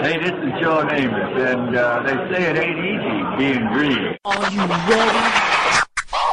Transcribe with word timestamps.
Hey, 0.00 0.16
this 0.16 0.30
is 0.30 0.60
Joe 0.62 0.86
Namath, 0.86 1.52
and 1.52 1.74
uh, 1.76 2.02
they 2.06 2.14
say 2.32 2.50
it 2.50 2.56
ain't 2.56 2.78
easy 2.78 3.36
being 3.36 3.66
green. 3.72 4.16
Are 4.24 4.50
you 4.52 4.60
ready? 4.60 5.82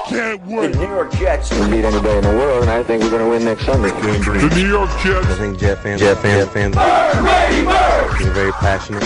Can't 0.08 0.46
wait. 0.46 0.74
The 0.74 0.78
New 0.78 0.88
York 0.88 1.12
Jets 1.14 1.50
can 1.50 1.72
beat 1.72 1.84
anybody 1.84 2.18
in 2.20 2.24
the 2.26 2.38
world, 2.38 2.62
and 2.62 2.70
I 2.70 2.84
think 2.84 3.02
we're 3.02 3.10
going 3.10 3.24
to 3.24 3.30
win 3.30 3.44
next 3.44 3.66
Sunday. 3.66 3.90
The 3.90 4.52
New 4.56 4.68
York 4.68 4.92
Jets. 5.02 5.26
I 5.26 5.36
think 5.40 5.58
Jet 5.58 5.82
fans, 5.82 6.00
Jet 6.00 6.16
fans, 6.20 6.46
Jet 6.46 6.54
fans, 6.54 6.78
are 6.78 8.34
very 8.34 8.52
passionate. 8.52 9.04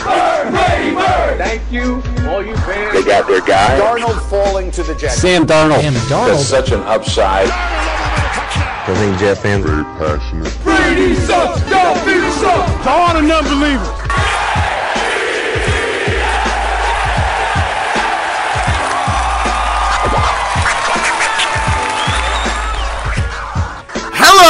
Thank 1.38 1.62
you, 1.72 2.04
all 2.28 2.46
you 2.46 2.58
fans. 2.58 2.94
They 2.94 3.04
got 3.10 3.28
their 3.28 3.40
guy. 3.40 3.80
Darnold 3.80 4.20
falling 4.30 4.72
to 4.72 4.84
the 4.84 4.94
Jets. 4.96 5.22
Sam 5.22 5.48
Darnold. 5.48 5.80
Damn 5.82 5.96
it, 5.96 6.10
That's 6.10 6.46
such 6.46 6.72
an 6.72 6.82
upside. 6.82 7.48
I 7.50 8.94
think 8.96 9.20
Jet 9.20 9.36
fans, 9.36 9.64
Very 9.64 9.84
passionate. 9.84 10.52
Brady 10.64 11.16
sucks. 11.16 11.62
Don't 11.70 12.04
be 12.06 12.20
sucks. 12.42 12.84
To 12.84 12.90
all 12.90 13.14
the 13.14 13.22
non-believers. 13.22 14.09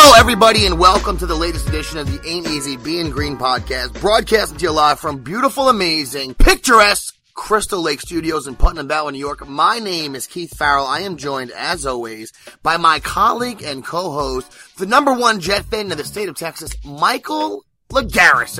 Hello, 0.01 0.17
everybody, 0.17 0.65
and 0.65 0.79
welcome 0.79 1.17
to 1.17 1.25
the 1.25 1.35
latest 1.35 1.67
edition 1.67 1.97
of 1.97 2.09
the 2.09 2.25
Ain't 2.25 2.47
Easy 2.47 2.77
Being 2.77 3.09
Green 3.09 3.35
podcast, 3.35 3.99
broadcasting 3.99 4.57
to 4.57 4.63
you 4.63 4.71
live 4.71 4.97
from 4.97 5.21
beautiful, 5.21 5.67
amazing, 5.67 6.35
picturesque 6.35 7.17
Crystal 7.33 7.81
Lake 7.81 7.99
Studios 7.99 8.47
in 8.47 8.55
Putnam 8.55 8.87
Valley, 8.87 9.11
New 9.11 9.19
York. 9.19 9.45
My 9.45 9.79
name 9.79 10.15
is 10.15 10.25
Keith 10.25 10.55
Farrell. 10.55 10.85
I 10.85 11.01
am 11.01 11.17
joined, 11.17 11.51
as 11.51 11.85
always, 11.85 12.31
by 12.63 12.77
my 12.77 13.01
colleague 13.01 13.61
and 13.61 13.83
co-host, 13.83 14.77
the 14.77 14.85
number 14.85 15.11
one 15.11 15.41
Jet 15.41 15.65
fan 15.65 15.91
in 15.91 15.97
the 15.97 16.05
state 16.05 16.29
of 16.29 16.35
Texas, 16.37 16.73
Michael 16.85 17.65
Lagaris. 17.89 18.57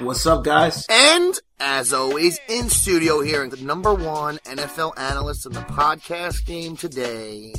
What's 0.00 0.24
up, 0.24 0.42
guys? 0.42 0.86
And 0.88 1.38
as 1.60 1.92
always, 1.92 2.40
in 2.48 2.70
studio 2.70 3.20
here, 3.20 3.46
the 3.46 3.62
number 3.62 3.92
one 3.92 4.38
NFL 4.38 4.98
analyst 4.98 5.44
in 5.44 5.52
the 5.52 5.60
podcast 5.60 6.46
game 6.46 6.78
today, 6.78 7.52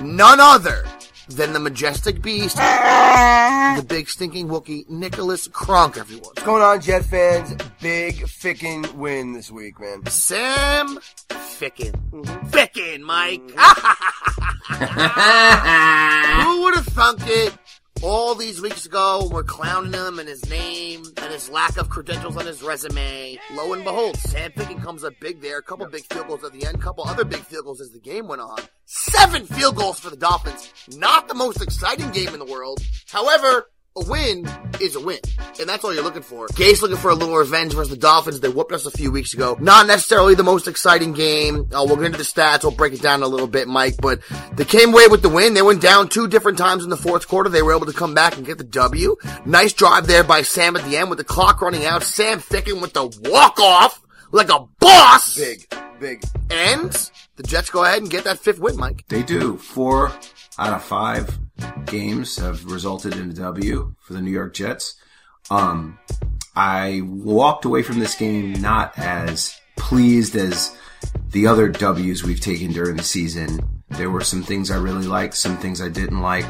none 0.00 0.40
other 0.40 0.86
than 1.28 1.52
the 1.52 1.60
majestic 1.60 2.22
beast, 2.22 2.56
the 2.56 3.84
big 3.86 4.08
stinking 4.08 4.48
Wookie, 4.48 4.88
Nicholas 4.88 5.48
Kronk, 5.48 5.96
everyone. 5.96 6.24
What's 6.24 6.42
going 6.42 6.62
on, 6.62 6.80
Jet 6.80 7.04
fans? 7.04 7.54
Big 7.80 8.26
fickin' 8.26 8.94
win 8.94 9.32
this 9.32 9.50
week, 9.50 9.78
man. 9.80 10.06
Sam 10.06 10.98
Ficken. 11.28 11.92
Mm-hmm. 12.10 12.48
Ficken, 12.48 13.00
Mike. 13.02 13.40
Who 16.44 16.62
would 16.62 16.74
have 16.76 16.86
thunk 16.86 17.20
it? 17.24 17.54
All 18.00 18.36
these 18.36 18.60
weeks 18.60 18.86
ago, 18.86 19.28
we're 19.32 19.42
clowning 19.42 19.92
him 19.92 20.20
and 20.20 20.28
his 20.28 20.48
name 20.48 21.02
and 21.16 21.32
his 21.32 21.50
lack 21.50 21.76
of 21.78 21.88
credentials 21.88 22.36
on 22.36 22.46
his 22.46 22.62
resume. 22.62 23.36
Lo 23.54 23.72
and 23.72 23.82
behold, 23.82 24.16
Sam 24.18 24.52
Ficken 24.52 24.80
comes 24.80 25.02
up 25.02 25.14
big 25.20 25.40
there. 25.40 25.58
A 25.58 25.62
couple 25.62 25.84
big 25.86 26.04
field 26.04 26.28
goals 26.28 26.44
at 26.44 26.52
the 26.52 26.64
end, 26.64 26.80
couple 26.80 27.02
other 27.04 27.24
big 27.24 27.40
field 27.40 27.64
goals 27.64 27.80
as 27.80 27.90
the 27.90 27.98
game 27.98 28.28
went 28.28 28.40
on. 28.40 28.60
Seven 28.84 29.46
field 29.46 29.74
goals 29.74 29.98
for 29.98 30.10
the 30.10 30.16
Dolphins. 30.16 30.72
Not 30.96 31.26
the 31.26 31.34
most 31.34 31.60
exciting 31.60 32.10
game 32.12 32.28
in 32.28 32.38
the 32.38 32.44
world. 32.44 32.78
However, 33.10 33.68
a 33.98 34.10
win 34.10 34.48
is 34.80 34.96
a 34.96 35.00
win. 35.00 35.18
And 35.60 35.68
that's 35.68 35.84
all 35.84 35.92
you're 35.92 36.04
looking 36.04 36.22
for. 36.22 36.46
Gase 36.48 36.82
looking 36.82 36.96
for 36.96 37.10
a 37.10 37.14
little 37.14 37.36
revenge 37.36 37.74
versus 37.74 37.90
the 37.90 37.96
Dolphins. 37.96 38.40
They 38.40 38.48
whooped 38.48 38.72
us 38.72 38.86
a 38.86 38.90
few 38.90 39.10
weeks 39.10 39.34
ago. 39.34 39.56
Not 39.60 39.86
necessarily 39.86 40.34
the 40.34 40.44
most 40.44 40.68
exciting 40.68 41.12
game. 41.12 41.68
Uh, 41.72 41.84
we'll 41.86 41.96
get 41.96 42.06
into 42.06 42.18
the 42.18 42.24
stats. 42.24 42.62
We'll 42.62 42.72
break 42.72 42.92
it 42.92 43.02
down 43.02 43.22
a 43.22 43.28
little 43.28 43.46
bit, 43.46 43.68
Mike. 43.68 43.96
But 44.00 44.20
they 44.52 44.64
came 44.64 44.92
away 44.92 45.06
with 45.08 45.22
the 45.22 45.28
win. 45.28 45.54
They 45.54 45.62
went 45.62 45.82
down 45.82 46.08
two 46.08 46.28
different 46.28 46.58
times 46.58 46.84
in 46.84 46.90
the 46.90 46.96
fourth 46.96 47.28
quarter. 47.28 47.50
They 47.50 47.62
were 47.62 47.74
able 47.74 47.86
to 47.86 47.92
come 47.92 48.14
back 48.14 48.36
and 48.36 48.46
get 48.46 48.58
the 48.58 48.64
W. 48.64 49.16
Nice 49.44 49.72
drive 49.72 50.06
there 50.06 50.24
by 50.24 50.42
Sam 50.42 50.76
at 50.76 50.84
the 50.84 50.96
end 50.96 51.10
with 51.10 51.18
the 51.18 51.24
clock 51.24 51.60
running 51.60 51.84
out. 51.84 52.02
Sam 52.02 52.40
Ficken 52.40 52.80
with 52.80 52.92
the 52.92 53.06
walk 53.30 53.58
off 53.58 54.00
like 54.30 54.50
a 54.50 54.66
boss. 54.78 55.36
Big, 55.36 55.66
big. 55.98 56.22
And 56.50 56.92
the 57.36 57.42
Jets 57.42 57.70
go 57.70 57.84
ahead 57.84 58.02
and 58.02 58.10
get 58.10 58.24
that 58.24 58.38
fifth 58.38 58.58
win, 58.58 58.76
Mike. 58.76 59.04
They 59.08 59.22
do. 59.22 59.56
Four 59.56 60.12
out 60.58 60.72
of 60.72 60.82
five 60.82 61.38
games 61.86 62.36
have 62.36 62.64
resulted 62.64 63.14
in 63.16 63.30
a 63.30 63.34
W 63.34 63.94
for 64.00 64.12
the 64.12 64.20
New 64.20 64.30
York 64.30 64.54
Jets. 64.54 64.96
Um, 65.50 65.98
I 66.54 67.02
walked 67.04 67.64
away 67.64 67.82
from 67.82 67.98
this 67.98 68.14
game 68.14 68.52
not 68.60 68.98
as 68.98 69.58
pleased 69.76 70.36
as 70.36 70.76
the 71.30 71.46
other 71.46 71.68
W's 71.68 72.24
we've 72.24 72.40
taken 72.40 72.72
during 72.72 72.96
the 72.96 73.04
season. 73.04 73.82
There 73.88 74.10
were 74.10 74.24
some 74.24 74.42
things 74.42 74.70
I 74.70 74.76
really 74.76 75.06
liked, 75.06 75.36
some 75.36 75.56
things 75.56 75.80
I 75.80 75.88
didn't 75.88 76.20
like, 76.20 76.46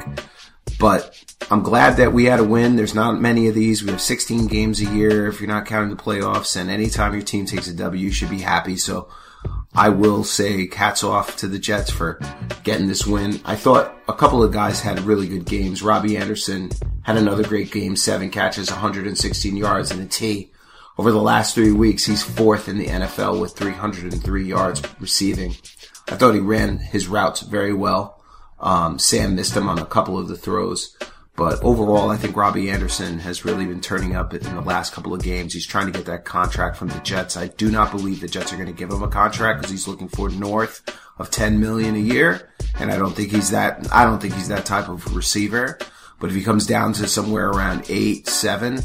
but 0.79 1.15
I'm 1.51 1.63
glad 1.63 1.97
that 1.99 2.13
we 2.13 2.25
had 2.25 2.41
a 2.41 2.45
win. 2.45 2.77
There's 2.77 2.95
not 2.95 3.21
many 3.21 3.49
of 3.49 3.55
these. 3.55 3.83
We 3.83 3.91
have 3.91 4.01
16 4.01 4.47
games 4.49 4.81
a 4.81 4.93
year 4.93 5.29
if 5.29 5.41
you're 5.41 5.49
not 5.49 5.67
counting 5.67 5.95
the 5.95 6.03
playoffs, 6.03 6.57
and 6.57 6.71
anytime 6.71 7.13
your 7.13 7.23
team 7.23 7.47
takes 7.47 7.69
a 7.69 7.75
W, 7.75 8.03
you 8.03 8.13
should 8.13 8.31
be 8.31 8.41
happy. 8.41 8.77
So 8.77 9.09
I 9.75 9.91
will 9.91 10.25
say 10.25 10.69
hats 10.75 11.05
off 11.05 11.37
to 11.37 11.47
the 11.47 11.59
Jets 11.59 11.91
for 11.91 12.19
getting 12.65 12.89
this 12.89 13.07
win. 13.07 13.41
I 13.45 13.55
thought 13.55 13.97
a 14.09 14.13
couple 14.13 14.43
of 14.43 14.53
guys 14.53 14.81
had 14.81 15.01
really 15.01 15.29
good 15.29 15.45
games. 15.45 15.83
Robbie 15.83 16.17
Anderson 16.17 16.71
had 17.03 17.17
another 17.17 17.45
great 17.45 17.71
game, 17.71 17.95
seven 17.95 18.31
catches, 18.31 18.71
116 18.71 19.57
yards, 19.57 19.91
and 19.91 20.03
a 20.03 20.07
T. 20.07 20.51
Over 20.99 21.13
the 21.13 21.23
last 21.23 21.55
three 21.55 21.71
weeks, 21.71 22.05
he's 22.05 22.25
fourth 22.25 22.69
in 22.69 22.77
the 22.77 22.87
NFL 22.87 23.41
with 23.41 23.57
303 23.57 24.45
yards 24.45 24.83
receiving. 24.99 25.55
I 26.09 26.17
thought 26.17 26.35
he 26.35 26.41
ran 26.41 26.79
his 26.79 27.07
routes 27.07 27.43
very 27.43 27.73
well. 27.73 28.21
Um, 28.59 28.99
Sam 28.99 29.37
missed 29.37 29.57
him 29.57 29.69
on 29.69 29.79
a 29.79 29.87
couple 29.87 30.19
of 30.19 30.27
the 30.27 30.37
throws. 30.37 30.97
But 31.39 31.63
overall, 31.63 32.11
I 32.11 32.17
think 32.17 32.37
Robbie 32.37 32.69
Anderson 32.69 33.21
has 33.21 33.45
really 33.45 33.65
been 33.65 33.81
turning 33.81 34.17
up 34.17 34.35
in 34.35 34.43
the 34.43 34.61
last 34.61 34.93
couple 34.93 35.15
of 35.15 35.23
games. 35.23 35.55
He's 35.55 35.65
trying 35.65 35.87
to 35.87 35.93
get 35.93 36.05
that 36.07 36.25
contract 36.25 36.77
from 36.77 36.89
the 36.89 36.99
Jets. 36.99 37.37
I 37.37 37.47
do 37.47 37.71
not 37.71 37.93
believe 37.93 38.21
the 38.21 38.27
Jets 38.27 38.53
are 38.53 38.57
going 38.57 38.67
to 38.67 38.73
give 38.73 38.91
him 38.91 39.05
a 39.05 39.09
contract 39.09 39.61
because 39.61 39.71
he's 39.71 39.87
looking 39.87 40.09
for 40.09 40.31
north 40.31 40.83
of 41.17 41.31
10 41.31 41.61
million 41.61 41.95
a 41.95 42.01
year. 42.01 42.51
And 42.81 42.91
I 42.91 42.99
don't 42.99 43.15
think 43.15 43.31
he's 43.31 43.53
that, 43.53 43.87
I 43.93 44.05
don't 44.05 44.21
think 44.21 44.35
he's 44.35 44.49
that 44.49 44.67
type 44.67 44.89
of 44.89 45.15
receiver. 45.15 45.79
But 46.19 46.31
if 46.31 46.35
he 46.35 46.43
comes 46.43 46.67
down 46.67 46.93
to 46.95 47.07
somewhere 47.07 47.51
around 47.51 47.85
eight, 47.89 48.27
seven, 48.27 48.81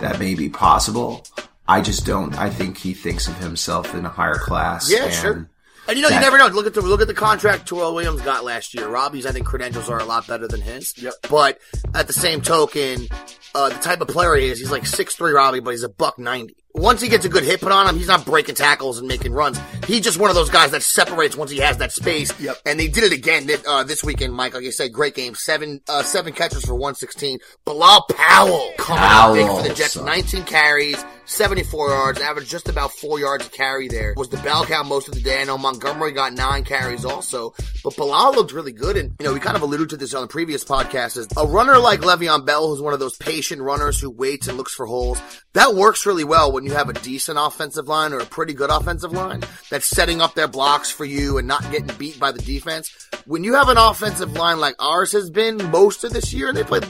that 0.00 0.18
may 0.18 0.34
be 0.34 0.48
possible. 0.48 1.24
I 1.68 1.82
just 1.82 2.04
don't. 2.04 2.36
I 2.36 2.50
think 2.50 2.78
he 2.78 2.94
thinks 2.94 3.28
of 3.28 3.36
himself 3.38 3.94
in 3.94 4.04
a 4.04 4.08
higher 4.08 4.34
class. 4.34 4.90
Yeah, 4.90 5.04
and 5.04 5.14
sure. 5.14 5.50
And 5.88 5.96
you 5.96 6.02
know, 6.02 6.08
you 6.08 6.20
never 6.20 6.38
know. 6.38 6.46
Look 6.46 6.66
at 6.66 6.74
the 6.74 6.80
look 6.80 7.00
at 7.00 7.08
the 7.08 7.14
contract 7.14 7.66
Tyrell 7.68 7.94
Williams 7.94 8.22
got 8.22 8.44
last 8.44 8.72
year. 8.74 8.88
Robbie's, 8.88 9.26
I 9.26 9.32
think, 9.32 9.46
credentials 9.46 9.88
are 9.90 9.98
a 9.98 10.04
lot 10.04 10.26
better 10.26 10.46
than 10.46 10.60
his. 10.60 10.96
Yep. 10.96 11.14
But 11.28 11.58
at 11.94 12.06
the 12.06 12.12
same 12.12 12.40
token, 12.40 13.08
uh, 13.54 13.68
the 13.70 13.74
type 13.76 14.00
of 14.00 14.08
player 14.08 14.34
he 14.36 14.48
is, 14.48 14.58
he's 14.58 14.70
like 14.70 14.86
six 14.86 15.16
three 15.16 15.32
Robbie, 15.32 15.60
but 15.60 15.70
he's 15.70 15.82
a 15.82 15.88
buck 15.88 16.18
ninety. 16.18 16.56
Once 16.74 17.02
he 17.02 17.08
gets 17.08 17.24
a 17.24 17.28
good 17.28 17.44
hit 17.44 17.60
put 17.60 17.70
on 17.70 17.86
him, 17.86 17.96
he's 17.96 18.06
not 18.06 18.24
breaking 18.24 18.54
tackles 18.54 18.98
and 18.98 19.06
making 19.06 19.32
runs. 19.32 19.58
He's 19.86 20.00
just 20.00 20.18
one 20.18 20.30
of 20.30 20.36
those 20.36 20.48
guys 20.48 20.70
that 20.70 20.82
separates 20.82 21.36
once 21.36 21.50
he 21.50 21.58
has 21.58 21.76
that 21.78 21.92
space. 21.92 22.32
Yep. 22.40 22.56
And 22.64 22.80
they 22.80 22.88
did 22.88 23.04
it 23.04 23.12
again 23.12 23.46
this, 23.46 23.62
uh, 23.68 23.82
this 23.84 24.02
weekend, 24.02 24.32
Mike. 24.32 24.54
Like 24.54 24.64
I 24.64 24.70
said, 24.70 24.92
great 24.92 25.14
game. 25.14 25.34
Seven, 25.34 25.82
uh, 25.88 26.02
seven 26.02 26.32
catches 26.32 26.64
for 26.64 26.74
116. 26.74 27.40
Bilal 27.66 28.06
Powell 28.10 28.72
coming 28.78 29.02
out 29.04 29.34
big 29.34 29.46
for 29.46 29.62
the 29.68 29.74
Jets. 29.74 29.92
son. 29.92 30.06
19 30.06 30.44
carries, 30.44 31.04
74 31.26 31.88
yards, 31.90 32.20
averaged 32.20 32.50
just 32.50 32.68
about 32.68 32.90
four 32.92 33.18
yards 33.20 33.46
a 33.46 33.50
carry 33.50 33.88
there. 33.88 34.14
Was 34.16 34.30
the 34.30 34.38
bell 34.38 34.64
cow 34.64 34.82
most 34.82 35.08
of 35.08 35.14
the 35.14 35.20
day. 35.20 35.42
I 35.42 35.44
know 35.44 35.58
Montgomery 35.58 36.12
got 36.12 36.32
nine 36.32 36.64
carries 36.64 37.04
also, 37.04 37.54
but 37.84 37.96
Bilal 37.96 38.32
looked 38.34 38.52
really 38.52 38.72
good. 38.72 38.96
And, 38.96 39.14
you 39.20 39.26
know, 39.26 39.34
we 39.34 39.40
kind 39.40 39.56
of 39.56 39.62
alluded 39.62 39.90
to 39.90 39.96
this 39.98 40.14
on 40.14 40.22
the 40.22 40.28
previous 40.28 40.64
podcast 40.64 41.18
is 41.18 41.28
a 41.36 41.46
runner 41.46 41.76
like 41.78 42.00
Le'Veon 42.00 42.46
Bell, 42.46 42.68
who's 42.68 42.80
one 42.80 42.94
of 42.94 43.00
those 43.00 43.16
patient 43.18 43.60
runners 43.60 44.00
who 44.00 44.10
waits 44.10 44.48
and 44.48 44.56
looks 44.56 44.72
for 44.74 44.86
holes. 44.86 45.20
That 45.52 45.74
works 45.74 46.06
really 46.06 46.24
well 46.24 46.50
when 46.52 46.61
you 46.64 46.72
have 46.72 46.88
a 46.88 46.94
decent 46.94 47.38
offensive 47.40 47.88
line 47.88 48.12
or 48.12 48.18
a 48.20 48.26
pretty 48.26 48.54
good 48.54 48.70
offensive 48.70 49.12
line 49.12 49.42
that's 49.70 49.86
setting 49.86 50.20
up 50.20 50.34
their 50.34 50.48
blocks 50.48 50.90
for 50.90 51.04
you 51.04 51.38
and 51.38 51.48
not 51.48 51.62
getting 51.70 51.96
beat 51.98 52.18
by 52.18 52.32
the 52.32 52.40
defense. 52.40 52.90
When 53.26 53.44
you 53.44 53.54
have 53.54 53.68
an 53.68 53.76
offensive 53.76 54.32
line 54.32 54.60
like 54.60 54.74
ours 54.78 55.12
has 55.12 55.30
been 55.30 55.70
most 55.70 56.04
of 56.04 56.12
this 56.12 56.32
year, 56.32 56.48
and 56.48 56.56
they 56.56 56.64
played 56.64 56.86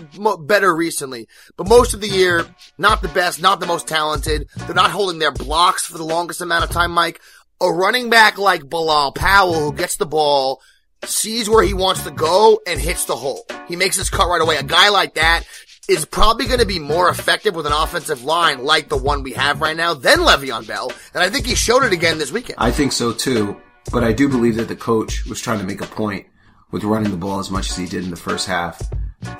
better 0.46 0.74
recently, 0.74 1.28
but 1.56 1.68
most 1.68 1.94
of 1.94 2.00
the 2.00 2.08
year, 2.08 2.46
not 2.78 3.02
the 3.02 3.08
best, 3.08 3.40
not 3.40 3.60
the 3.60 3.66
most 3.66 3.86
talented. 3.86 4.48
They're 4.56 4.74
not 4.74 4.90
holding 4.90 5.18
their 5.18 5.32
blocks 5.32 5.86
for 5.86 5.98
the 5.98 6.04
longest 6.04 6.40
amount 6.40 6.64
of 6.64 6.70
time, 6.70 6.92
Mike. 6.92 7.20
A 7.60 7.70
running 7.70 8.10
back 8.10 8.38
like 8.38 8.68
Bilal 8.68 9.12
Powell 9.12 9.54
who 9.54 9.72
gets 9.72 9.96
the 9.96 10.06
ball, 10.06 10.60
sees 11.04 11.48
where 11.48 11.64
he 11.64 11.74
wants 11.74 12.04
to 12.04 12.10
go 12.10 12.60
and 12.66 12.80
hits 12.80 13.04
the 13.06 13.16
hole. 13.16 13.44
He 13.68 13.76
makes 13.76 13.96
his 13.96 14.10
cut 14.10 14.28
right 14.28 14.40
away. 14.40 14.56
A 14.56 14.62
guy 14.62 14.88
like 14.88 15.14
that 15.14 15.44
is 15.88 16.04
probably 16.04 16.46
going 16.46 16.60
to 16.60 16.66
be 16.66 16.78
more 16.78 17.08
effective 17.08 17.54
with 17.54 17.66
an 17.66 17.72
offensive 17.72 18.22
line 18.22 18.64
like 18.64 18.88
the 18.88 18.96
one 18.96 19.22
we 19.22 19.32
have 19.32 19.60
right 19.60 19.76
now 19.76 19.94
than 19.94 20.18
Le'Veon 20.18 20.66
Bell. 20.66 20.92
And 21.12 21.22
I 21.22 21.28
think 21.28 21.46
he 21.46 21.54
showed 21.54 21.82
it 21.82 21.92
again 21.92 22.18
this 22.18 22.30
weekend. 22.30 22.56
I 22.58 22.70
think 22.70 22.92
so 22.92 23.12
too, 23.12 23.60
but 23.92 24.04
I 24.04 24.12
do 24.12 24.28
believe 24.28 24.56
that 24.56 24.68
the 24.68 24.76
coach 24.76 25.26
was 25.26 25.40
trying 25.40 25.58
to 25.58 25.64
make 25.64 25.80
a 25.80 25.86
point 25.86 26.26
with 26.70 26.84
running 26.84 27.10
the 27.10 27.16
ball 27.16 27.40
as 27.40 27.50
much 27.50 27.70
as 27.70 27.76
he 27.76 27.86
did 27.86 28.04
in 28.04 28.10
the 28.10 28.16
first 28.16 28.46
half 28.46 28.80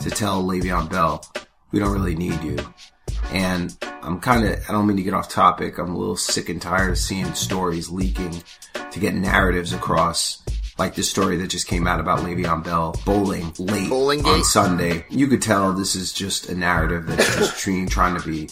to 0.01 0.11
tell 0.11 0.43
Le'Veon 0.43 0.91
Bell, 0.91 1.25
we 1.71 1.79
don't 1.79 1.93
really 1.93 2.17
need 2.17 2.43
you. 2.43 2.59
And 3.31 3.77
I'm 4.03 4.21
kind 4.21 4.47
of, 4.47 4.59
I 4.69 4.73
don't 4.73 4.87
mean 4.87 4.97
to 4.97 5.03
get 5.03 5.15
off 5.15 5.29
topic. 5.29 5.79
I'm 5.79 5.95
a 5.95 5.99
little 5.99 6.17
sick 6.17 6.49
and 6.49 6.61
tired 6.61 6.91
of 6.91 6.99
seeing 6.99 7.33
stories 7.35 7.89
leaking 7.89 8.43
to 8.91 9.01
get 9.01 9.15
narratives 9.15 9.73
across. 9.73 10.43
Like 10.79 10.95
the 10.95 11.03
story 11.03 11.37
that 11.37 11.49
just 11.49 11.67
came 11.67 11.87
out 11.87 12.01
about 12.01 12.21
Le'Veon 12.21 12.65
Bell 12.65 12.95
bowling 13.05 13.53
late 13.59 13.89
Bowling 13.91 14.25
on. 14.25 14.43
Sunday. 14.45 15.05
You 15.11 15.27
could 15.29 15.43
tell 15.43 15.73
this 15.73 15.95
is 15.95 16.13
just 16.13 16.49
a 16.49 16.55
narrative 16.55 17.07
that's 17.07 17.37
just 17.37 17.59
trying, 17.63 17.89
trying 17.89 18.19
to 18.21 18.27
be 18.27 18.49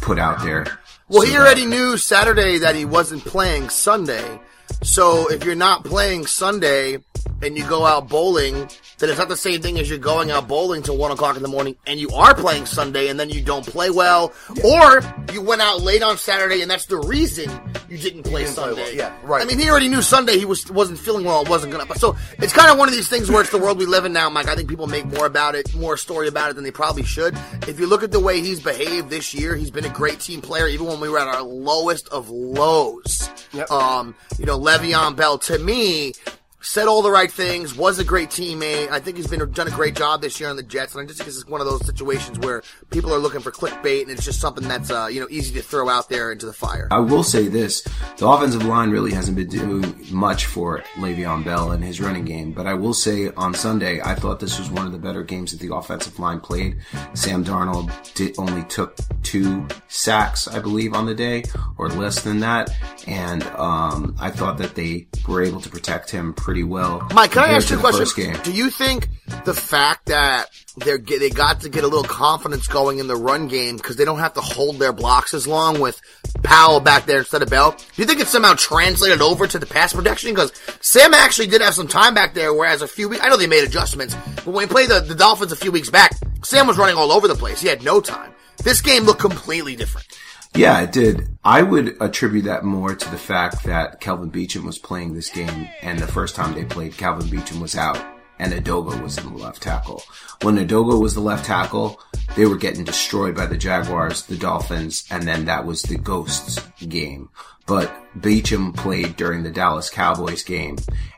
put 0.00 0.18
out 0.18 0.42
there. 0.42 0.66
Well, 1.08 1.22
So 1.22 1.26
he 1.28 1.32
that- 1.34 1.40
already 1.40 1.66
knew 1.66 1.96
Saturday 1.96 2.58
that 2.58 2.74
he 2.74 2.84
wasn't 2.84 3.24
playing 3.24 3.68
Sunday. 3.68 4.40
So 4.82 5.30
if 5.30 5.44
you're 5.44 5.54
not 5.54 5.84
playing 5.84 6.26
Sunday 6.26 6.98
and 7.42 7.56
you 7.56 7.66
go 7.68 7.86
out 7.86 8.08
bowling, 8.08 8.54
then 8.98 9.10
it's 9.10 9.18
not 9.18 9.28
the 9.28 9.36
same 9.36 9.60
thing 9.60 9.78
as 9.78 9.88
you're 9.88 9.98
going 9.98 10.30
out 10.30 10.48
bowling 10.48 10.82
till 10.82 10.96
one 10.96 11.10
o'clock 11.10 11.36
in 11.36 11.42
the 11.42 11.48
morning 11.48 11.76
and 11.86 12.00
you 12.00 12.08
are 12.10 12.34
playing 12.34 12.66
Sunday 12.66 13.08
and 13.08 13.18
then 13.18 13.30
you 13.30 13.42
don't 13.42 13.66
play 13.66 13.90
well, 13.90 14.32
or 14.64 15.02
you 15.32 15.42
went 15.42 15.60
out 15.60 15.82
late 15.82 16.02
on 16.02 16.16
Saturday 16.18 16.62
and 16.62 16.70
that's 16.70 16.86
the 16.86 16.98
reason 16.98 17.50
you 17.88 17.98
didn't 17.98 18.22
play 18.22 18.34
didn't 18.34 18.54
play 18.54 18.64
Sunday. 18.74 18.82
well. 18.82 18.94
Yeah, 18.94 19.16
right. 19.22 19.42
I 19.42 19.44
mean, 19.44 19.58
he 19.58 19.68
already 19.68 19.88
knew 19.88 20.02
Sunday 20.02 20.38
he 20.38 20.44
was 20.44 20.70
wasn't 20.70 20.98
feeling 20.98 21.24
well, 21.24 21.42
It 21.42 21.48
wasn't 21.48 21.72
gonna. 21.72 21.92
So 21.96 22.16
it's 22.38 22.52
kind 22.52 22.70
of 22.70 22.78
one 22.78 22.88
of 22.88 22.94
these 22.94 23.08
things 23.08 23.30
where 23.30 23.40
it's 23.40 23.50
the 23.50 23.58
world 23.58 23.78
we 23.78 23.86
live 23.86 24.04
in 24.04 24.12
now, 24.12 24.30
Mike. 24.30 24.48
I 24.48 24.54
think 24.54 24.68
people 24.68 24.86
make 24.86 25.06
more 25.06 25.26
about 25.26 25.54
it, 25.54 25.74
more 25.74 25.96
story 25.96 26.28
about 26.28 26.50
it 26.50 26.54
than 26.54 26.64
they 26.64 26.70
probably 26.70 27.04
should. 27.04 27.36
If 27.68 27.78
you 27.78 27.86
look 27.86 28.02
at 28.02 28.12
the 28.12 28.20
way 28.20 28.40
he's 28.40 28.60
behaved 28.60 29.10
this 29.10 29.34
year, 29.34 29.56
he's 29.56 29.70
been 29.70 29.84
a 29.84 29.90
great 29.90 30.20
team 30.20 30.40
player, 30.40 30.68
even 30.68 30.86
when 30.86 31.00
we 31.00 31.08
were 31.08 31.18
at 31.18 31.28
our 31.28 31.42
lowest 31.42 32.08
of 32.08 32.30
lows. 32.30 33.28
Yep. 33.52 33.70
Um, 33.70 34.14
you 34.38 34.46
know, 34.46 34.58
Le'Veon 34.58 35.16
Bell 35.16 35.38
to 35.38 35.58
me 35.58 36.12
said 36.64 36.88
all 36.88 37.02
the 37.02 37.10
right 37.10 37.30
things, 37.30 37.74
was 37.74 37.98
a 37.98 38.04
great 38.04 38.30
teammate. 38.30 38.90
I 38.90 38.98
think 38.98 39.18
he's 39.18 39.26
been 39.26 39.50
done 39.52 39.68
a 39.68 39.70
great 39.70 39.94
job 39.94 40.22
this 40.22 40.40
year 40.40 40.48
on 40.48 40.56
the 40.56 40.62
Jets, 40.62 40.94
and 40.94 41.02
I 41.02 41.06
just 41.06 41.18
think 41.18 41.26
this 41.26 41.36
is 41.36 41.46
one 41.46 41.60
of 41.60 41.66
those 41.66 41.84
situations 41.84 42.38
where 42.38 42.62
people 42.90 43.12
are 43.14 43.18
looking 43.18 43.40
for 43.40 43.50
clickbait, 43.50 44.02
and 44.02 44.10
it's 44.10 44.24
just 44.24 44.40
something 44.40 44.66
that's 44.66 44.90
uh, 44.90 45.08
you 45.10 45.20
know 45.20 45.26
easy 45.30 45.54
to 45.54 45.62
throw 45.62 45.88
out 45.88 46.08
there 46.08 46.32
into 46.32 46.46
the 46.46 46.52
fire. 46.52 46.88
I 46.90 47.00
will 47.00 47.22
say 47.22 47.48
this: 47.48 47.82
the 48.16 48.26
offensive 48.26 48.64
line 48.64 48.90
really 48.90 49.12
hasn't 49.12 49.36
been 49.36 49.48
doing 49.48 49.94
much 50.10 50.46
for 50.46 50.82
Le'Veon 50.94 51.44
Bell 51.44 51.70
and 51.72 51.84
his 51.84 52.00
running 52.00 52.24
game. 52.24 52.52
But 52.52 52.66
I 52.66 52.74
will 52.74 52.94
say 52.94 53.30
on 53.36 53.52
Sunday, 53.54 54.00
I 54.00 54.14
thought 54.14 54.40
this 54.40 54.58
was 54.58 54.70
one 54.70 54.86
of 54.86 54.92
the 54.92 54.98
better 54.98 55.22
games 55.22 55.52
that 55.52 55.60
the 55.60 55.74
offensive 55.74 56.18
line 56.18 56.40
played. 56.40 56.78
Sam 57.12 57.44
Darnold 57.44 57.90
did, 58.14 58.38
only 58.38 58.64
took 58.64 58.96
two 59.22 59.66
sacks, 59.88 60.48
I 60.48 60.60
believe, 60.60 60.94
on 60.94 61.04
the 61.04 61.14
day, 61.14 61.44
or 61.76 61.88
less 61.88 62.22
than 62.22 62.40
that, 62.40 62.70
and 63.06 63.42
um, 63.58 64.16
I 64.18 64.30
thought 64.30 64.56
that 64.58 64.74
they 64.74 65.08
were 65.28 65.42
able 65.42 65.60
to 65.60 65.68
protect 65.68 66.10
him 66.10 66.32
pretty 66.32 66.53
well. 66.62 67.08
Mike, 67.14 67.32
can 67.32 67.44
I 67.44 67.48
ask 67.48 67.70
you 67.70 67.76
a 67.76 67.80
question? 67.80 68.36
Do 68.42 68.52
you 68.52 68.70
think 68.70 69.08
the 69.44 69.54
fact 69.54 70.06
that 70.06 70.50
they're 70.76 70.98
they 70.98 71.30
got 71.30 71.60
to 71.60 71.68
get 71.68 71.84
a 71.84 71.88
little 71.88 72.04
confidence 72.04 72.66
going 72.66 72.98
in 72.98 73.06
the 73.06 73.16
run 73.16 73.48
game 73.48 73.76
because 73.76 73.96
they 73.96 74.04
don't 74.04 74.18
have 74.18 74.34
to 74.34 74.40
hold 74.40 74.78
their 74.78 74.92
blocks 74.92 75.34
as 75.34 75.46
long 75.46 75.80
with 75.80 76.00
Powell 76.42 76.80
back 76.80 77.06
there 77.06 77.18
instead 77.18 77.42
of 77.42 77.50
Bell? 77.50 77.72
Do 77.72 78.02
you 78.02 78.06
think 78.06 78.20
it 78.20 78.28
somehow 78.28 78.54
translated 78.54 79.20
over 79.20 79.46
to 79.46 79.58
the 79.58 79.66
pass 79.66 79.92
protection? 79.92 80.30
Because 80.30 80.52
Sam 80.80 81.14
actually 81.14 81.46
did 81.46 81.60
have 81.60 81.74
some 81.74 81.88
time 81.88 82.14
back 82.14 82.34
there, 82.34 82.52
whereas 82.52 82.82
a 82.82 82.88
few 82.88 83.08
weeks 83.08 83.22
I 83.24 83.28
know 83.28 83.36
they 83.36 83.46
made 83.46 83.64
adjustments, 83.64 84.16
but 84.36 84.46
when 84.46 84.56
we 84.56 84.66
played 84.66 84.90
the, 84.90 85.00
the 85.00 85.14
Dolphins 85.14 85.52
a 85.52 85.56
few 85.56 85.72
weeks 85.72 85.90
back, 85.90 86.12
Sam 86.42 86.66
was 86.66 86.76
running 86.76 86.96
all 86.96 87.12
over 87.12 87.28
the 87.28 87.34
place. 87.34 87.60
He 87.60 87.68
had 87.68 87.82
no 87.82 88.00
time. 88.00 88.32
This 88.62 88.80
game 88.80 89.04
looked 89.04 89.20
completely 89.20 89.76
different. 89.76 90.06
Yeah, 90.56 90.80
it 90.82 90.92
did. 90.92 91.36
I 91.44 91.62
would 91.62 92.00
attribute 92.00 92.44
that 92.44 92.62
more 92.64 92.94
to 92.94 93.10
the 93.10 93.18
fact 93.18 93.64
that 93.64 94.00
Kelvin 94.00 94.30
Beachum 94.30 94.64
was 94.64 94.78
playing 94.78 95.12
this 95.12 95.28
game, 95.28 95.68
and 95.82 95.98
the 95.98 96.06
first 96.06 96.36
time 96.36 96.54
they 96.54 96.64
played, 96.64 96.96
Kelvin 96.96 97.26
Beachum 97.26 97.60
was 97.60 97.76
out, 97.76 98.00
and 98.38 98.52
Edoga 98.52 99.02
was 99.02 99.18
in 99.18 99.32
the 99.32 99.42
left 99.42 99.62
tackle. 99.62 100.04
When 100.42 100.56
Edoga 100.56 101.00
was 101.00 101.14
the 101.14 101.20
left 101.20 101.44
tackle, 101.44 102.00
they 102.36 102.46
were 102.46 102.56
getting 102.56 102.84
destroyed 102.84 103.34
by 103.34 103.46
the 103.46 103.58
Jaguars, 103.58 104.22
the 104.22 104.36
Dolphins, 104.36 105.04
and 105.10 105.24
then 105.24 105.46
that 105.46 105.66
was 105.66 105.82
the 105.82 105.98
Ghosts 105.98 106.60
game. 106.86 107.30
But 107.66 107.92
Beachum 108.16 108.76
played 108.76 109.16
during 109.16 109.42
the 109.42 109.50
Dallas 109.50 109.90
Cowboys 109.90 110.44
game, 110.44 110.76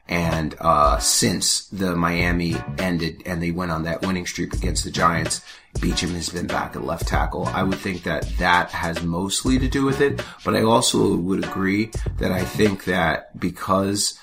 and 0.08 0.54
uh, 0.60 0.98
since 0.98 1.66
the 1.68 1.94
Miami 1.94 2.56
ended 2.78 3.22
and 3.26 3.42
they 3.42 3.50
went 3.50 3.72
on 3.72 3.82
that 3.82 4.06
winning 4.06 4.26
streak 4.26 4.54
against 4.54 4.84
the 4.84 4.90
Giants, 4.90 5.42
Beachum 5.78 6.14
has 6.14 6.28
been 6.28 6.46
back 6.46 6.74
at 6.74 6.84
left 6.84 7.06
tackle. 7.06 7.46
I 7.46 7.62
would 7.62 7.78
think 7.78 8.02
that 8.04 8.28
that 8.38 8.70
has 8.70 9.02
mostly 9.02 9.58
to 9.58 9.68
do 9.68 9.84
with 9.84 10.00
it, 10.00 10.22
but 10.44 10.56
I 10.56 10.62
also 10.62 11.16
would 11.16 11.44
agree 11.44 11.90
that 12.18 12.32
I 12.32 12.44
think 12.44 12.84
that 12.84 13.38
because 13.38 14.18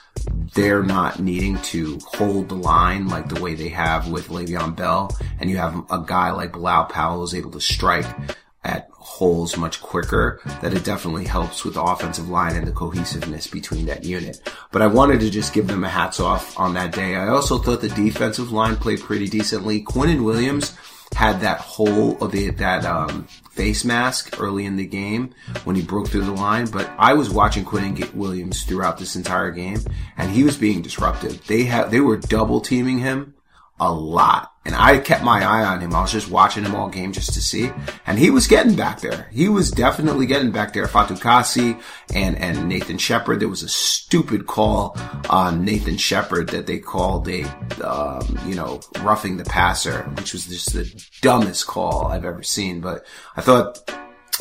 they're 0.54 0.84
not 0.84 1.20
needing 1.20 1.58
to 1.62 2.00
hold 2.06 2.50
the 2.50 2.56
line 2.56 3.08
like 3.08 3.30
the 3.30 3.42
way 3.42 3.56
they 3.56 3.70
have 3.70 4.10
with 4.10 4.30
Le'Veon 4.30 4.76
Bell, 4.76 5.16
and 5.40 5.50
you 5.50 5.58
have 5.58 5.76
a 5.90 6.04
guy 6.06 6.32
like 6.32 6.54
Bilal 6.54 6.86
Powell 6.86 7.20
who's 7.20 7.34
able 7.34 7.52
to 7.52 7.62
strike 7.62 8.06
at 8.64 8.90
holes 8.92 9.58
much 9.58 9.82
quicker, 9.82 10.40
that 10.62 10.74
it 10.74 10.86
definitely 10.86 11.26
helps 11.26 11.66
with 11.66 11.74
the 11.74 11.84
offensive 11.84 12.30
line 12.30 12.56
and 12.56 12.66
the 12.66 12.72
cohesiveness 12.72 13.46
between 13.46 13.86
that 13.88 14.06
unit. 14.06 14.40
But 14.72 14.82
I 14.82 14.88
wanted 14.88 15.20
to 15.20 15.30
just 15.30 15.54
give 15.54 15.68
them 15.68 15.84
a 15.84 15.90
hats 15.90 16.22
off 16.22 16.58
on 16.58 16.74
that 16.76 16.94
day. 16.94 17.16
I 17.16 17.28
also 17.28 17.58
thought 17.58 17.82
the 17.82 17.90
defensive 17.90 18.54
line 18.54 18.78
played 18.78 19.02
pretty 19.02 19.28
decently. 19.28 19.84
Quinnen 19.84 20.24
Williams 20.24 20.78
had 21.14 21.42
that 21.42 21.60
hole 21.60 22.18
of 22.24 22.32
the, 22.32 22.50
that 22.52 22.86
um, 22.86 23.24
face 23.52 23.86
mask 23.86 24.40
early 24.40 24.66
in 24.66 24.76
the 24.76 24.86
game 24.86 25.34
when 25.64 25.76
he 25.76 25.82
broke 25.82 26.08
through 26.08 26.26
the 26.26 26.32
line. 26.32 26.68
But 26.68 26.90
I 26.98 27.14
was 27.14 27.30
watching 27.30 27.66
Quinnen 27.66 27.96
get 27.96 28.16
Williams 28.16 28.64
throughout 28.64 28.98
this 28.98 29.16
entire 29.16 29.52
game, 29.52 29.80
and 30.18 30.32
he 30.32 30.44
was 30.44 30.58
being 30.58 30.82
disruptive. 30.82 31.46
They 31.48 31.64
had 31.64 31.92
they 31.92 32.00
were 32.00 32.18
double 32.18 32.62
teaming 32.62 33.00
him 33.00 33.36
a 33.80 33.92
lot. 33.92 34.53
And 34.66 34.76
I 34.76 34.98
kept 35.00 35.24
my 35.24 35.44
eye 35.44 35.66
on 35.66 35.82
him. 35.82 35.94
I 35.94 36.02
was 36.02 36.12
just 36.12 36.32
watching 36.32 36.64
him 36.64 36.74
all 36.74 36.88
game 36.88 37.12
just 37.12 37.34
to 37.34 37.42
see. 37.42 37.70
And 38.08 38.18
he 38.18 38.30
was 38.30 38.48
getting 38.48 38.76
back 38.76 39.02
there. 39.02 39.28
He 39.32 39.50
was 39.50 39.70
definitely 39.70 40.26
getting 40.26 40.52
back 40.52 40.72
there. 40.72 40.88
Fatukasi 40.88 41.82
and, 42.14 42.38
and 42.38 42.70
Nathan 42.70 42.98
Shepherd. 42.98 43.42
There 43.42 43.50
was 43.50 43.64
a 43.64 43.70
stupid 43.70 44.48
call 44.48 44.98
on 45.30 45.66
Nathan 45.66 45.98
Shepherd 45.98 46.50
that 46.50 46.66
they 46.66 46.80
called 46.80 47.28
a, 47.28 47.44
um, 47.84 48.40
you 48.48 48.56
know, 48.56 48.80
roughing 49.02 49.36
the 49.36 49.44
passer, 49.44 50.04
which 50.16 50.32
was 50.32 50.46
just 50.46 50.72
the 50.72 51.08
dumbest 51.22 51.68
call 51.68 52.08
I've 52.08 52.26
ever 52.26 52.44
seen. 52.44 52.80
But 52.80 53.06
I 53.36 53.42
thought 53.42 53.92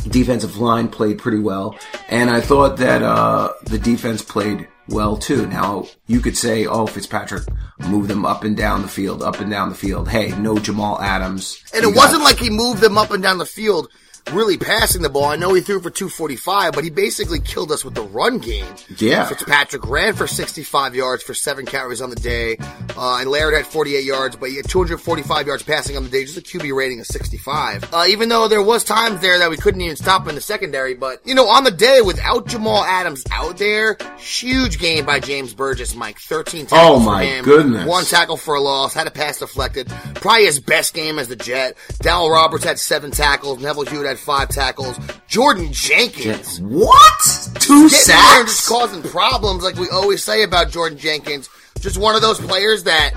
defensive 0.08 0.56
line 0.56 0.88
played 0.88 1.18
pretty 1.18 1.40
well. 1.40 1.76
And 2.08 2.30
I 2.30 2.40
thought 2.40 2.76
that, 2.76 3.02
uh, 3.02 3.52
the 3.64 3.78
defense 3.78 4.22
played 4.22 4.68
well 4.88 5.16
too. 5.16 5.46
Now 5.46 5.86
you 6.06 6.20
could 6.20 6.36
say, 6.36 6.66
oh, 6.66 6.86
Fitzpatrick 6.86 7.44
move 7.88 8.08
them 8.08 8.24
up 8.24 8.44
and 8.44 8.56
down 8.56 8.82
the 8.82 8.88
field, 8.88 9.22
up 9.22 9.40
and 9.40 9.50
down 9.50 9.68
the 9.68 9.74
field. 9.74 10.08
Hey, 10.08 10.30
no 10.38 10.58
Jamal 10.58 11.00
Adams. 11.00 11.62
And 11.74 11.82
You 11.82 11.90
it 11.90 11.94
got- 11.94 12.04
wasn't 12.04 12.24
like 12.24 12.38
he 12.38 12.50
moved 12.50 12.80
them 12.80 12.98
up 12.98 13.10
and 13.10 13.22
down 13.22 13.38
the 13.38 13.46
field 13.46 13.88
really 14.30 14.56
passing 14.56 15.02
the 15.02 15.08
ball. 15.08 15.24
I 15.24 15.36
know 15.36 15.52
he 15.54 15.60
threw 15.60 15.80
for 15.80 15.90
245, 15.90 16.72
but 16.72 16.84
he 16.84 16.90
basically 16.90 17.40
killed 17.40 17.72
us 17.72 17.84
with 17.84 17.94
the 17.94 18.02
run 18.02 18.38
game. 18.38 18.66
Yeah. 18.98 19.26
Fitzpatrick 19.26 19.86
ran 19.88 20.14
for 20.14 20.26
65 20.26 20.94
yards 20.94 21.22
for 21.22 21.34
seven 21.34 21.66
carries 21.66 22.00
on 22.00 22.10
the 22.10 22.16
day, 22.16 22.56
uh, 22.96 23.18
and 23.20 23.28
Laird 23.30 23.54
had 23.54 23.66
48 23.66 24.04
yards, 24.04 24.36
but 24.36 24.50
he 24.50 24.56
had 24.56 24.68
245 24.68 25.46
yards 25.46 25.62
passing 25.62 25.96
on 25.96 26.04
the 26.04 26.08
day, 26.10 26.24
just 26.24 26.38
a 26.38 26.40
QB 26.40 26.74
rating 26.74 27.00
of 27.00 27.06
65. 27.06 27.92
Uh, 27.92 28.04
even 28.08 28.28
though 28.28 28.48
there 28.48 28.62
was 28.62 28.84
times 28.84 29.20
there 29.20 29.38
that 29.38 29.50
we 29.50 29.56
couldn't 29.56 29.80
even 29.80 29.96
stop 29.96 30.28
in 30.28 30.34
the 30.34 30.40
secondary, 30.40 30.94
but, 30.94 31.20
you 31.26 31.34
know, 31.34 31.46
on 31.48 31.64
the 31.64 31.70
day 31.70 32.00
without 32.00 32.46
Jamal 32.46 32.84
Adams 32.84 33.24
out 33.32 33.58
there, 33.58 33.96
huge 34.18 34.78
game 34.78 35.04
by 35.04 35.20
James 35.20 35.54
Burgess, 35.54 35.94
Mike. 35.94 36.18
13 36.20 36.66
tackles 36.66 36.90
Oh, 36.92 36.98
for 37.00 37.04
my 37.06 37.24
him. 37.24 37.44
goodness. 37.44 37.86
One 37.86 38.04
tackle 38.04 38.36
for 38.36 38.54
a 38.54 38.60
loss, 38.60 38.94
had 38.94 39.06
a 39.06 39.10
pass 39.10 39.38
deflected. 39.38 39.88
Probably 40.14 40.44
his 40.44 40.60
best 40.60 40.94
game 40.94 41.18
as 41.18 41.28
the 41.28 41.36
Jet. 41.36 41.76
Dal 42.00 42.30
Roberts 42.30 42.64
had 42.64 42.78
seven 42.78 43.10
tackles. 43.10 43.60
Neville 43.60 43.84
Hewitt 43.86 44.06
had 44.12 44.18
five 44.18 44.48
tackles. 44.50 44.98
Jordan 45.26 45.72
Jenkins. 45.72 46.60
What? 46.60 47.48
Two 47.54 47.88
sacks? 47.88 48.56
just 48.56 48.68
causing 48.68 49.02
problems 49.02 49.62
like 49.62 49.76
we 49.76 49.88
always 49.88 50.22
say 50.22 50.42
about 50.42 50.70
Jordan 50.70 50.98
Jenkins. 50.98 51.48
Just 51.80 51.96
one 51.96 52.14
of 52.14 52.20
those 52.20 52.38
players 52.38 52.84
that, 52.84 53.12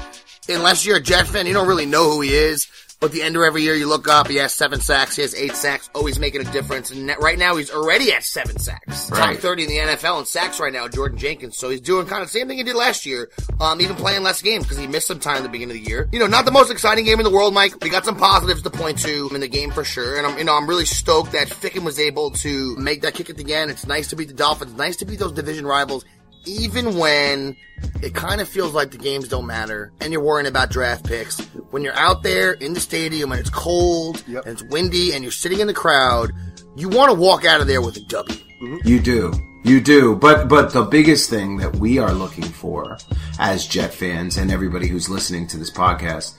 unless 0.48 0.86
you're 0.86 0.98
a 0.98 1.02
Jet 1.02 1.28
fan, 1.28 1.46
you 1.46 1.54
don't 1.54 1.68
really 1.68 1.86
know 1.86 2.10
who 2.12 2.22
he 2.22 2.34
is. 2.34 2.68
But 3.00 3.12
the 3.12 3.22
end 3.22 3.36
of 3.36 3.44
every 3.44 3.62
year, 3.62 3.76
you 3.76 3.88
look 3.88 4.08
up, 4.08 4.28
he 4.28 4.38
has 4.38 4.54
seven 4.54 4.80
sacks, 4.80 5.16
he 5.16 5.22
has 5.22 5.36
eight 5.36 5.56
sacks, 5.56 5.90
always 5.94 6.18
making 6.18 6.42
a 6.42 6.52
difference. 6.52 6.92
And 6.92 7.14
right 7.20 7.38
now, 7.38 7.56
he's 7.56 7.72
already 7.72 8.12
at 8.14 8.24
seven 8.24 8.58
sacks. 8.58 9.10
Top 9.10 9.36
30 9.36 9.64
in 9.64 9.70
the 9.70 9.78
NFL 9.78 10.20
in 10.20 10.26
sacks 10.26 10.60
right 10.60 10.72
now, 10.72 10.88
Jordan 10.88 11.18
Jenkins. 11.18 11.58
So 11.58 11.70
he's 11.70 11.82
doing 11.82 12.08
kind 12.08 12.22
of 12.22 12.30
the 12.30 12.38
same 12.38 12.48
thing 12.48 12.58
he 12.58 12.64
did 12.64 12.76
last 12.76 13.06
year, 13.06 13.30
um, 13.60 13.82
even 13.82 13.96
playing 13.96 14.24
less 14.24 14.42
games 14.42 14.64
because 14.64 14.78
he 14.78 14.88
missed 14.88 15.08
some 15.08 15.20
time 15.20 15.38
at 15.38 15.44
the 15.44 15.50
beginning 15.50 15.78
of 15.78 15.84
the 15.84 15.90
year. 15.90 16.10
You 16.12 16.20
know, 16.20 16.28
not 16.28 16.46
the 16.46 16.52
most 16.52 16.72
exciting 16.72 17.06
game 17.06 17.20
in 17.20 17.24
the 17.24 17.32
world, 17.32 17.54
Mike. 17.54 17.74
We 17.84 17.90
got 17.90 18.06
some 18.06 18.18
positives 18.18 18.62
to 18.64 18.70
point 18.70 19.00
to 19.00 19.30
in 19.34 19.42
the 19.42 19.48
game 19.48 19.72
for 19.72 19.84
sure. 19.84 20.18
And 20.18 20.26
I'm, 20.26 20.38
you 20.38 20.44
know, 20.44 20.56
I'm 20.56 20.68
really 20.68 20.86
stoked 20.86 21.34
that 21.34 21.48
Ficken 21.48 21.84
was 21.84 22.00
able 22.00 22.32
to 22.32 22.76
make 22.78 23.02
that 23.02 23.14
kick 23.14 23.30
at 23.30 23.38
the 23.38 23.54
end. 23.54 23.72
It's 23.72 23.86
nice 23.86 24.10
to 24.10 24.16
beat 24.16 24.30
the 24.30 24.34
Dolphins, 24.34 24.74
nice 24.74 24.96
to 24.98 25.06
beat 25.06 25.20
those 25.20 25.34
division 25.34 25.66
rivals 25.66 26.06
even 26.48 26.98
when 26.98 27.56
it 28.02 28.14
kind 28.16 28.42
of 28.42 28.48
feels 28.48 28.74
like 28.74 28.92
the 28.92 28.98
games 28.98 29.28
don't 29.28 29.46
matter 29.46 29.92
and 30.02 30.12
you're 30.14 30.22
worrying 30.24 30.48
about 30.48 30.70
draft 30.70 31.06
picks, 31.06 31.40
when 31.72 31.84
you're 31.84 31.96
out 31.98 32.24
there 32.24 32.54
in 32.54 32.74
the 32.74 32.80
stadium 32.80 33.32
and 33.32 33.40
it's 33.42 33.50
cold 33.50 34.24
Yep. 34.28 34.46
and 34.46 34.54
it's 34.54 34.64
windy 34.72 35.14
and 35.14 35.24
you're 35.24 35.32
sitting 35.32 35.60
in 35.60 35.68
the 35.68 35.74
crowd, 35.74 36.32
you 36.76 36.90
want 36.90 37.12
to 37.12 37.18
walk 37.18 37.46
out 37.46 37.62
of 37.62 37.68
there 37.68 37.82
with 37.82 37.98
a 37.98 38.02
W. 38.02 38.38
Mm-hmm. 38.62 38.88
You 38.88 39.00
do. 39.00 39.34
You 39.64 39.82
do. 39.82 40.16
But, 40.16 40.48
but 40.48 40.72
the 40.74 40.84
biggest 40.84 41.30
thing 41.30 41.58
that 41.58 41.76
we 41.78 41.98
are 41.98 42.14
looking 42.14 42.44
for 42.44 42.98
as 43.40 43.68
Jet 43.68 43.94
fans 43.94 44.38
and 44.38 44.52
everybody 44.52 44.88
who's 44.88 45.10
listening 45.10 45.48
to 45.48 45.58
this 45.58 45.72
podcast 45.72 46.36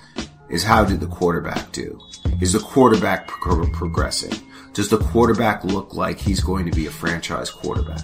is 0.49 0.63
how 0.63 0.85
did 0.85 1.01
the 1.01 1.07
quarterback 1.09 1.73
do? 1.73 1.99
Is 2.41 2.53
the 2.53 2.61
quarterback 2.61 3.27
pro- 3.27 3.69
progressing? 3.71 4.33
Does 4.75 4.89
the 4.91 4.99
quarterback 4.99 5.65
look 5.65 5.95
like 5.95 6.19
he's 6.19 6.41
going 6.41 6.67
to 6.67 6.77
be 6.77 6.87
a 6.87 6.91
franchise 6.91 7.51
quarterback? 7.51 8.03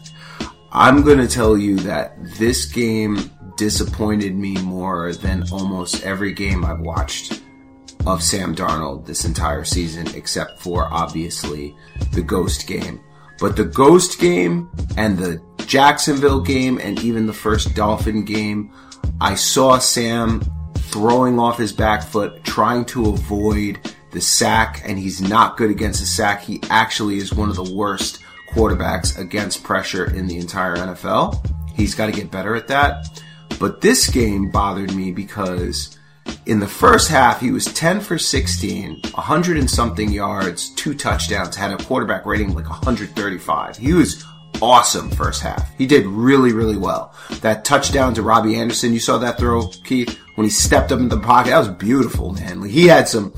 I'm 0.74 1.02
going 1.02 1.18
to 1.18 1.28
tell 1.28 1.58
you 1.58 1.76
that 1.80 2.16
this 2.38 2.64
game 2.64 3.30
disappointed 3.58 4.34
me 4.34 4.54
more 4.62 5.12
than 5.12 5.44
almost 5.52 6.02
every 6.02 6.32
game 6.32 6.64
I've 6.64 6.80
watched 6.80 7.42
of 8.06 8.22
Sam 8.22 8.54
Darnold 8.54 9.04
this 9.04 9.26
entire 9.26 9.64
season, 9.64 10.08
except 10.14 10.60
for 10.60 10.90
obviously 10.90 11.76
the 12.12 12.22
ghost 12.22 12.66
game. 12.66 13.02
But 13.38 13.54
the 13.54 13.66
ghost 13.66 14.18
game 14.18 14.70
and 14.96 15.18
the 15.18 15.42
Jacksonville 15.66 16.40
game 16.40 16.80
and 16.82 16.98
even 17.00 17.26
the 17.26 17.34
first 17.34 17.74
Dolphin 17.74 18.24
game, 18.24 18.72
I 19.20 19.34
saw 19.34 19.78
Sam 19.78 20.42
throwing 20.74 21.38
off 21.38 21.58
his 21.58 21.72
back 21.72 22.02
foot, 22.02 22.44
trying 22.44 22.86
to 22.86 23.10
avoid 23.10 23.94
the 24.10 24.22
sack, 24.22 24.80
and 24.86 24.98
he's 24.98 25.20
not 25.20 25.58
good 25.58 25.70
against 25.70 26.00
the 26.00 26.06
sack. 26.06 26.42
He 26.42 26.60
actually 26.70 27.18
is 27.18 27.34
one 27.34 27.50
of 27.50 27.56
the 27.56 27.74
worst 27.74 28.21
quarterbacks 28.52 29.18
against 29.18 29.62
pressure 29.64 30.14
in 30.14 30.26
the 30.26 30.38
entire 30.38 30.76
NFL. 30.76 31.44
He's 31.74 31.94
got 31.94 32.06
to 32.06 32.12
get 32.12 32.30
better 32.30 32.54
at 32.54 32.68
that. 32.68 33.22
But 33.58 33.80
this 33.80 34.08
game 34.08 34.50
bothered 34.50 34.94
me 34.94 35.12
because 35.12 35.98
in 36.46 36.60
the 36.60 36.66
first 36.66 37.08
half, 37.08 37.40
he 37.40 37.50
was 37.50 37.66
10 37.66 38.00
for 38.00 38.18
16, 38.18 39.00
100 39.02 39.56
and 39.56 39.70
something 39.70 40.10
yards, 40.10 40.70
two 40.74 40.94
touchdowns, 40.94 41.56
had 41.56 41.72
a 41.72 41.84
quarterback 41.84 42.26
rating 42.26 42.54
like 42.54 42.68
135. 42.68 43.76
He 43.76 43.92
was 43.92 44.24
awesome 44.60 45.10
first 45.10 45.42
half. 45.42 45.76
He 45.76 45.86
did 45.86 46.06
really, 46.06 46.52
really 46.52 46.76
well. 46.76 47.14
That 47.40 47.64
touchdown 47.64 48.14
to 48.14 48.22
Robbie 48.22 48.56
Anderson, 48.56 48.92
you 48.92 49.00
saw 49.00 49.18
that 49.18 49.38
throw, 49.38 49.66
Keith, 49.84 50.18
when 50.34 50.44
he 50.44 50.50
stepped 50.50 50.92
up 50.92 51.00
in 51.00 51.08
the 51.08 51.18
pocket. 51.18 51.50
That 51.50 51.58
was 51.58 51.68
beautiful, 51.68 52.32
man. 52.32 52.62
He 52.62 52.86
had 52.86 53.08
some 53.08 53.32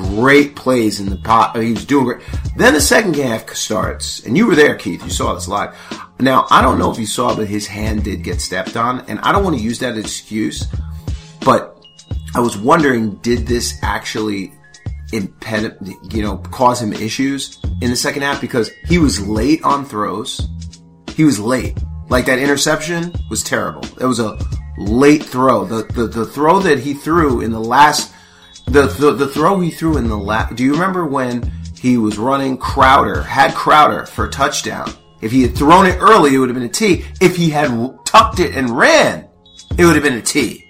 great 0.00 0.56
plays 0.56 1.00
in 1.00 1.08
the 1.08 1.16
pot. 1.16 1.56
He 1.56 1.72
was 1.72 1.84
doing 1.84 2.04
great. 2.04 2.22
Then 2.56 2.74
the 2.74 2.80
second 2.80 3.16
half 3.16 3.50
starts, 3.50 4.24
and 4.24 4.36
you 4.36 4.46
were 4.46 4.54
there, 4.54 4.76
Keith. 4.76 5.02
You 5.02 5.10
saw 5.10 5.34
this 5.34 5.48
live. 5.48 5.76
Now, 6.18 6.46
I 6.50 6.62
don't 6.62 6.78
know 6.78 6.90
if 6.90 6.98
you 6.98 7.06
saw, 7.06 7.34
but 7.34 7.48
his 7.48 7.66
hand 7.66 8.04
did 8.04 8.22
get 8.22 8.40
stepped 8.40 8.76
on, 8.76 9.00
and 9.08 9.18
I 9.20 9.32
don't 9.32 9.44
want 9.44 9.56
to 9.56 9.62
use 9.62 9.78
that 9.80 9.96
excuse, 9.96 10.66
but 11.44 11.76
I 12.34 12.40
was 12.40 12.56
wondering, 12.56 13.16
did 13.16 13.46
this 13.46 13.78
actually 13.82 14.52
impede, 15.12 15.74
you 16.12 16.22
know, 16.22 16.36
cause 16.36 16.80
him 16.80 16.92
issues 16.92 17.58
in 17.80 17.90
the 17.90 17.96
second 17.96 18.22
half? 18.22 18.40
Because 18.40 18.70
he 18.86 18.98
was 18.98 19.26
late 19.26 19.62
on 19.64 19.84
throws. 19.84 20.48
He 21.14 21.24
was 21.24 21.40
late. 21.40 21.78
Like 22.08 22.26
that 22.26 22.38
interception 22.38 23.12
was 23.30 23.42
terrible. 23.42 23.84
It 24.00 24.06
was 24.06 24.20
a 24.20 24.38
late 24.78 25.24
throw. 25.24 25.64
The, 25.64 25.84
the, 25.92 26.06
the 26.06 26.26
throw 26.26 26.60
that 26.60 26.78
he 26.78 26.94
threw 26.94 27.40
in 27.40 27.50
the 27.50 27.60
last, 27.60 28.09
the, 28.70 28.86
the, 28.86 29.12
the 29.12 29.28
throw 29.28 29.60
he 29.60 29.70
threw 29.70 29.96
in 29.96 30.08
the 30.08 30.16
last, 30.16 30.56
do 30.56 30.64
you 30.64 30.72
remember 30.72 31.06
when 31.06 31.50
he 31.78 31.96
was 31.96 32.18
running 32.18 32.56
Crowder, 32.56 33.22
had 33.22 33.54
Crowder 33.54 34.06
for 34.06 34.26
a 34.26 34.30
touchdown? 34.30 34.92
If 35.20 35.32
he 35.32 35.42
had 35.42 35.56
thrown 35.56 35.86
it 35.86 35.98
early, 36.00 36.34
it 36.34 36.38
would 36.38 36.48
have 36.48 36.58
been 36.58 36.68
a 36.68 36.72
T. 36.72 37.04
If 37.20 37.36
he 37.36 37.50
had 37.50 37.70
tucked 38.06 38.40
it 38.40 38.54
and 38.54 38.70
ran, 38.70 39.28
it 39.76 39.84
would 39.84 39.94
have 39.94 40.04
been 40.04 40.14
a 40.14 40.22
T 40.22 40.64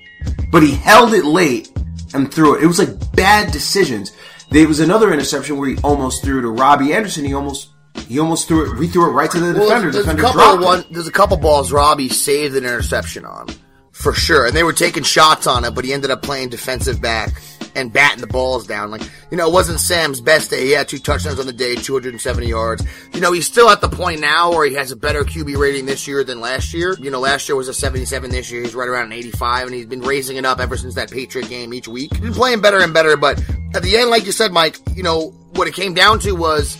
but 0.50 0.62
he 0.62 0.72
held 0.74 1.14
it 1.14 1.24
late 1.24 1.72
and 2.14 2.32
threw 2.32 2.56
it. 2.56 2.62
It 2.62 2.66
was 2.66 2.78
like 2.78 3.12
bad 3.14 3.52
decisions. 3.52 4.12
There 4.50 4.66
was 4.66 4.80
another 4.80 5.12
interception 5.12 5.56
where 5.58 5.68
he 5.68 5.76
almost 5.78 6.24
threw 6.24 6.40
to 6.42 6.48
Robbie 6.48 6.92
Anderson. 6.92 7.24
He 7.24 7.34
almost 7.34 7.68
he 8.08 8.18
almost 8.18 8.48
threw 8.48 8.72
it. 8.72 8.82
He 8.82 8.88
threw 8.88 9.08
it 9.08 9.12
right 9.12 9.30
to 9.30 9.38
the 9.38 9.52
defender. 9.52 9.90
There's, 9.90 10.04
defender 10.04 10.22
a 10.22 10.26
couple 10.26 10.40
dropped 10.40 10.62
one, 10.62 10.84
there's 10.90 11.08
a 11.08 11.12
couple 11.12 11.36
balls 11.36 11.72
Robbie 11.72 12.08
saved 12.08 12.56
an 12.56 12.64
interception 12.64 13.24
on, 13.24 13.48
for 13.92 14.12
sure. 14.12 14.46
And 14.46 14.56
they 14.56 14.64
were 14.64 14.72
taking 14.72 15.02
shots 15.02 15.46
on 15.46 15.64
it, 15.64 15.74
but 15.74 15.84
he 15.84 15.92
ended 15.92 16.10
up 16.10 16.22
playing 16.22 16.48
defensive 16.48 17.00
back 17.00 17.40
and 17.74 17.92
batting 17.92 18.20
the 18.20 18.26
balls 18.26 18.66
down. 18.66 18.90
Like, 18.90 19.02
you 19.30 19.36
know, 19.36 19.48
it 19.48 19.52
wasn't 19.52 19.80
Sam's 19.80 20.20
best 20.20 20.50
day. 20.50 20.66
He 20.66 20.72
had 20.72 20.88
two 20.88 20.98
touchdowns 20.98 21.38
on 21.38 21.46
the 21.46 21.52
day, 21.52 21.74
270 21.74 22.46
yards. 22.46 22.84
You 23.12 23.20
know, 23.20 23.32
he's 23.32 23.46
still 23.46 23.70
at 23.70 23.80
the 23.80 23.88
point 23.88 24.20
now 24.20 24.50
where 24.50 24.66
he 24.66 24.74
has 24.74 24.90
a 24.90 24.96
better 24.96 25.24
QB 25.24 25.56
rating 25.56 25.86
this 25.86 26.06
year 26.06 26.24
than 26.24 26.40
last 26.40 26.74
year. 26.74 26.96
You 27.00 27.10
know, 27.10 27.20
last 27.20 27.48
year 27.48 27.56
was 27.56 27.68
a 27.68 27.74
77. 27.74 28.30
This 28.30 28.50
year 28.50 28.62
he's 28.62 28.74
right 28.74 28.88
around 28.88 29.06
an 29.06 29.12
85, 29.12 29.66
and 29.66 29.74
he's 29.74 29.86
been 29.86 30.02
raising 30.02 30.36
it 30.36 30.44
up 30.44 30.60
ever 30.60 30.76
since 30.76 30.94
that 30.94 31.10
Patriot 31.10 31.48
game 31.48 31.72
each 31.74 31.88
week. 31.88 32.12
He's 32.12 32.20
been 32.20 32.34
playing 32.34 32.60
better 32.60 32.80
and 32.80 32.94
better, 32.94 33.16
but 33.16 33.38
at 33.74 33.82
the 33.82 33.96
end, 33.96 34.10
like 34.10 34.26
you 34.26 34.32
said, 34.32 34.52
Mike, 34.52 34.78
you 34.94 35.02
know, 35.02 35.30
what 35.54 35.68
it 35.68 35.74
came 35.74 35.94
down 35.94 36.18
to 36.20 36.32
was 36.32 36.76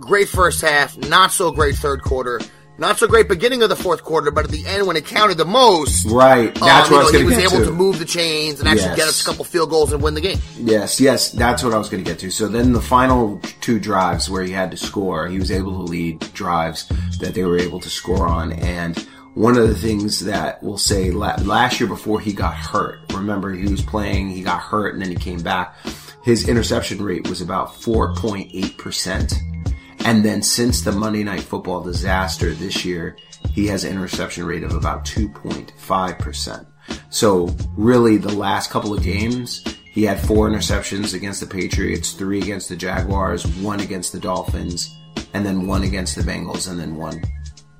great 0.00 0.28
first 0.28 0.60
half, 0.60 0.96
not 0.96 1.32
so 1.32 1.50
great 1.50 1.76
third 1.76 2.02
quarter. 2.02 2.40
Not 2.82 2.98
so 2.98 3.06
great 3.06 3.28
beginning 3.28 3.62
of 3.62 3.68
the 3.68 3.76
fourth 3.76 4.02
quarter, 4.02 4.32
but 4.32 4.44
at 4.44 4.50
the 4.50 4.66
end 4.66 4.88
when 4.88 4.96
it 4.96 5.06
counted 5.06 5.38
the 5.38 5.44
most, 5.44 6.04
Right. 6.06 6.52
That's 6.56 6.88
um, 6.88 6.92
what 6.96 7.00
I 7.00 7.04
was 7.04 7.12
know, 7.12 7.18
he 7.20 7.24
going 7.26 7.36
to 7.38 7.44
was 7.44 7.52
able 7.54 7.64
to. 7.64 7.70
to 7.70 7.76
move 7.76 8.00
the 8.00 8.04
chains 8.04 8.58
and 8.58 8.68
actually 8.68 8.88
Yes. 8.88 8.96
get 8.96 9.06
us 9.06 9.22
a 9.22 9.24
couple 9.24 9.44
field 9.44 9.70
goals 9.70 9.92
and 9.92 10.02
win 10.02 10.14
the 10.14 10.20
game. 10.20 10.40
Yes, 10.58 11.00
yes, 11.00 11.30
that's 11.30 11.62
what 11.62 11.72
I 11.72 11.78
was 11.78 11.88
going 11.88 12.02
to 12.02 12.10
get 12.10 12.18
to. 12.18 12.30
So 12.32 12.48
then 12.48 12.72
the 12.72 12.80
final 12.82 13.40
two 13.60 13.78
drives 13.78 14.28
where 14.28 14.42
he 14.42 14.50
had 14.50 14.72
to 14.72 14.76
score, 14.76 15.28
he 15.28 15.38
was 15.38 15.52
able 15.52 15.70
to 15.76 15.82
lead 15.92 16.18
drives 16.34 16.88
that 17.20 17.34
they 17.34 17.44
were 17.44 17.56
able 17.56 17.78
to 17.78 17.88
score 17.88 18.26
on. 18.26 18.50
And 18.50 18.98
one 19.34 19.56
of 19.56 19.68
the 19.68 19.76
things 19.76 20.18
that 20.24 20.60
we'll 20.60 20.76
say 20.76 21.12
last 21.12 21.78
year 21.78 21.88
before 21.88 22.18
he 22.18 22.32
got 22.32 22.56
hurt, 22.56 22.98
remember 23.14 23.52
he 23.52 23.68
was 23.68 23.82
playing, 23.82 24.30
he 24.30 24.42
got 24.42 24.60
hurt 24.60 24.94
and 24.94 25.00
then 25.00 25.08
he 25.10 25.16
came 25.16 25.40
back. 25.40 25.76
His 26.24 26.48
interception 26.48 27.00
rate 27.00 27.28
was 27.28 27.40
about 27.40 27.74
4.8%. 27.74 29.51
And 30.04 30.24
then 30.24 30.42
since 30.42 30.82
the 30.82 30.92
Monday 30.92 31.22
Night 31.22 31.42
Football 31.42 31.82
disaster 31.82 32.54
this 32.54 32.84
year, 32.84 33.16
he 33.52 33.66
has 33.68 33.84
an 33.84 33.92
interception 33.92 34.44
rate 34.44 34.64
of 34.64 34.74
about 34.74 35.04
2.5%. 35.04 36.66
So 37.10 37.54
really 37.76 38.16
the 38.16 38.32
last 38.32 38.70
couple 38.70 38.94
of 38.94 39.02
games, 39.02 39.64
he 39.92 40.02
had 40.02 40.18
four 40.18 40.48
interceptions 40.48 41.14
against 41.14 41.40
the 41.40 41.46
Patriots, 41.46 42.12
three 42.12 42.40
against 42.40 42.68
the 42.68 42.76
Jaguars, 42.76 43.46
one 43.58 43.80
against 43.80 44.12
the 44.12 44.18
Dolphins, 44.18 44.96
and 45.34 45.44
then 45.46 45.66
one 45.66 45.84
against 45.84 46.16
the 46.16 46.22
Bengals, 46.22 46.70
and 46.70 46.80
then 46.80 46.96
one 46.96 47.22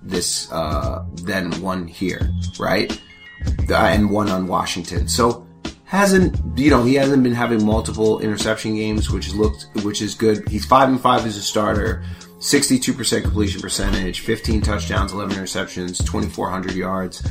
this, 0.02 0.50
uh, 0.52 1.04
then 1.24 1.50
one 1.60 1.86
here, 1.86 2.30
right? 2.58 3.00
And 3.68 4.10
one 4.10 4.28
on 4.28 4.46
Washington. 4.46 5.08
So 5.08 5.46
hasn't, 5.92 6.58
you 6.58 6.70
know, 6.70 6.82
he 6.84 6.94
hasn't 6.94 7.22
been 7.22 7.34
having 7.34 7.66
multiple 7.66 8.18
interception 8.20 8.74
games, 8.74 9.10
which 9.10 9.34
looked, 9.34 9.66
which 9.84 10.00
is 10.00 10.14
good. 10.14 10.48
He's 10.48 10.64
five 10.64 10.88
and 10.88 10.98
five 10.98 11.26
as 11.26 11.36
a 11.36 11.42
starter. 11.42 12.02
62% 12.38 13.22
completion 13.22 13.60
percentage, 13.60 14.20
15 14.20 14.62
touchdowns, 14.62 15.12
11 15.12 15.36
interceptions, 15.36 15.98
2,400 15.98 16.72
yards. 16.72 17.22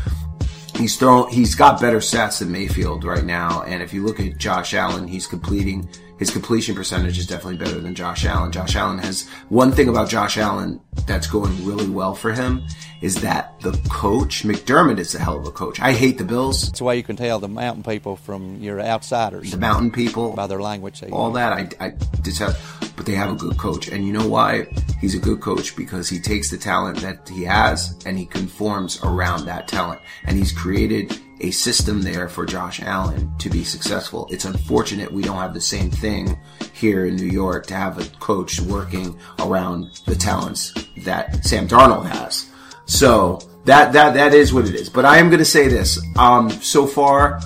He's 0.75 0.95
thrown, 0.95 1.29
he's 1.31 1.55
got 1.55 1.81
better 1.81 1.97
stats 1.97 2.37
than 2.37 2.51
Mayfield 2.51 3.03
right 3.03 3.25
now. 3.25 3.63
And 3.63 3.81
if 3.81 3.95
you 3.95 4.05
look 4.05 4.19
at 4.19 4.37
Josh 4.37 4.75
Allen, 4.75 5.07
he's 5.07 5.25
completing, 5.25 5.89
his 6.21 6.29
completion 6.29 6.75
percentage 6.75 7.17
is 7.17 7.25
definitely 7.25 7.57
better 7.57 7.81
than 7.81 7.95
Josh 7.95 8.25
Allen. 8.25 8.51
Josh 8.51 8.75
Allen 8.75 8.99
has, 8.99 9.27
one 9.49 9.71
thing 9.71 9.89
about 9.89 10.07
Josh 10.07 10.37
Allen 10.37 10.79
that's 11.07 11.25
going 11.25 11.65
really 11.65 11.89
well 11.89 12.13
for 12.13 12.31
him 12.31 12.63
is 13.01 13.21
that 13.21 13.59
the 13.61 13.71
coach, 13.89 14.43
McDermott 14.43 14.99
is 14.99 15.15
a 15.15 15.19
hell 15.19 15.39
of 15.39 15.47
a 15.47 15.51
coach. 15.51 15.79
I 15.79 15.93
hate 15.93 16.19
the 16.19 16.23
Bills, 16.23 16.67
That's 16.67 16.77
the 16.77 16.85
way 16.85 16.95
you 16.95 17.01
can 17.01 17.15
tell 17.15 17.39
the 17.39 17.47
mountain 17.47 17.81
people 17.81 18.17
from 18.17 18.61
your 18.61 18.79
outsiders 18.79 19.49
the 19.49 19.57
mountain 19.57 19.89
people, 19.89 20.35
by 20.35 20.45
their 20.45 20.61
language. 20.61 21.01
They 21.01 21.09
all 21.09 21.31
that. 21.31 21.53
I, 21.53 21.69
I 21.83 21.93
detest, 22.21 22.61
but 23.01 23.07
they 23.07 23.15
have 23.15 23.31
a 23.31 23.35
good 23.35 23.57
coach. 23.57 23.87
And 23.87 24.05
you 24.05 24.13
know 24.13 24.27
why? 24.27 24.67
He's 24.99 25.15
a 25.15 25.19
good 25.19 25.41
coach 25.41 25.75
because 25.75 26.07
he 26.07 26.19
takes 26.19 26.51
the 26.51 26.57
talent 26.57 26.99
that 26.99 27.27
he 27.27 27.43
has 27.45 27.97
and 28.05 28.15
he 28.15 28.27
conforms 28.27 29.01
around 29.03 29.45
that 29.45 29.67
talent. 29.67 30.01
And 30.25 30.37
he's 30.37 30.51
created 30.51 31.19
a 31.39 31.49
system 31.49 32.03
there 32.03 32.29
for 32.29 32.45
Josh 32.45 32.79
Allen 32.79 33.35
to 33.39 33.49
be 33.49 33.63
successful. 33.63 34.27
It's 34.29 34.45
unfortunate 34.45 35.11
we 35.11 35.23
don't 35.23 35.37
have 35.37 35.55
the 35.55 35.59
same 35.59 35.89
thing 35.89 36.39
here 36.73 37.07
in 37.07 37.15
New 37.15 37.25
York 37.25 37.65
to 37.67 37.73
have 37.73 37.97
a 37.97 38.05
coach 38.19 38.61
working 38.61 39.17
around 39.39 39.99
the 40.05 40.13
talents 40.13 40.71
that 40.97 41.43
Sam 41.43 41.67
Darnold 41.67 42.05
has. 42.05 42.51
So 42.85 43.39
that, 43.65 43.93
that, 43.93 44.13
that 44.13 44.35
is 44.35 44.53
what 44.53 44.67
it 44.67 44.75
is. 44.75 44.91
But 44.91 45.05
I 45.05 45.17
am 45.17 45.29
going 45.29 45.39
to 45.39 45.45
say 45.45 45.67
this. 45.67 45.99
Um, 46.19 46.51
so 46.51 46.85
far, 46.85 47.41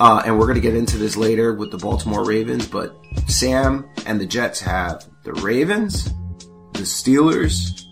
uh, 0.00 0.22
and 0.24 0.38
we're 0.38 0.46
going 0.46 0.56
to 0.56 0.60
get 0.60 0.76
into 0.76 0.96
this 0.96 1.16
later 1.16 1.54
with 1.54 1.70
the 1.70 1.78
Baltimore 1.78 2.24
Ravens, 2.24 2.66
but 2.66 2.96
Sam 3.26 3.88
and 4.06 4.20
the 4.20 4.26
Jets 4.26 4.60
have 4.60 5.04
the 5.24 5.32
Ravens, 5.34 6.04
the 6.74 6.84
Steelers, 6.84 7.82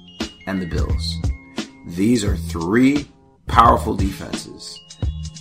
and 0.47 0.63
the 0.63 0.67
Bills. 0.67 1.17
These 1.87 2.25
are 2.25 2.37
three 2.37 3.09
powerful 3.47 3.97
defenses. 3.97 4.81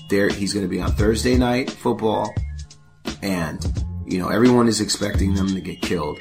There, 0.09 0.29
he's 0.29 0.53
going 0.53 0.65
to 0.65 0.69
be 0.69 0.81
on 0.81 0.91
Thursday 0.93 1.37
night 1.37 1.69
football, 1.69 2.33
and 3.21 3.65
you 4.05 4.19
know 4.19 4.29
everyone 4.29 4.67
is 4.67 4.81
expecting 4.81 5.33
them 5.33 5.47
to 5.47 5.61
get 5.61 5.81
killed. 5.81 6.19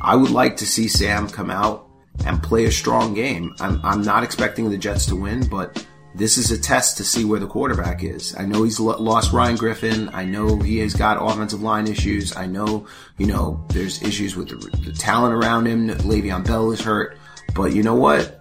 I 0.00 0.16
would 0.16 0.30
like 0.30 0.56
to 0.58 0.66
see 0.66 0.88
Sam 0.88 1.28
come 1.28 1.50
out 1.50 1.86
and 2.24 2.42
play 2.42 2.64
a 2.64 2.70
strong 2.70 3.14
game. 3.14 3.54
I'm, 3.60 3.80
I'm 3.84 4.02
not 4.02 4.22
expecting 4.22 4.70
the 4.70 4.78
Jets 4.78 5.06
to 5.06 5.16
win, 5.16 5.46
but 5.48 5.84
this 6.14 6.38
is 6.38 6.50
a 6.50 6.58
test 6.58 6.96
to 6.96 7.04
see 7.04 7.24
where 7.24 7.38
the 7.38 7.46
quarterback 7.46 8.02
is. 8.02 8.34
I 8.36 8.44
know 8.44 8.64
he's 8.64 8.80
lost 8.80 9.32
Ryan 9.32 9.56
Griffin. 9.56 10.10
I 10.12 10.24
know 10.24 10.58
he 10.58 10.78
has 10.78 10.94
got 10.94 11.18
offensive 11.20 11.62
line 11.62 11.86
issues. 11.86 12.36
I 12.36 12.46
know, 12.46 12.86
you 13.16 13.26
know, 13.26 13.64
there's 13.68 14.02
issues 14.02 14.34
with 14.34 14.48
the, 14.48 14.56
the 14.78 14.92
talent 14.92 15.34
around 15.34 15.66
him. 15.66 15.88
Le'Veon 15.88 16.44
Bell 16.44 16.72
is 16.72 16.80
hurt, 16.80 17.16
but 17.54 17.72
you 17.72 17.82
know 17.82 17.94
what? 17.94 18.40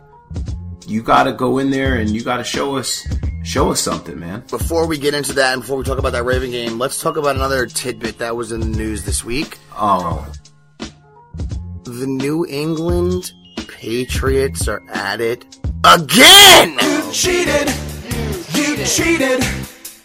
You 0.88 1.04
got 1.04 1.24
to 1.24 1.34
go 1.34 1.60
in 1.60 1.70
there 1.70 1.96
and 1.96 2.10
you 2.10 2.24
got 2.24 2.38
to 2.38 2.44
show 2.44 2.76
us, 2.76 3.08
show 3.44 3.70
us 3.70 3.80
something, 3.80 4.20
man. 4.20 4.44
Before 4.50 4.88
we 4.88 4.98
get 4.98 5.14
into 5.14 5.34
that 5.34 5.54
and 5.54 5.62
before 5.62 5.78
we 5.78 5.84
talk 5.84 6.00
about 6.00 6.14
that 6.14 6.24
Raven 6.24 6.50
game, 6.50 6.80
let's 6.80 7.00
talk 7.00 7.18
about 7.18 7.36
another 7.36 7.68
tidbit 7.68 8.18
that 8.18 8.36
was 8.36 8.52
in 8.52 8.62
the 8.62 8.66
news 8.66 9.06
this 9.06 9.24
week. 9.24 9.60
Oh, 9.74 10.28
The 11.84 12.08
New 12.08 12.48
England 12.48 13.32
Patriots 13.68 14.68
are 14.68 14.82
at 14.90 15.22
it 15.22 15.46
again! 15.84 16.78
cheated. 17.12 17.68
You 18.54 18.86
cheated. 18.86 19.44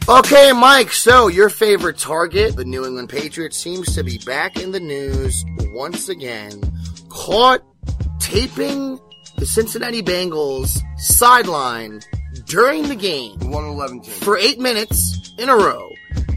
Okay, 0.09 0.53
Mike, 0.53 0.93
so 0.93 1.29
your 1.29 1.49
favorite 1.49 1.99
target, 1.99 2.57
the 2.57 2.65
New 2.65 2.85
England 2.85 3.09
Patriots, 3.09 3.57
seems 3.57 3.95
to 3.95 4.03
be 4.03 4.19
back 4.27 4.57
in 4.57 4.73
the 4.73 4.81
news 4.81 5.45
once 5.73 6.09
again. 6.09 6.61
Caught 7.09 7.63
taping 8.21 8.99
the 9.39 9.47
Cincinnati 9.47 10.03
Bengals 10.03 10.79
sideline 10.99 12.01
during 12.47 12.89
the 12.89 12.95
game. 12.95 13.39
111 13.41 14.01
team. 14.01 14.13
For 14.13 14.37
eight 14.37 14.59
minutes 14.59 15.33
in 15.39 15.49
a 15.49 15.57
row. 15.57 15.91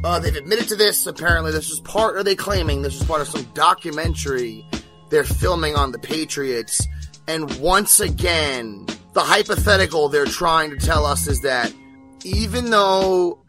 Uh, 0.03 0.19
they've 0.19 0.35
admitted 0.35 0.67
to 0.69 0.75
this. 0.75 1.05
Apparently, 1.07 1.51
this 1.51 1.69
was 1.69 1.79
part, 1.81 2.15
or 2.15 2.23
they 2.23 2.35
claiming 2.35 2.81
this 2.81 2.99
was 2.99 3.07
part 3.07 3.21
of 3.21 3.27
some 3.27 3.43
documentary 3.53 4.65
they're 5.09 5.23
filming 5.23 5.75
on 5.75 5.91
the 5.91 5.99
Patriots. 5.99 6.85
And 7.27 7.59
once 7.59 7.99
again, 7.99 8.85
the 9.17 9.23
hypothetical 9.23 10.09
they're 10.09 10.25
trying 10.25 10.69
to 10.69 10.77
tell 10.77 11.03
us 11.03 11.25
is 11.25 11.41
that 11.41 11.73
even 12.23 12.69
though 12.69 13.43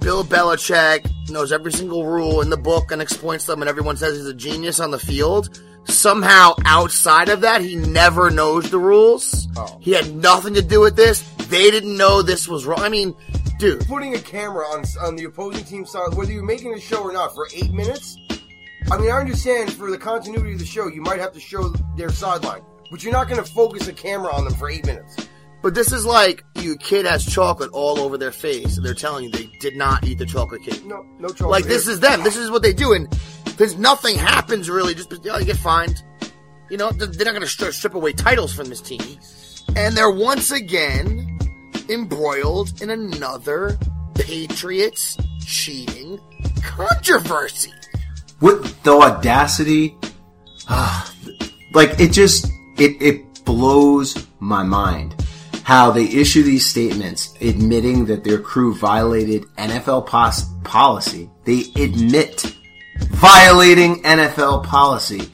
Bill 0.00 0.24
Belichick 0.24 1.08
knows 1.30 1.52
every 1.52 1.70
single 1.70 2.04
rule 2.04 2.40
in 2.40 2.50
the 2.50 2.56
book 2.56 2.90
and 2.90 3.00
explains 3.00 3.46
them, 3.46 3.62
and 3.62 3.68
everyone 3.68 3.96
says 3.96 4.16
he's 4.16 4.26
a 4.26 4.34
genius 4.34 4.80
on 4.80 4.90
the 4.90 4.98
field, 4.98 5.62
somehow 5.84 6.54
outside 6.64 7.28
of 7.28 7.42
that, 7.42 7.60
he 7.60 7.76
never 7.76 8.28
knows 8.28 8.72
the 8.72 8.78
rules. 8.78 9.46
Oh. 9.56 9.78
He 9.80 9.92
had 9.92 10.12
nothing 10.16 10.52
to 10.54 10.62
do 10.62 10.80
with 10.80 10.96
this. 10.96 11.22
They 11.48 11.70
didn't 11.70 11.96
know 11.96 12.20
this 12.20 12.48
was 12.48 12.66
wrong. 12.66 12.80
I 12.80 12.88
mean, 12.88 13.14
dude. 13.60 13.86
Putting 13.86 14.16
a 14.16 14.20
camera 14.20 14.64
on 14.66 14.84
on 15.00 15.14
the 15.14 15.26
opposing 15.26 15.64
team 15.64 15.86
side, 15.86 16.12
whether 16.14 16.32
you're 16.32 16.42
making 16.42 16.74
a 16.74 16.80
show 16.80 17.00
or 17.00 17.12
not, 17.12 17.36
for 17.36 17.46
eight 17.54 17.72
minutes. 17.72 18.16
I 18.90 18.98
mean, 18.98 19.12
I 19.12 19.20
understand 19.20 19.72
for 19.72 19.92
the 19.92 19.98
continuity 19.98 20.54
of 20.54 20.58
the 20.58 20.66
show, 20.66 20.88
you 20.88 21.02
might 21.02 21.20
have 21.20 21.32
to 21.34 21.40
show 21.40 21.68
their 21.96 22.10
sideline, 22.10 22.62
but 22.94 23.02
you're 23.02 23.12
not 23.12 23.28
going 23.28 23.42
to 23.42 23.50
focus 23.50 23.88
a 23.88 23.92
camera 23.92 24.32
on 24.32 24.44
them 24.44 24.54
for 24.54 24.70
eight 24.70 24.86
minutes. 24.86 25.26
But 25.62 25.74
this 25.74 25.90
is 25.90 26.06
like 26.06 26.44
your 26.60 26.76
kid 26.76 27.06
has 27.06 27.26
chocolate 27.26 27.72
all 27.72 27.98
over 27.98 28.16
their 28.16 28.30
face, 28.30 28.76
and 28.76 28.86
they're 28.86 28.94
telling 28.94 29.24
you 29.24 29.30
they 29.30 29.50
did 29.58 29.74
not 29.74 30.06
eat 30.06 30.18
the 30.18 30.24
chocolate 30.24 30.62
cake. 30.62 30.86
No, 30.86 31.04
no 31.18 31.26
chocolate. 31.26 31.50
Like 31.50 31.64
this 31.64 31.88
is 31.88 31.98
them. 31.98 32.22
This 32.22 32.36
is 32.36 32.52
what 32.52 32.62
they 32.62 32.72
do, 32.72 32.92
and 32.92 33.08
because 33.46 33.76
nothing 33.76 34.16
happens 34.16 34.70
really. 34.70 34.94
Just 34.94 35.10
you, 35.10 35.18
know, 35.24 35.38
you 35.38 35.44
get 35.44 35.56
fined. 35.56 36.04
You 36.70 36.76
know, 36.76 36.92
they're 36.92 37.08
not 37.24 37.32
going 37.32 37.40
to 37.40 37.48
strip, 37.48 37.74
strip 37.74 37.94
away 37.94 38.12
titles 38.12 38.54
from 38.54 38.66
this 38.66 38.80
team, 38.80 39.18
and 39.74 39.96
they're 39.96 40.12
once 40.12 40.52
again 40.52 41.36
embroiled 41.88 42.80
in 42.80 42.90
another 42.90 43.76
Patriots 44.14 45.16
cheating 45.44 46.20
controversy. 46.62 47.72
with 48.40 48.80
the 48.84 48.92
audacity 48.92 49.96
ah, 50.68 51.12
like 51.74 51.98
it 51.98 52.12
just 52.12 52.53
it 52.76 53.00
it 53.00 53.44
blows 53.44 54.26
my 54.40 54.62
mind 54.62 55.14
how 55.62 55.90
they 55.90 56.04
issue 56.04 56.42
these 56.42 56.66
statements 56.66 57.34
admitting 57.40 58.04
that 58.04 58.22
their 58.22 58.38
crew 58.38 58.74
violated 58.74 59.44
NFL 59.56 60.06
pos- 60.06 60.44
policy 60.62 61.30
they 61.44 61.64
admit 61.76 62.54
violating 63.10 64.02
NFL 64.02 64.64
policy 64.64 65.30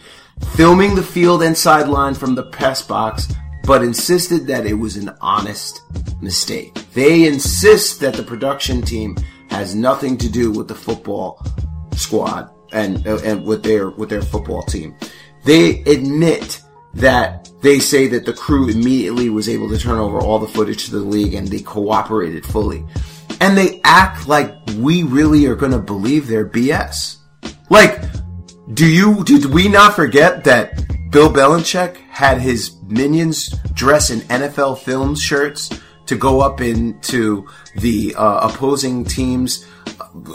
filming 0.55 0.95
the 0.95 1.03
field 1.03 1.43
and 1.43 1.57
sideline 1.57 2.15
from 2.15 2.35
the 2.35 2.45
press 2.45 2.83
box 2.83 3.33
but 3.65 3.83
insisted 3.83 4.47
that 4.47 4.67
it 4.67 4.75
was 4.75 4.97
an 4.97 5.11
honest 5.21 5.83
mistake 6.21 6.75
they 6.95 7.27
insist 7.27 8.01
that 8.01 8.15
the 8.15 8.23
production 8.23 8.83
team 8.83 9.17
has 9.51 9.75
nothing 9.75 10.17
to 10.17 10.31
do 10.31 10.51
with 10.51 10.69
the 10.69 10.75
football 10.75 11.45
squad 11.97 12.51
and 12.73 13.05
and 13.07 13.45
with 13.45 13.63
their 13.63 13.91
with 13.91 14.09
their 14.09 14.23
football 14.23 14.63
team. 14.63 14.97
They 15.45 15.81
admit 15.83 16.63
that 16.95 17.49
they 17.63 17.79
say 17.79 18.07
that 18.09 18.25
the 18.25 18.33
crew 18.33 18.69
immediately 18.69 19.29
was 19.31 19.49
able 19.49 19.69
to 19.69 19.79
turn 19.79 19.99
over 19.99 20.19
all 20.19 20.39
the 20.39 20.49
footage 20.49 20.87
to 20.87 20.93
the 20.93 20.99
league 20.99 21.35
and 21.35 21.49
they 21.49 21.61
cooperated 21.61 22.45
fully. 22.45 22.85
And 23.41 23.57
they 23.57 23.81
act 23.85 24.27
like 24.29 24.55
we 24.77 25.03
really 25.03 25.47
are 25.47 25.55
going 25.55 25.73
to 25.73 25.79
believe 25.79 26.27
their 26.27 26.47
BS. 26.47 27.17
Like, 27.71 28.01
do 28.75 28.87
you 28.87 29.25
did 29.25 29.47
we 29.47 29.69
not 29.69 29.95
forget 29.95 30.45
that 30.45 30.75
Bill 31.11 31.33
Belichick 31.33 31.97
had 32.09 32.41
his 32.41 32.77
minions 32.85 33.49
dress 33.75 34.11
in 34.11 34.21
NFL 34.21 34.79
Films 34.79 35.21
shirts 35.21 35.71
to 36.07 36.17
go 36.17 36.41
up 36.41 36.61
into 36.61 37.49
the 37.77 38.15
uh, 38.17 38.49
opposing 38.49 39.05
team's 39.05 39.67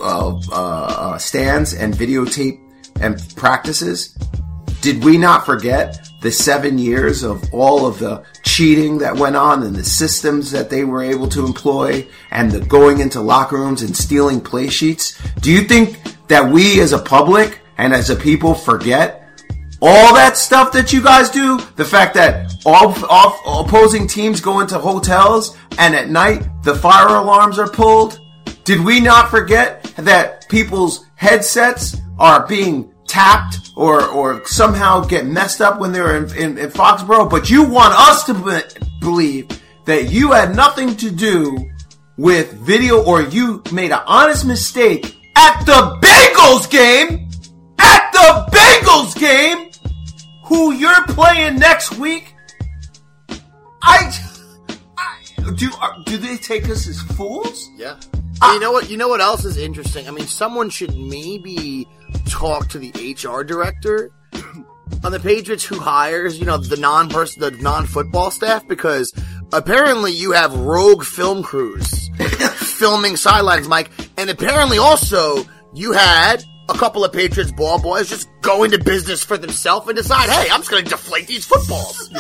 uh, 0.02 0.38
uh, 0.52 1.18
stands 1.18 1.74
and 1.74 1.94
videotape 1.94 2.60
and 3.02 3.22
practices? 3.36 4.18
Did 4.86 5.04
we 5.04 5.18
not 5.18 5.48
forget 5.48 6.12
the 6.22 6.32
seven 6.32 6.78
years 6.78 7.24
of 7.24 7.52
all 7.52 7.88
of 7.88 7.98
the 7.98 8.24
cheating 8.44 9.00
that 9.00 9.16
went 9.16 9.36
on 9.36 9.64
and 9.64 9.76
the 9.76 9.84
systems 9.84 10.52
that 10.52 10.70
they 10.70 10.84
were 10.84 11.02
able 11.02 11.28
to 11.30 11.44
employ 11.44 12.06
and 12.30 12.52
the 12.52 12.60
going 12.60 13.00
into 13.00 13.20
locker 13.20 13.58
rooms 13.58 13.82
and 13.82 13.98
stealing 13.98 14.40
play 14.40 14.70
sheets? 14.70 15.20
Do 15.42 15.52
you 15.52 15.62
think 15.62 16.00
that 16.28 16.48
we 16.48 16.82
as 16.82 16.94
a 16.94 17.00
public 17.00 17.62
and 17.80 17.96
as 17.96 18.12
a 18.12 18.16
people 18.16 18.54
forget 18.54 19.28
all 19.82 20.14
that 20.14 20.38
stuff 20.38 20.72
that 20.74 20.94
you 20.94 21.02
guys 21.02 21.32
do, 21.32 21.60
the 21.78 21.84
fact 21.84 22.14
that 22.14 22.54
all, 22.64 22.94
all 23.10 23.66
opposing 23.66 24.06
teams 24.06 24.40
go 24.40 24.60
into 24.60 24.78
hotels 24.78 25.58
and 25.80 25.96
at 25.96 26.12
night 26.12 26.48
the 26.62 26.76
fire 26.76 27.16
alarms 27.16 27.58
are 27.58 27.72
pulled, 27.72 28.20
did 28.66 28.86
we 28.86 29.00
not 29.00 29.32
forget 29.32 29.82
that 29.96 30.48
people's 30.48 31.08
headsets 31.16 31.98
are 32.20 32.46
being 32.46 32.94
tapped 33.08 33.72
or, 33.76 34.06
or 34.06 34.46
somehow 34.46 35.04
get 35.06 35.26
messed 35.26 35.62
up 35.62 35.80
when 35.80 35.92
they're 35.92 36.18
in, 36.18 36.36
in, 36.36 36.58
in 36.58 36.70
Foxborough? 36.70 37.30
But 37.30 37.50
you 37.50 37.64
want 37.64 37.94
us 37.94 38.24
to 38.26 38.34
be- 38.34 38.86
believe 39.00 39.48
that 39.86 40.12
you 40.12 40.32
had 40.32 40.56
nothing 40.56 40.96
to 40.98 41.12
do 41.12 41.58
with 42.18 42.54
video 42.54 43.04
or 43.04 43.22
you 43.22 43.62
made 43.72 43.92
an 43.92 44.02
honest 44.06 44.46
mistake 44.46 45.18
at 45.36 45.66
the 45.66 45.98
Bengals 46.02 46.70
game, 46.70 47.30
at 47.78 48.12
the 48.12 48.48
Bengals 48.52 49.20
game, 49.20 49.70
who 50.46 50.72
you're 50.72 51.06
playing 51.08 51.60
next 51.60 51.98
week. 51.98 52.34
I, 53.82 54.12
do. 55.56 55.70
Uh, 55.80 56.04
do 56.06 56.18
they 56.18 56.38
take 56.38 56.70
us 56.70 56.88
as 56.88 57.02
fools? 57.02 57.70
Yeah. 57.76 58.00
You 58.44 58.60
know 58.60 58.72
what? 58.72 58.90
You 58.90 58.98
know 58.98 59.08
what 59.08 59.22
else 59.22 59.46
is 59.46 59.58
interesting? 59.58 60.08
I 60.08 60.12
mean, 60.12 60.28
someone 60.28 60.70
should 60.70 60.96
maybe 60.98 61.88
talk 62.28 62.70
to 62.70 62.80
the 62.80 62.92
HR 62.92 63.44
director 63.44 64.12
on 65.04 65.12
the 65.12 65.20
Patriots 65.20 65.64
who 65.64 65.80
hires, 65.80 66.40
you 66.40 66.46
know, 66.46 66.58
the 66.58 66.78
non-person, 66.78 67.42
the 67.42 67.52
non-football 67.52 68.32
staff, 68.32 68.68
because 68.68 69.14
apparently 69.54 70.12
you 70.12 70.32
have 70.32 70.54
rogue 70.56 71.04
film 71.04 71.44
crews 71.44 72.10
filming 72.56 73.16
sidelines, 73.16 73.68
Mike, 73.68 73.90
and 74.18 74.30
apparently 74.30 74.78
also 74.78 75.46
you 75.74 75.92
had 75.92 76.44
a 76.70 76.74
couple 76.74 77.04
of 77.04 77.14
Patriots 77.14 77.52
ball 77.52 77.80
boys 77.80 78.10
just 78.10 78.30
go 78.42 78.64
into 78.64 78.84
business 78.84 79.24
for 79.24 79.38
themselves 79.38 79.88
and 79.88 79.96
decide, 79.96 80.30
hey, 80.30 80.50
I'm 80.52 80.62
just 80.62 80.72
going 80.72 80.84
to 80.84 80.90
deflate 80.90 81.28
these 81.28 81.46
footballs. 81.46 82.12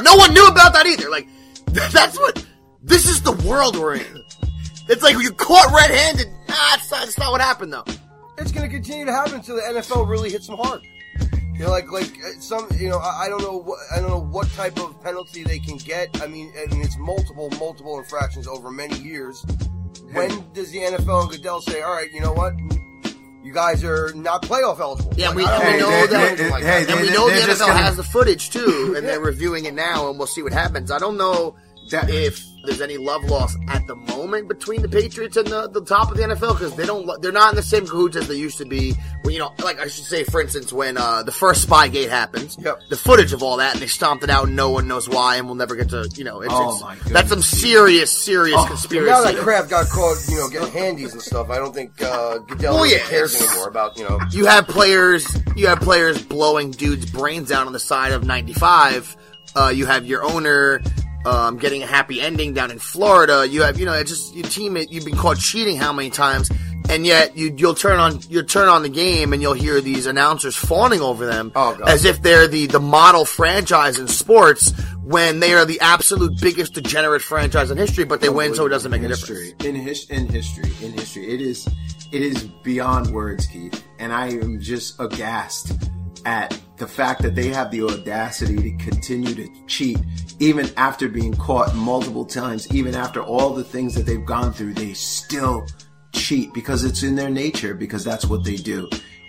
no 0.00 0.16
one 0.16 0.34
knew 0.34 0.46
about 0.48 0.72
that 0.72 0.86
either. 0.86 1.10
Like, 1.10 1.28
that's 1.66 2.18
what. 2.18 2.44
This 2.84 3.08
is 3.08 3.22
the 3.22 3.32
world 3.48 3.76
we're 3.78 3.94
in. 3.94 4.24
It's 4.88 5.04
like 5.04 5.16
you 5.22 5.32
caught 5.32 5.72
red-handed. 5.72 6.26
Nah, 6.48 6.54
that's 6.70 6.90
not, 6.90 7.00
that's 7.00 7.18
not 7.18 7.30
what 7.30 7.40
happened 7.40 7.72
though. 7.72 7.84
It's 8.42 8.52
going 8.52 8.68
to 8.68 8.74
continue 8.74 9.04
to 9.06 9.12
happen 9.12 9.34
until 9.36 9.56
the 9.56 9.62
NFL 9.62 10.08
really 10.08 10.30
hits 10.30 10.46
them 10.46 10.56
hard. 10.58 10.82
You 11.54 11.60
know, 11.64 11.70
like 11.70 11.90
like 11.92 12.10
uh, 12.24 12.40
some, 12.40 12.66
you 12.78 12.88
know, 12.88 12.98
I, 12.98 13.24
I 13.24 13.28
don't 13.28 13.42
know, 13.42 13.56
what, 13.58 13.78
I 13.94 14.00
don't 14.00 14.08
know 14.10 14.20
what 14.22 14.50
type 14.52 14.78
of 14.80 15.00
penalty 15.02 15.42
they 15.44 15.58
can 15.58 15.76
get. 15.76 16.20
I 16.22 16.26
mean, 16.26 16.52
I 16.60 16.66
mean, 16.72 16.82
it's 16.82 16.96
multiple, 16.98 17.50
multiple 17.58 17.98
infractions 17.98 18.46
over 18.48 18.70
many 18.70 18.98
years. 18.98 19.44
When 20.12 20.44
does 20.52 20.70
the 20.72 20.78
NFL 20.78 21.22
and 21.22 21.30
Goodell 21.30 21.60
say, 21.62 21.82
"All 21.82 21.94
right, 21.94 22.10
you 22.12 22.20
know 22.20 22.32
what, 22.32 22.54
you 23.42 23.52
guys 23.52 23.84
are 23.84 24.12
not 24.14 24.42
playoff 24.42 24.80
eligible"? 24.80 25.12
Yeah, 25.16 25.28
Like, 25.28 25.36
we, 25.36 25.44
I 25.44 25.72
we 25.74 25.78
know 25.78 25.88
know 25.90 25.94
anything 25.96 26.46
that, 26.46 26.50
like 26.50 26.62
hey, 26.64 26.84
that. 26.84 26.90
and 26.96 27.00
we 27.00 27.10
know 27.14 27.28
the 27.30 27.36
NFL 27.36 27.58
gonna- 27.60 27.72
has 27.74 27.96
the 27.96 28.02
footage 28.02 28.50
too, 28.50 28.94
and 28.96 29.06
they're 29.06 29.20
reviewing 29.20 29.64
it 29.66 29.74
now, 29.74 30.08
and 30.10 30.18
we'll 30.18 30.26
see 30.26 30.42
what 30.42 30.52
happens. 30.52 30.90
I 30.90 30.98
don't 30.98 31.16
know 31.16 31.54
that 31.90 32.10
if 32.10 32.44
there's 32.64 32.80
any 32.80 32.96
love 32.96 33.24
lost 33.24 33.58
at 33.68 33.86
the 33.86 33.96
moment 33.96 34.48
between 34.48 34.82
the 34.82 34.88
Patriots 34.88 35.36
and 35.36 35.46
the, 35.48 35.68
the 35.68 35.84
top 35.84 36.10
of 36.10 36.16
the 36.16 36.22
NFL 36.22 36.58
because 36.58 36.74
they 36.76 36.86
don't 36.86 37.20
they're 37.20 37.32
not 37.32 37.50
in 37.50 37.56
the 37.56 37.62
same 37.62 37.86
cahoots 37.86 38.16
as 38.16 38.28
they 38.28 38.34
used 38.36 38.58
to 38.58 38.64
be. 38.64 38.94
When 39.22 39.34
you 39.34 39.40
know, 39.40 39.52
like 39.64 39.78
I 39.80 39.86
should 39.88 40.04
say, 40.04 40.24
for 40.24 40.40
instance, 40.40 40.72
when 40.72 40.96
uh, 40.96 41.22
the 41.22 41.32
first 41.32 41.68
Spygate 41.68 42.08
happened, 42.08 42.56
Yep. 42.60 42.80
the 42.90 42.96
footage 42.96 43.32
of 43.32 43.42
all 43.42 43.56
that, 43.58 43.72
and 43.74 43.82
they 43.82 43.86
stomped 43.86 44.24
it 44.24 44.30
out, 44.30 44.46
and 44.46 44.56
no 44.56 44.70
one 44.70 44.86
knows 44.88 45.08
why, 45.08 45.36
and 45.36 45.46
we'll 45.46 45.54
never 45.54 45.76
get 45.76 45.88
to 45.90 46.08
you 46.14 46.24
know. 46.24 46.40
It's, 46.40 46.52
Oh, 46.54 46.76
it's- 46.76 46.82
my 47.04 47.12
that's 47.12 47.28
some 47.28 47.42
serious, 47.42 48.10
serious 48.10 48.56
Oh, 48.58 48.66
conspiracy. 48.66 49.10
Now 49.10 49.22
that 49.22 49.36
Kraft 49.36 49.70
got 49.70 49.88
caught, 49.88 50.16
you 50.28 50.36
know, 50.36 50.48
getting 50.48 50.72
handies 50.72 51.12
and 51.12 51.22
stuff, 51.22 51.50
I 51.50 51.56
don't 51.58 51.74
think 51.74 52.00
uh, 52.02 52.38
Goodell 52.38 52.78
Oh, 52.78 52.84
yeah, 52.84 52.98
cares 53.00 53.40
anymore 53.40 53.68
about 53.68 53.96
you 53.96 54.04
know. 54.04 54.18
you 54.30 54.46
have 54.46 54.66
players 54.68 55.26
you 55.56 55.66
have 55.66 55.80
players 55.80 56.22
blowing 56.22 56.70
dudes 56.70 57.10
brains 57.10 57.50
out 57.52 57.66
on 57.66 57.72
the 57.72 57.78
side 57.80 58.12
of 58.12 58.24
95 58.24 59.16
uh, 59.54 59.68
you 59.74 59.84
have 59.86 60.06
your 60.06 60.24
owner 60.24 60.80
um, 61.24 61.56
getting 61.58 61.82
a 61.82 61.86
happy 61.86 62.20
ending 62.20 62.52
down 62.54 62.70
in 62.70 62.78
Florida 62.78 63.46
you 63.48 63.62
have 63.62 63.78
you 63.78 63.86
know 63.86 63.92
it's 63.92 64.10
just 64.10 64.34
your 64.34 64.46
team 64.46 64.76
you've 64.90 65.04
been 65.04 65.16
caught 65.16 65.38
cheating 65.38 65.76
how 65.76 65.92
many 65.92 66.10
times 66.10 66.50
and 66.90 67.06
yet 67.06 67.36
you 67.36 67.54
you'll 67.56 67.74
turn 67.74 67.98
on 68.00 68.18
you'll 68.28 68.44
turn 68.44 68.68
on 68.68 68.82
the 68.82 68.88
game 68.88 69.32
and 69.32 69.40
you'll 69.40 69.52
hear 69.54 69.80
these 69.80 70.06
announcers 70.06 70.56
fawning 70.56 71.00
over 71.00 71.24
them 71.26 71.52
Oh, 71.54 71.78
as 71.86 72.04
if 72.04 72.22
they're 72.22 72.48
the 72.48 72.66
the 72.66 72.80
model 72.80 73.24
franchise 73.24 73.98
in 73.98 74.08
sports 74.08 74.72
when 75.04 75.40
they 75.40 75.52
are 75.52 75.64
the 75.64 75.80
absolute 75.80 76.40
biggest 76.40 76.74
degenerate 76.74 77.22
franchise 77.22 77.72
in 77.72 77.76
history, 77.76 78.04
but 78.04 78.20
they 78.20 78.28
win, 78.28 78.54
so 78.54 78.66
it 78.66 78.68
doesn't 78.68 78.90
make 78.92 79.02
a 79.02 79.08
history. 79.08 79.52
difference. 79.58 79.64
In 79.64 79.74
his, 79.74 80.10
in 80.10 80.28
history, 80.28 80.70
in 80.80 80.92
history, 80.92 81.26
it 81.28 81.40
is 81.40 81.66
it 82.12 82.22
is 82.22 82.44
beyond 82.44 83.12
words, 83.12 83.46
Keith, 83.46 83.82
and 83.98 84.12
I 84.12 84.28
am 84.28 84.60
just 84.60 85.00
aghast 85.00 85.72
at 86.24 86.58
the 86.76 86.86
fact 86.86 87.22
that 87.22 87.34
they 87.34 87.48
have 87.48 87.70
the 87.70 87.82
audacity 87.82 88.56
to 88.56 88.84
continue 88.84 89.34
to 89.34 89.48
cheat 89.66 89.98
even 90.38 90.68
after 90.76 91.08
being 91.08 91.34
caught 91.34 91.74
multiple 91.76 92.24
times, 92.24 92.72
even 92.74 92.94
after 92.94 93.22
all 93.22 93.50
the 93.50 93.62
things 93.62 93.94
that 93.94 94.06
they've 94.06 94.26
gone 94.26 94.52
through, 94.52 94.74
they 94.74 94.92
still 94.92 95.64
cheat 96.12 96.52
because 96.52 96.84
it's 96.84 97.02
in 97.02 97.14
their 97.14 97.30
nature, 97.30 97.74
because 97.74 98.04
that's 98.04 98.24
what 98.24 98.44
they 98.44 98.56
do. 98.56 98.88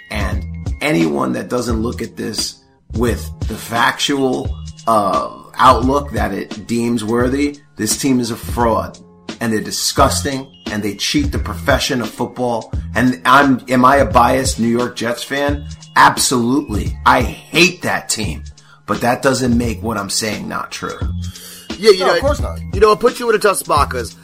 And 0.10 0.44
anyone 0.82 1.32
that 1.34 1.50
doesn't 1.50 1.82
look 1.82 2.02
at 2.02 2.16
this 2.16 2.64
with 2.94 3.24
the 3.48 3.56
factual 3.56 4.58
uh, 4.88 5.44
outlook 5.56 6.12
that 6.12 6.34
it 6.34 6.68
deems 6.68 7.04
worthy, 7.04 7.60
this 7.76 7.98
team 7.98 8.20
is 8.20 8.32
a 8.32 8.36
fraud 8.36 8.98
and 9.40 9.52
they're 9.52 9.62
disgusting 9.62 10.52
and 10.68 10.82
they 10.82 10.96
cheat 10.96 11.32
the 11.32 11.40
profession 11.40 12.02
of 12.02 12.10
football. 12.10 12.72
And 12.96 13.22
I'm, 13.26 13.64
am 13.70 13.86
I 13.86 13.98
a 13.98 14.06
biased 14.06 14.60
New 14.60 14.68
York 14.68 14.96
Jets 14.96 15.24
fan? 15.24 15.68
Absolutely. 15.96 16.98
I 17.06 17.22
hate 17.22 17.84
that 17.84 18.10
team, 18.10 18.44
but 18.86 19.02
that 19.02 19.22
doesn't 19.22 19.58
make 19.58 19.82
what 19.82 19.98
I'm 19.98 20.10
saying 20.10 20.48
not 20.48 20.72
true. 20.72 20.98
Yeah, 21.78 21.92
you 21.92 22.00
No, 22.00 22.08
know, 22.08 22.16
of 22.16 22.22
course 22.22 22.40
not. 22.40 22.60
You 22.74 22.80
know, 22.80 22.92
it 22.92 23.00
puts 23.00 23.20
you 23.20 23.30
in 23.30 23.36
a 23.36 23.40
tough 23.40 23.58
spot 23.58 23.90
because 23.90 24.16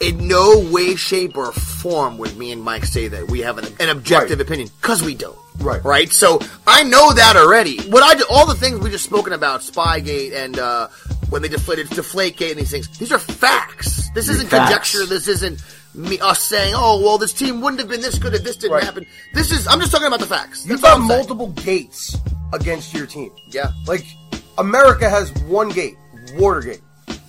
in 0.00 0.28
no 0.28 0.58
way, 0.72 0.94
shape, 0.94 1.36
or 1.36 1.50
form 1.52 2.18
would 2.18 2.36
me 2.36 2.52
and 2.52 2.62
Mike 2.62 2.84
say 2.84 3.08
that 3.08 3.28
we 3.30 3.40
have 3.40 3.58
an, 3.58 3.66
an 3.80 3.88
objective 3.88 4.38
Right. 4.38 4.46
opinion 4.46 4.68
because 4.80 5.02
we 5.02 5.14
don't. 5.14 5.36
Right. 5.58 5.82
Right. 5.84 6.10
So 6.12 6.40
I 6.68 6.84
know 6.84 7.12
that 7.12 7.36
already. 7.36 7.80
What 7.90 8.02
I 8.04 8.14
do, 8.14 8.24
all 8.30 8.46
the 8.46 8.54
things 8.54 8.78
we 8.78 8.90
just 8.90 9.04
spoken 9.04 9.32
about, 9.32 9.60
Spygate 9.60 10.32
and 10.32 10.56
uh, 10.58 10.86
when 11.30 11.42
they 11.42 11.48
deflated 11.48 11.88
Deflategate 11.88 12.50
and 12.50 12.60
these 12.60 12.70
things, 12.70 12.96
these 12.98 13.10
are 13.10 13.18
facts. 13.18 14.08
This 14.14 14.28
isn't 14.28 14.48
Facts. 14.48 14.68
conjecture. 14.68 15.06
This 15.06 15.26
isn't 15.26 15.60
me 15.98 16.18
us 16.20 16.40
saying, 16.42 16.72
oh 16.76 17.00
well, 17.02 17.18
this 17.18 17.32
team 17.32 17.60
wouldn't 17.60 17.80
have 17.80 17.88
been 17.90 18.00
this 18.00 18.18
good 18.18 18.34
if 18.34 18.42
this 18.44 18.56
didn't 18.56 18.72
Right. 18.74 18.84
happen. 18.84 19.04
This 19.34 19.50
is 19.52 19.66
I'm 19.66 19.80
just 19.80 19.90
talking 19.92 20.06
about 20.06 20.20
the 20.20 20.26
facts. 20.26 20.64
You've 20.66 20.80
got 20.82 20.94
I'm 20.96 21.06
saying. 21.06 21.18
multiple 21.18 21.48
gates 21.48 22.16
against 22.52 22.94
your 22.94 23.06
team. 23.06 23.30
Yeah. 23.50 23.72
Like 23.86 24.04
America 24.56 25.08
has 25.08 25.32
one 25.44 25.68
gate, 25.70 25.96
Watergate. 26.34 26.80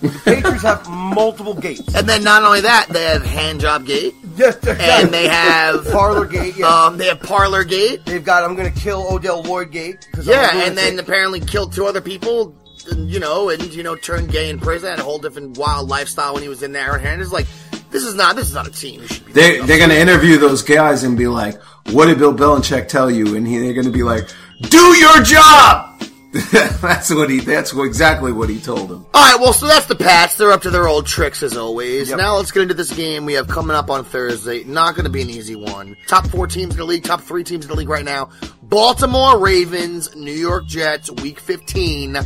The 0.01 0.10
Patriots 0.23 0.63
have 0.63 0.88
multiple 0.89 1.53
gates. 1.53 1.93
And 1.93 2.08
then 2.08 2.23
not 2.23 2.43
only 2.43 2.62
that, 2.62 2.88
they 2.89 3.03
have 3.03 3.21
hand 3.23 3.60
job 3.60 3.86
gate. 3.86 4.13
Yes, 4.38 4.55
and 4.65 5.10
they 5.13 5.27
have 5.27 5.86
Parlor 5.91 6.25
Gate. 6.25 6.55
Yeah. 6.58 6.67
Um, 6.67 6.97
they 6.97 7.08
have 7.08 7.19
parlor 7.19 7.65
gate. 7.65 8.05
They've 8.05 8.23
got 8.23 8.43
I'm 8.45 8.55
going 8.55 8.71
to 8.71 8.79
kill 8.79 9.05
Odin 9.10 9.43
Lloyd 9.43 9.71
Gate. 9.71 10.08
Yeah, 10.23 10.63
and 10.65 10.77
then 10.77 10.97
apparently 10.99 11.41
killed 11.41 11.73
two 11.73 11.86
other 11.86 11.99
people. 11.99 12.55
You 12.95 13.19
know, 13.19 13.49
and 13.49 13.62
you 13.73 13.84
know, 13.84 13.95
turned 13.97 14.32
gay 14.32 14.49
in 14.49 14.60
prison. 14.60 14.89
Had 14.89 14.99
a 14.99 15.03
whole 15.03 15.19
different 15.19 15.58
wild 15.58 15.89
lifestyle 15.89 16.34
when 16.34 16.43
he 16.43 16.49
was 16.49 16.63
in 16.63 16.71
there. 16.71 16.95
And 16.95 17.21
it's 17.21 17.34
like, 17.34 17.45
this 17.91 18.04
is 18.04 18.15
not 18.15 18.36
this 18.36 18.49
is 18.49 18.54
not 18.54 18.67
a 18.67 18.71
team. 18.71 19.02
You 19.02 19.08
should 19.08 19.25
be 19.25 19.32
They, 19.34 19.60
they're 19.60 19.78
going 19.78 19.89
to 19.89 19.99
interview 19.99 20.38
those 20.38 20.62
guys 20.62 21.04
and 21.04 21.17
be 21.17 21.28
like, 21.28 21.62
what 21.91 22.06
did 22.06 22.17
Bill 22.19 22.34
Belichick 22.34 22.88
tell 22.88 23.10
you? 23.10 23.36
And 23.36 23.47
he, 23.47 23.58
they're 23.58 23.73
going 23.73 23.86
to 23.86 23.91
be 23.91 24.04
like, 24.04 24.30
do 24.62 24.78
your 24.97 25.21
job! 25.23 25.88
that's 26.82 27.10
what 27.10 27.28
he, 27.28 27.39
that's 27.39 27.73
what, 27.73 27.86
exactly 27.86 28.32
what 28.32 28.49
he 28.49 28.60
told 28.60 28.88
them. 28.89 29.04
All 29.15 29.32
right, 29.32 29.41
well, 29.41 29.52
so 29.52 29.65
that's 29.65 29.88
the 29.88 29.95
Pats. 29.95 30.36
They're 30.36 30.52
up 30.52 30.62
to 30.62 30.69
their 30.69 30.88
old 30.88 31.08
tricks 31.08 31.41
as 31.41 31.58
always. 31.58 32.12
Now 32.12 32.36
let's 32.36 32.52
get 32.52 32.62
into 32.62 32.75
this 32.75 32.93
game 32.95 33.25
we 33.25 33.34
have 33.34 33.47
coming 33.47 33.75
up 33.75 33.89
on 33.89 34.04
Thursday. 34.06 34.63
Not 34.63 34.93
going 34.93 35.06
to 35.06 35.12
be 35.12 35.23
an 35.23 35.30
easy 35.32 35.56
one. 35.56 35.97
Top 36.08 36.28
four 36.28 36.45
teams 36.45 36.73
in 36.73 36.78
the 36.78 36.86
league, 36.86 37.04
top 37.04 37.21
three 37.21 37.43
teams 37.43 37.65
in 37.65 37.69
the 37.69 37.75
league 37.75 37.89
right 37.89 38.06
now. 38.06 38.30
Baltimore 38.62 39.39
Ravens, 39.39 40.15
New 40.15 40.32
York 40.32 40.67
Jets, 40.67 41.10
Week 41.10 41.39
15. 41.39 42.17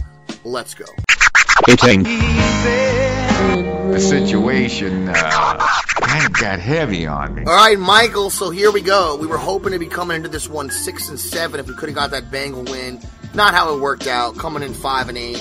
Let's 0.44 0.74
go. 0.74 0.86
Hitting. 1.66 2.04
The 3.94 4.00
situation 4.00 5.08
uh, 5.10 5.58
kind 6.02 6.26
of 6.26 6.34
got 6.34 6.60
heavy 6.60 7.06
on 7.06 7.36
me. 7.36 7.44
All 7.46 7.54
right, 7.54 7.78
Michael. 7.78 8.30
So 8.30 8.50
here 8.50 8.72
we 8.72 8.82
go. 8.82 9.18
We 9.18 9.28
were 9.28 9.38
hoping 9.38 9.72
to 9.74 9.80
be 9.80 9.88
coming 9.88 10.18
into 10.18 10.30
this 10.30 10.50
one 10.50 10.72
six 10.72 11.10
and 11.10 11.20
seven 11.20 11.60
if 11.60 11.68
we 11.68 11.76
could 11.76 11.90
have 11.90 11.96
got 11.96 12.12
that 12.12 12.32
Bengal 12.32 12.64
win. 12.64 13.00
Not 13.34 13.54
how 13.54 13.76
it 13.76 13.80
worked 13.80 14.08
out. 14.08 14.38
Coming 14.38 14.64
in 14.64 14.74
five 14.74 15.10
and 15.10 15.18
eight, 15.18 15.38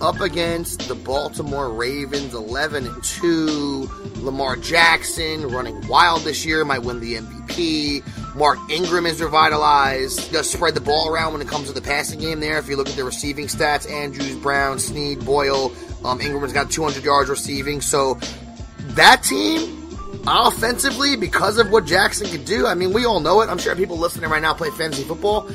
up 0.00 0.20
against 0.20 0.88
the 0.88 0.94
Baltimore 0.94 1.72
Ravens, 1.72 2.34
eleven 2.34 2.86
and 2.86 3.02
two. 3.04 3.88
Lamar 4.16 4.56
Jackson 4.56 5.48
running 5.48 5.86
wild 5.86 6.22
this 6.22 6.44
year, 6.44 6.64
might 6.64 6.80
win 6.80 7.00
the 7.00 7.14
MVP. 7.14 8.34
Mark 8.34 8.58
Ingram 8.70 9.06
is 9.06 9.22
revitalized. 9.22 10.32
Does 10.32 10.50
spread 10.50 10.74
the 10.74 10.80
ball 10.80 11.08
around 11.08 11.32
when 11.32 11.42
it 11.42 11.48
comes 11.48 11.68
to 11.68 11.74
the 11.74 11.82
passing 11.82 12.20
game. 12.20 12.40
There, 12.40 12.58
if 12.58 12.68
you 12.68 12.76
look 12.76 12.88
at 12.88 12.96
the 12.96 13.04
receiving 13.04 13.46
stats, 13.46 13.90
Andrews, 13.90 14.36
Brown, 14.36 14.78
Snead, 14.78 15.24
Boyle. 15.24 15.72
Um, 16.04 16.20
Ingram's 16.20 16.52
got 16.52 16.70
200 16.70 17.04
yards 17.04 17.30
receiving. 17.30 17.80
So 17.80 18.18
that 18.94 19.22
team 19.22 19.80
offensively 20.26 21.16
because 21.16 21.58
of 21.58 21.70
what 21.70 21.84
Jackson 21.84 22.28
could 22.28 22.44
do. 22.44 22.66
I 22.66 22.74
mean, 22.74 22.92
we 22.92 23.04
all 23.04 23.20
know 23.20 23.40
it. 23.40 23.48
I'm 23.48 23.58
sure 23.58 23.74
people 23.76 23.98
listening 23.98 24.30
right 24.30 24.42
now 24.42 24.54
play 24.54 24.70
fantasy 24.70 25.04
football. 25.04 25.48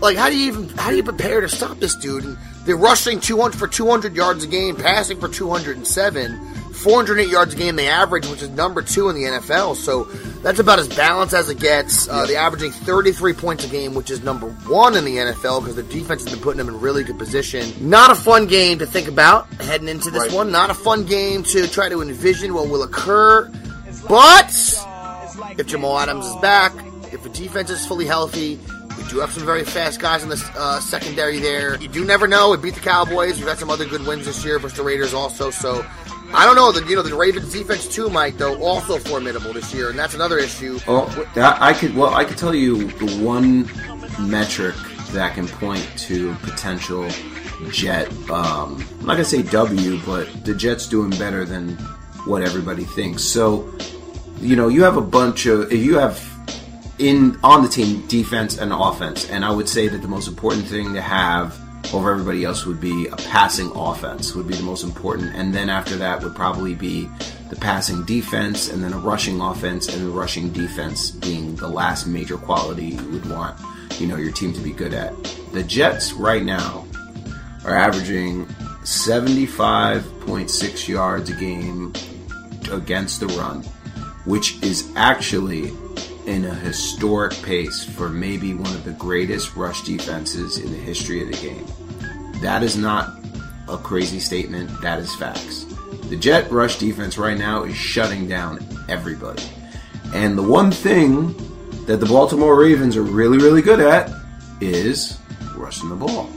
Like, 0.00 0.16
how 0.16 0.28
do 0.28 0.38
you 0.38 0.46
even 0.48 0.68
how 0.70 0.90
do 0.90 0.96
you 0.96 1.02
prepare 1.02 1.40
to 1.40 1.48
stop 1.48 1.78
this 1.78 1.96
dude? 1.96 2.24
And 2.24 2.36
they're 2.66 2.76
rushing 2.76 3.20
200 3.20 3.56
for 3.58 3.66
200 3.68 4.14
yards 4.14 4.44
a 4.44 4.46
game, 4.46 4.76
passing 4.76 5.18
for 5.18 5.28
207, 5.28 6.38
408 6.74 7.28
yards 7.30 7.54
a 7.54 7.56
game 7.56 7.76
they 7.76 7.88
average, 7.88 8.26
which 8.28 8.42
is 8.42 8.50
number 8.50 8.82
two 8.82 9.08
in 9.08 9.14
the 9.16 9.22
NFL. 9.22 9.76
So 9.76 10.04
that's 10.42 10.58
about 10.58 10.78
as 10.78 10.88
balanced 10.88 11.32
as 11.34 11.48
it 11.48 11.58
gets. 11.58 12.08
Uh, 12.08 12.26
They're 12.26 12.38
averaging 12.38 12.70
33 12.72 13.32
points 13.32 13.64
a 13.64 13.68
game, 13.68 13.94
which 13.94 14.10
is 14.10 14.22
number 14.22 14.48
one 14.68 14.94
in 14.96 15.04
the 15.04 15.16
NFL 15.16 15.60
because 15.60 15.76
the 15.76 15.82
defense 15.84 16.24
has 16.24 16.32
been 16.34 16.42
putting 16.42 16.58
them 16.58 16.68
in 16.68 16.78
really 16.80 17.02
good 17.04 17.18
position. 17.18 17.72
Not 17.80 18.10
a 18.10 18.14
fun 18.14 18.46
game 18.46 18.78
to 18.80 18.86
think 18.86 19.08
about 19.08 19.50
heading 19.62 19.88
into 19.88 20.10
this 20.10 20.22
Right. 20.24 20.32
one. 20.32 20.50
Not 20.52 20.68
a 20.70 20.74
fun 20.74 21.04
game 21.06 21.42
to 21.44 21.66
try 21.68 21.88
to 21.88 22.02
envision 22.02 22.52
what 22.52 22.68
will 22.68 22.82
occur. 22.82 23.50
But 24.08 24.50
if 25.58 25.66
Jamal 25.66 25.98
Adams 25.98 26.26
is 26.26 26.36
back, 26.36 26.72
if 27.12 27.22
the 27.22 27.28
defense 27.30 27.70
is 27.70 27.84
fully 27.86 28.04
healthy, 28.06 28.60
do 29.08 29.20
have 29.20 29.32
some 29.32 29.44
very 29.44 29.64
fast 29.64 30.00
guys 30.00 30.22
in 30.22 30.28
the 30.28 30.52
uh, 30.56 30.80
secondary 30.80 31.38
there. 31.38 31.76
You 31.80 31.88
do 31.88 32.04
never 32.04 32.26
know. 32.26 32.50
We 32.50 32.56
beat 32.56 32.74
the 32.74 32.80
Cowboys. 32.80 33.38
We've 33.38 33.48
had 33.48 33.58
some 33.58 33.70
other 33.70 33.86
good 33.86 34.06
wins 34.06 34.26
this 34.26 34.44
year 34.44 34.58
versus 34.58 34.76
the 34.76 34.84
Raiders 34.84 35.14
also. 35.14 35.50
So 35.50 35.84
I 36.32 36.44
don't 36.44 36.56
know. 36.56 36.72
The, 36.72 36.88
you 36.88 36.96
know 36.96 37.02
the 37.02 37.14
Ravens 37.14 37.52
defense 37.52 37.86
too, 37.86 38.10
Mike. 38.10 38.36
Though 38.36 38.60
also 38.62 38.98
formidable 38.98 39.52
this 39.52 39.72
year, 39.72 39.90
and 39.90 39.98
that's 39.98 40.14
another 40.14 40.38
issue. 40.38 40.78
Oh, 40.86 41.06
that, 41.34 41.60
I 41.62 41.72
could. 41.72 41.94
Well, 41.94 42.14
I 42.14 42.24
could 42.24 42.38
tell 42.38 42.54
you 42.54 42.90
the 42.92 43.24
one 43.24 43.70
metric 44.28 44.74
that 45.12 45.34
can 45.34 45.46
point 45.46 45.86
to 45.98 46.34
potential 46.42 47.08
Jet. 47.70 48.10
Um, 48.28 48.84
I'm 49.00 49.06
not 49.06 49.12
gonna 49.12 49.24
say 49.24 49.42
W, 49.42 50.00
but 50.04 50.44
the 50.44 50.54
Jets 50.54 50.88
doing 50.88 51.10
better 51.10 51.44
than 51.44 51.76
what 52.26 52.42
everybody 52.42 52.84
thinks. 52.84 53.22
So, 53.22 53.72
you 54.40 54.56
know, 54.56 54.68
you 54.68 54.82
have 54.82 54.96
a 54.96 55.02
bunch 55.02 55.46
of 55.46 55.72
if 55.72 55.84
you 55.84 55.96
have 55.98 56.18
in 56.98 57.38
on 57.42 57.62
the 57.62 57.68
team 57.68 58.06
defense 58.06 58.58
and 58.58 58.72
offense, 58.72 59.28
and 59.30 59.44
I 59.44 59.50
would 59.50 59.68
say 59.68 59.88
that 59.88 60.00
the 60.02 60.08
most 60.08 60.28
important 60.28 60.66
thing 60.66 60.94
to 60.94 61.02
have 61.02 61.58
over 61.94 62.10
everybody 62.10 62.42
else 62.44 62.66
would 62.66 62.80
be 62.80 63.06
a 63.08 63.16
passing 63.16 63.70
offense 63.74 64.34
would 64.34 64.48
be 64.48 64.54
the 64.54 64.62
most 64.62 64.82
important, 64.82 65.36
and 65.36 65.54
then 65.54 65.68
after 65.70 65.96
that 65.96 66.22
would 66.22 66.34
probably 66.34 66.74
be 66.74 67.08
the 67.50 67.56
passing 67.56 68.04
defense, 68.04 68.70
and 68.70 68.82
then 68.82 68.92
a 68.92 68.98
rushing 68.98 69.40
offense, 69.40 69.88
and 69.88 70.04
the 70.04 70.10
rushing 70.10 70.50
defense 70.52 71.12
being 71.12 71.54
the 71.56 71.68
last 71.68 72.06
major 72.06 72.36
quality 72.36 72.86
you 72.86 73.08
would 73.10 73.30
want, 73.30 73.56
you 74.00 74.08
know, 74.08 74.16
your 74.16 74.32
team 74.32 74.52
to 74.52 74.60
be 74.60 74.72
good 74.72 74.92
at. 74.92 75.14
The 75.52 75.62
Jets 75.62 76.12
right 76.12 76.42
now 76.42 76.84
are 77.64 77.76
averaging 77.76 78.46
75.6 78.82 80.88
yards 80.88 81.30
a 81.30 81.34
game 81.34 81.92
against 82.72 83.20
the 83.20 83.28
run, 83.28 83.62
which 84.24 84.60
is 84.62 84.90
actually 84.96 85.70
in 86.26 86.44
a 86.44 86.54
historic 86.54 87.32
pace 87.42 87.84
for 87.84 88.08
maybe 88.08 88.52
one 88.54 88.74
of 88.74 88.84
the 88.84 88.92
greatest 88.92 89.56
rush 89.56 89.82
defenses 89.82 90.58
in 90.58 90.70
the 90.70 90.78
history 90.78 91.22
of 91.22 91.28
the 91.28 91.36
game. 91.40 91.64
That 92.42 92.62
is 92.62 92.76
not 92.76 93.18
a 93.68 93.78
crazy 93.78 94.18
statement, 94.18 94.70
that 94.82 94.98
is 94.98 95.14
facts. 95.14 95.64
The 96.08 96.16
Jet 96.16 96.50
rush 96.50 96.78
defense 96.78 97.16
right 97.16 97.38
now 97.38 97.64
is 97.64 97.76
shutting 97.76 98.28
down 98.28 98.64
everybody. 98.88 99.42
And 100.14 100.36
the 100.36 100.42
one 100.42 100.70
thing 100.70 101.34
that 101.86 101.98
the 101.98 102.06
Baltimore 102.06 102.58
Ravens 102.58 102.96
are 102.96 103.02
really, 103.02 103.38
really 103.38 103.62
good 103.62 103.80
at 103.80 104.10
is 104.60 105.18
rushing 105.56 105.88
the 105.88 105.96
ball. 105.96 106.28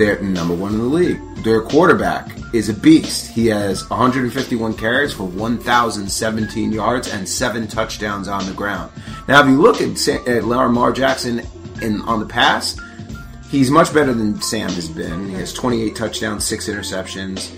They're 0.00 0.18
number 0.22 0.54
one 0.54 0.72
in 0.72 0.78
the 0.78 0.84
league. 0.86 1.20
Their 1.44 1.60
quarterback 1.60 2.34
is 2.54 2.70
a 2.70 2.72
beast. 2.72 3.30
He 3.32 3.48
has 3.48 3.86
151 3.90 4.72
carries 4.72 5.12
for 5.12 5.24
1,017 5.24 6.72
yards 6.72 7.12
and 7.12 7.28
seven 7.28 7.68
touchdowns 7.68 8.26
on 8.26 8.46
the 8.46 8.54
ground. 8.54 8.90
Now, 9.28 9.42
if 9.42 9.46
you 9.46 9.60
look 9.60 9.82
at, 9.82 9.98
Sa- 9.98 10.24
at 10.26 10.44
Lamar 10.44 10.92
Jackson 10.92 11.42
in 11.82 12.00
on 12.00 12.18
the 12.18 12.24
pass, 12.24 12.80
he's 13.50 13.70
much 13.70 13.92
better 13.92 14.14
than 14.14 14.40
Sam 14.40 14.70
has 14.70 14.88
been. 14.88 15.28
He 15.28 15.34
has 15.34 15.52
28 15.52 15.94
touchdowns, 15.94 16.46
six 16.46 16.66
interceptions, 16.66 17.54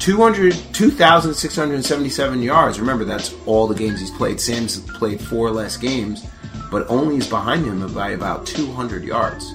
200, 0.00 0.52
2,677 0.74 2.42
yards. 2.42 2.78
Remember, 2.78 3.06
that's 3.06 3.34
all 3.46 3.66
the 3.66 3.74
games 3.74 4.00
he's 4.00 4.10
played. 4.10 4.38
Sam's 4.38 4.80
played 4.80 5.18
four 5.18 5.50
less 5.50 5.78
games, 5.78 6.26
but 6.70 6.86
only 6.90 7.16
is 7.16 7.26
behind 7.26 7.64
him 7.64 7.90
by 7.94 8.10
about 8.10 8.44
200 8.44 9.02
yards. 9.02 9.54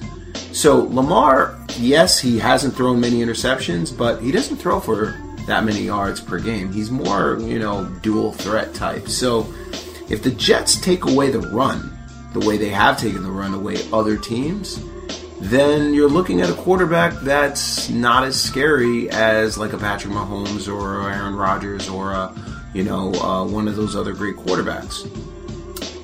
So 0.56 0.84
Lamar, 0.84 1.54
yes, 1.76 2.18
he 2.18 2.38
hasn't 2.38 2.74
thrown 2.74 2.98
many 2.98 3.18
interceptions, 3.18 3.94
but 3.94 4.22
he 4.22 4.32
doesn't 4.32 4.56
throw 4.56 4.80
for 4.80 5.14
that 5.46 5.64
many 5.64 5.82
yards 5.82 6.18
per 6.18 6.38
game. 6.38 6.72
He's 6.72 6.90
more, 6.90 7.38
you 7.40 7.58
know, 7.58 7.84
dual 8.00 8.32
threat 8.32 8.72
type. 8.72 9.06
So 9.06 9.52
if 10.08 10.22
the 10.22 10.30
Jets 10.30 10.80
take 10.80 11.04
away 11.04 11.30
the 11.30 11.40
run, 11.40 11.94
the 12.32 12.40
way 12.40 12.56
they 12.56 12.70
have 12.70 12.98
taken 12.98 13.22
the 13.22 13.30
run 13.30 13.52
away 13.52 13.76
other 13.92 14.16
teams, 14.16 14.82
then 15.40 15.92
you're 15.92 16.08
looking 16.08 16.40
at 16.40 16.48
a 16.48 16.54
quarterback 16.54 17.12
that's 17.20 17.90
not 17.90 18.24
as 18.24 18.40
scary 18.40 19.10
as 19.10 19.58
like 19.58 19.74
a 19.74 19.78
Patrick 19.78 20.14
Mahomes 20.14 20.74
or 20.74 21.10
Aaron 21.10 21.36
Rodgers 21.36 21.86
or 21.86 22.12
a, 22.12 22.34
you 22.72 22.82
know, 22.82 23.12
uh, 23.16 23.44
one 23.44 23.68
of 23.68 23.76
those 23.76 23.94
other 23.94 24.14
great 24.14 24.36
quarterbacks. 24.36 25.06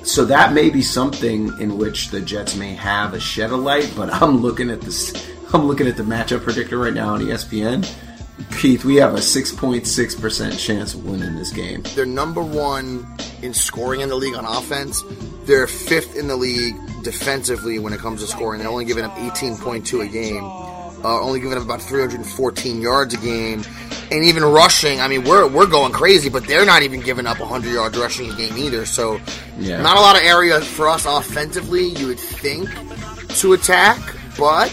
So 0.03 0.25
that 0.25 0.51
may 0.53 0.69
be 0.69 0.81
something 0.81 1.57
in 1.59 1.77
which 1.77 2.09
the 2.09 2.19
Jets 2.19 2.55
may 2.55 2.75
have 2.75 3.13
a 3.13 3.19
shed 3.19 3.51
of 3.51 3.59
light, 3.59 3.91
but 3.95 4.13
I'm 4.21 4.37
looking 4.41 4.69
at 4.69 4.81
this. 4.81 5.13
I'm 5.53 5.65
looking 5.65 5.87
at 5.87 5.97
the 5.97 6.03
matchup 6.03 6.43
predictor 6.43 6.77
right 6.77 6.93
now 6.93 7.13
on 7.13 7.21
ESPN. 7.21 7.87
Keith, 8.59 8.83
we 8.83 8.95
have 8.95 9.13
a 9.13 9.19
6.6% 9.19 10.59
chance 10.59 10.93
of 10.93 11.05
winning 11.05 11.35
this 11.35 11.51
game. 11.51 11.83
They're 11.95 12.05
number 12.05 12.41
one 12.41 13.05
in 13.41 13.53
scoring 13.53 14.01
in 14.01 14.09
the 14.09 14.15
league 14.15 14.35
on 14.35 14.45
offense. 14.45 15.03
They're 15.45 15.67
fifth 15.67 16.17
in 16.17 16.27
the 16.27 16.35
league 16.35 16.75
defensively 17.03 17.79
when 17.79 17.93
it 17.93 17.99
comes 17.99 18.21
to 18.21 18.27
scoring. 18.27 18.59
They're 18.59 18.69
only 18.69 18.85
giving 18.85 19.05
up 19.05 19.15
18.2 19.15 20.05
a 20.05 20.07
game. 20.07 20.72
Uh, 21.03 21.19
only 21.21 21.39
giving 21.41 21.57
up 21.57 21.63
about 21.63 21.81
314 21.81 22.81
yards 22.81 23.13
a 23.13 23.17
game, 23.17 23.61
and 24.11 24.23
even 24.23 24.43
rushing. 24.43 25.01
I 25.01 25.07
mean, 25.09 25.25
we're 25.25 25.47
we're 25.47 25.65
going 25.67 25.91
crazy, 25.91 26.29
but 26.29 26.47
they're 26.47 26.65
not 26.65 26.81
even 26.83 27.01
giving 27.01 27.27
up 27.27 27.39
100 27.39 27.71
yards 27.73 27.97
rushing 27.97 28.31
a 28.31 28.35
game 28.35 28.57
either. 28.57 28.85
So, 28.85 29.19
Yeah. 29.59 29.81
not 29.81 29.97
a 29.97 29.99
lot 29.99 30.15
of 30.15 30.23
area 30.23 30.61
for 30.61 30.87
us 30.87 31.05
offensively. 31.05 31.87
You 31.87 32.07
would 32.07 32.19
think 32.19 32.69
to 33.39 33.51
attack, 33.53 33.99
but 34.37 34.71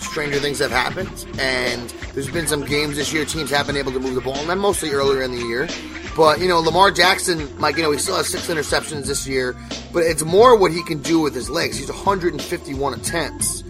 stranger 0.00 0.40
things 0.40 0.58
have 0.58 0.70
happened, 0.72 1.26
and 1.38 1.88
there's 2.14 2.30
been 2.30 2.48
some 2.48 2.64
games 2.64 2.96
this 2.96 3.12
year 3.12 3.24
teams 3.24 3.50
have 3.50 3.66
been 3.68 3.76
able 3.76 3.92
to 3.92 4.00
move 4.00 4.14
the 4.16 4.20
ball, 4.20 4.36
and 4.38 4.48
then 4.50 4.58
mostly 4.58 4.90
earlier 4.90 5.22
in 5.22 5.30
the 5.32 5.42
year. 5.46 5.68
But 6.16 6.40
you 6.40 6.48
know, 6.48 6.58
Lamar 6.58 6.90
Jackson, 6.90 7.48
like 7.60 7.76
you 7.76 7.84
know, 7.84 7.92
he 7.92 7.98
still 7.98 8.16
has 8.16 8.26
six 8.28 8.48
interceptions 8.48 9.06
this 9.06 9.24
year, 9.28 9.54
but 9.92 10.02
it's 10.02 10.24
more 10.24 10.56
what 10.56 10.72
he 10.72 10.82
can 10.82 10.98
do 11.00 11.20
with 11.20 11.32
his 11.32 11.48
legs. 11.48 11.76
He's 11.78 11.88
151 11.92 12.94
attempts. 12.94 13.62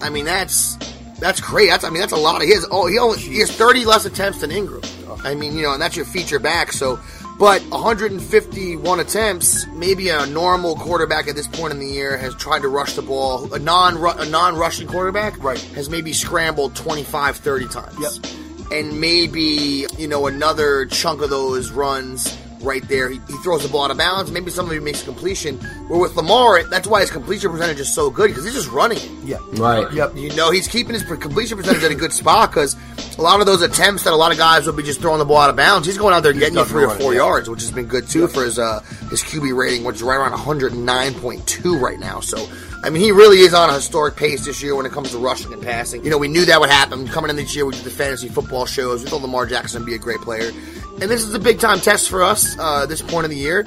I 0.00 0.08
mean, 0.08 0.24
that's 0.24 0.78
that's 1.18 1.40
great. 1.40 1.68
That's 1.68 1.84
I 1.84 1.90
mean, 1.90 2.00
that's 2.00 2.12
a 2.12 2.16
lot. 2.16 2.42
He 2.42 2.50
has 2.52 2.66
oh, 2.70 2.86
he 2.86 2.98
only 2.98 3.18
he 3.18 3.38
has 3.40 3.50
30 3.50 3.84
less 3.84 4.04
attempts 4.04 4.40
than 4.40 4.50
Ingram. 4.50 4.80
Oh. 5.06 5.20
I 5.24 5.34
mean, 5.34 5.56
you 5.56 5.62
know, 5.62 5.72
and 5.72 5.80
that's 5.82 5.96
your 5.96 6.04
feature 6.04 6.38
back. 6.38 6.72
So, 6.72 6.98
but 7.38 7.62
151 7.70 9.00
attempts, 9.00 9.66
maybe 9.68 10.08
a 10.08 10.26
normal 10.26 10.76
quarterback 10.76 11.28
at 11.28 11.34
this 11.36 11.46
point 11.46 11.72
in 11.72 11.78
the 11.78 11.86
year 11.86 12.16
has 12.16 12.34
tried 12.36 12.62
to 12.62 12.68
rush 12.68 12.94
the 12.94 13.02
ball. 13.02 13.52
A 13.54 13.58
non 13.58 13.96
a 13.96 14.24
non 14.28 14.56
rushing 14.56 14.88
quarterback, 14.88 15.42
Right. 15.42 15.60
has 15.74 15.88
maybe 15.88 16.12
scrambled 16.12 16.74
25, 16.76 17.36
30 17.36 17.68
times. 17.68 17.96
Yep. 18.00 18.32
And 18.72 19.00
maybe 19.00 19.86
you 19.98 20.08
know 20.08 20.26
another 20.26 20.86
chunk 20.86 21.20
of 21.22 21.30
those 21.30 21.70
runs 21.70 22.36
right 22.62 22.86
there. 22.88 23.08
He, 23.08 23.20
he 23.28 23.36
throws 23.42 23.62
the 23.62 23.68
ball 23.68 23.84
out 23.84 23.90
of 23.90 23.98
bounds. 23.98 24.30
Maybe 24.30 24.50
some 24.50 24.66
of 24.66 24.72
it 24.72 24.82
makes 24.82 25.02
a 25.02 25.04
completion. 25.04 25.58
Where 25.88 26.00
with 26.00 26.16
Lamar, 26.16 26.62
that's 26.64 26.86
why 26.86 27.00
his 27.00 27.10
completion 27.10 27.50
percentage 27.50 27.80
is 27.80 27.92
so 27.92 28.10
good 28.10 28.28
because 28.28 28.44
he's 28.44 28.54
just 28.54 28.70
running 28.70 28.98
it. 28.98 29.10
Yeah. 29.24 29.38
Right. 29.52 29.92
Yep. 29.92 30.16
You 30.16 30.34
know, 30.34 30.50
he's 30.50 30.68
keeping 30.68 30.94
his 30.94 31.02
completion 31.02 31.56
percentage 31.56 31.82
at 31.82 31.90
a 31.90 31.94
good 31.94 32.12
spot 32.12 32.50
because 32.50 32.76
a 33.18 33.22
lot 33.22 33.40
of 33.40 33.46
those 33.46 33.62
attempts 33.62 34.04
that 34.04 34.12
a 34.12 34.16
lot 34.16 34.32
of 34.32 34.38
guys 34.38 34.66
will 34.66 34.72
be 34.72 34.82
just 34.82 35.00
throwing 35.00 35.18
the 35.18 35.24
ball 35.24 35.38
out 35.38 35.50
of 35.50 35.56
bounds. 35.56 35.86
He's 35.86 35.98
going 35.98 36.14
out 36.14 36.22
there 36.22 36.32
getting 36.32 36.54
you 36.54 36.60
ducking 36.60 36.72
three 36.72 36.84
or 36.84 36.94
four 36.94 37.12
yeah. 37.12 37.20
yards, 37.20 37.48
which 37.48 37.60
has 37.60 37.70
been 37.70 37.86
good 37.86 38.08
too 38.08 38.26
for 38.28 38.44
his 38.44 38.58
uh, 38.58 38.80
his 39.10 39.22
QB 39.22 39.56
rating, 39.56 39.84
which 39.84 39.96
is 39.96 40.02
right 40.02 40.16
around 40.16 40.32
109.2 40.32 41.80
right 41.80 41.98
now. 41.98 42.20
So, 42.20 42.48
I 42.82 42.90
mean, 42.90 43.02
he 43.02 43.12
really 43.12 43.40
is 43.40 43.54
on 43.54 43.70
a 43.70 43.74
historic 43.74 44.16
pace 44.16 44.44
this 44.44 44.62
year 44.62 44.74
when 44.74 44.86
it 44.86 44.92
comes 44.92 45.10
to 45.10 45.18
rushing 45.18 45.52
and 45.52 45.62
passing. 45.62 46.04
You 46.04 46.10
know, 46.10 46.18
we 46.18 46.28
knew 46.28 46.44
that 46.44 46.60
would 46.60 46.70
happen 46.70 47.06
coming 47.08 47.30
in 47.30 47.36
this 47.36 47.54
year. 47.54 47.66
We 47.66 47.74
did 47.74 47.84
the 47.84 47.90
fantasy 47.90 48.28
football 48.28 48.66
shows. 48.66 49.04
We 49.04 49.10
thought 49.10 49.22
Lamar 49.22 49.46
Jackson 49.46 49.82
would 49.82 49.86
be 49.86 49.94
a 49.94 49.98
great 49.98 50.20
player, 50.20 50.50
and 51.00 51.10
this 51.10 51.24
is 51.24 51.34
a 51.34 51.38
big 51.38 51.58
time 51.58 51.80
test 51.80 52.08
for 52.08 52.22
us 52.22 52.56
uh, 52.58 52.86
this 52.86 53.02
point 53.02 53.24
of 53.24 53.30
the 53.30 53.36
year. 53.36 53.66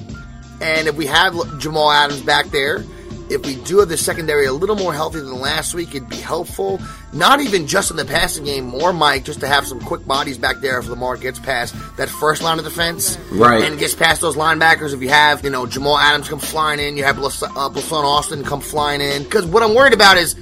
And 0.61 0.87
if 0.87 0.95
we 0.95 1.05
have 1.07 1.59
Jamal 1.59 1.91
Adams 1.91 2.21
back 2.21 2.47
there, 2.47 2.83
if 3.29 3.45
we 3.45 3.55
do 3.55 3.79
have 3.79 3.89
the 3.89 3.97
secondary 3.97 4.45
a 4.45 4.53
little 4.53 4.75
more 4.75 4.93
healthy 4.93 5.19
than 5.19 5.39
last 5.39 5.73
week, 5.73 5.95
it'd 5.95 6.07
be 6.07 6.17
helpful. 6.17 6.79
Not 7.11 7.41
even 7.41 7.65
just 7.65 7.89
in 7.89 7.97
the 7.97 8.05
passing 8.05 8.45
game, 8.45 8.65
more 8.65 8.93
Mike, 8.93 9.25
just 9.25 9.39
to 9.39 9.47
have 9.47 9.65
some 9.65 9.79
quick 9.79 10.05
bodies 10.05 10.37
back 10.37 10.57
there 10.57 10.77
if 10.77 10.87
Lamar 10.87 11.17
gets 11.17 11.39
past 11.39 11.75
that 11.97 12.07
first 12.07 12.43
line 12.43 12.59
of 12.59 12.65
defense. 12.65 13.17
Right. 13.31 13.63
And 13.63 13.79
gets 13.79 13.95
past 13.95 14.21
those 14.21 14.35
linebackers. 14.35 14.93
If 14.93 15.01
you 15.01 15.09
have, 15.09 15.43
you 15.43 15.49
know, 15.49 15.65
Jamal 15.65 15.97
Adams 15.97 16.29
come 16.29 16.39
flying 16.39 16.79
in, 16.79 16.97
you 16.97 17.03
have 17.03 17.15
Blas- 17.15 17.41
uh, 17.41 17.47
Austin 17.49 18.43
come 18.43 18.61
flying 18.61 19.01
in. 19.01 19.23
Because 19.23 19.45
what 19.45 19.63
I'm 19.63 19.73
worried 19.73 19.93
about 19.93 20.17
is 20.17 20.35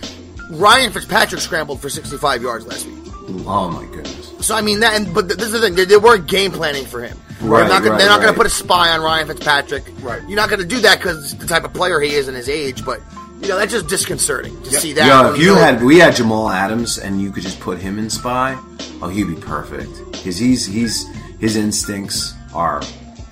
Ryan 0.51 0.91
Fitzpatrick 0.91 1.41
scrambled 1.41 1.81
for 1.81 1.89
65 1.89 2.41
yards 2.41 2.67
last 2.67 2.85
week. 2.85 3.12
Oh 3.27 3.69
my 3.69 3.85
goodness. 3.85 4.33
So 4.45 4.55
I 4.55 4.61
mean 4.61 4.81
that, 4.81 4.99
and, 4.99 5.13
but 5.13 5.29
this 5.29 5.41
is 5.41 5.51
the 5.53 5.61
thing: 5.61 5.75
they, 5.75 5.85
they 5.85 5.97
weren't 5.97 6.27
game 6.27 6.51
planning 6.51 6.85
for 6.85 7.01
him. 7.01 7.17
Right, 7.41 7.59
they're 7.59 7.69
not, 7.69 7.79
gonna, 7.79 7.91
right, 7.91 7.97
they're 7.97 8.09
not 8.09 8.21
going 8.21 8.33
to 8.33 8.37
put 8.37 8.45
a 8.45 8.49
spy 8.49 8.89
on 8.89 9.01
Ryan 9.01 9.27
Fitzpatrick. 9.27 9.83
Right. 10.01 10.21
You're 10.27 10.37
not 10.37 10.49
going 10.49 10.61
to 10.61 10.67
do 10.67 10.79
that 10.81 10.99
because 10.99 11.35
the 11.37 11.47
type 11.47 11.63
of 11.65 11.73
player 11.73 11.99
he 11.99 12.13
is 12.13 12.27
and 12.27 12.37
his 12.37 12.47
age. 12.47 12.85
But 12.85 13.01
you 13.41 13.47
know 13.47 13.57
that's 13.57 13.71
just 13.71 13.87
disconcerting 13.87 14.61
to 14.63 14.71
see 14.71 14.93
that. 14.93 15.07
Yo, 15.07 15.33
if 15.33 15.39
you 15.39 15.55
had 15.55 15.81
we 15.83 15.99
had 15.99 16.15
Jamal 16.15 16.49
Adams 16.49 16.97
and 16.97 17.21
you 17.21 17.31
could 17.31 17.43
just 17.43 17.59
put 17.59 17.79
him 17.79 17.97
in 17.97 18.09
spy, 18.09 18.57
oh, 19.01 19.09
he'd 19.09 19.27
be 19.27 19.35
perfect 19.35 19.89
because 20.11 20.37
he's 20.37 20.65
he's 20.65 21.07
his 21.39 21.55
instincts 21.55 22.33
are 22.53 22.81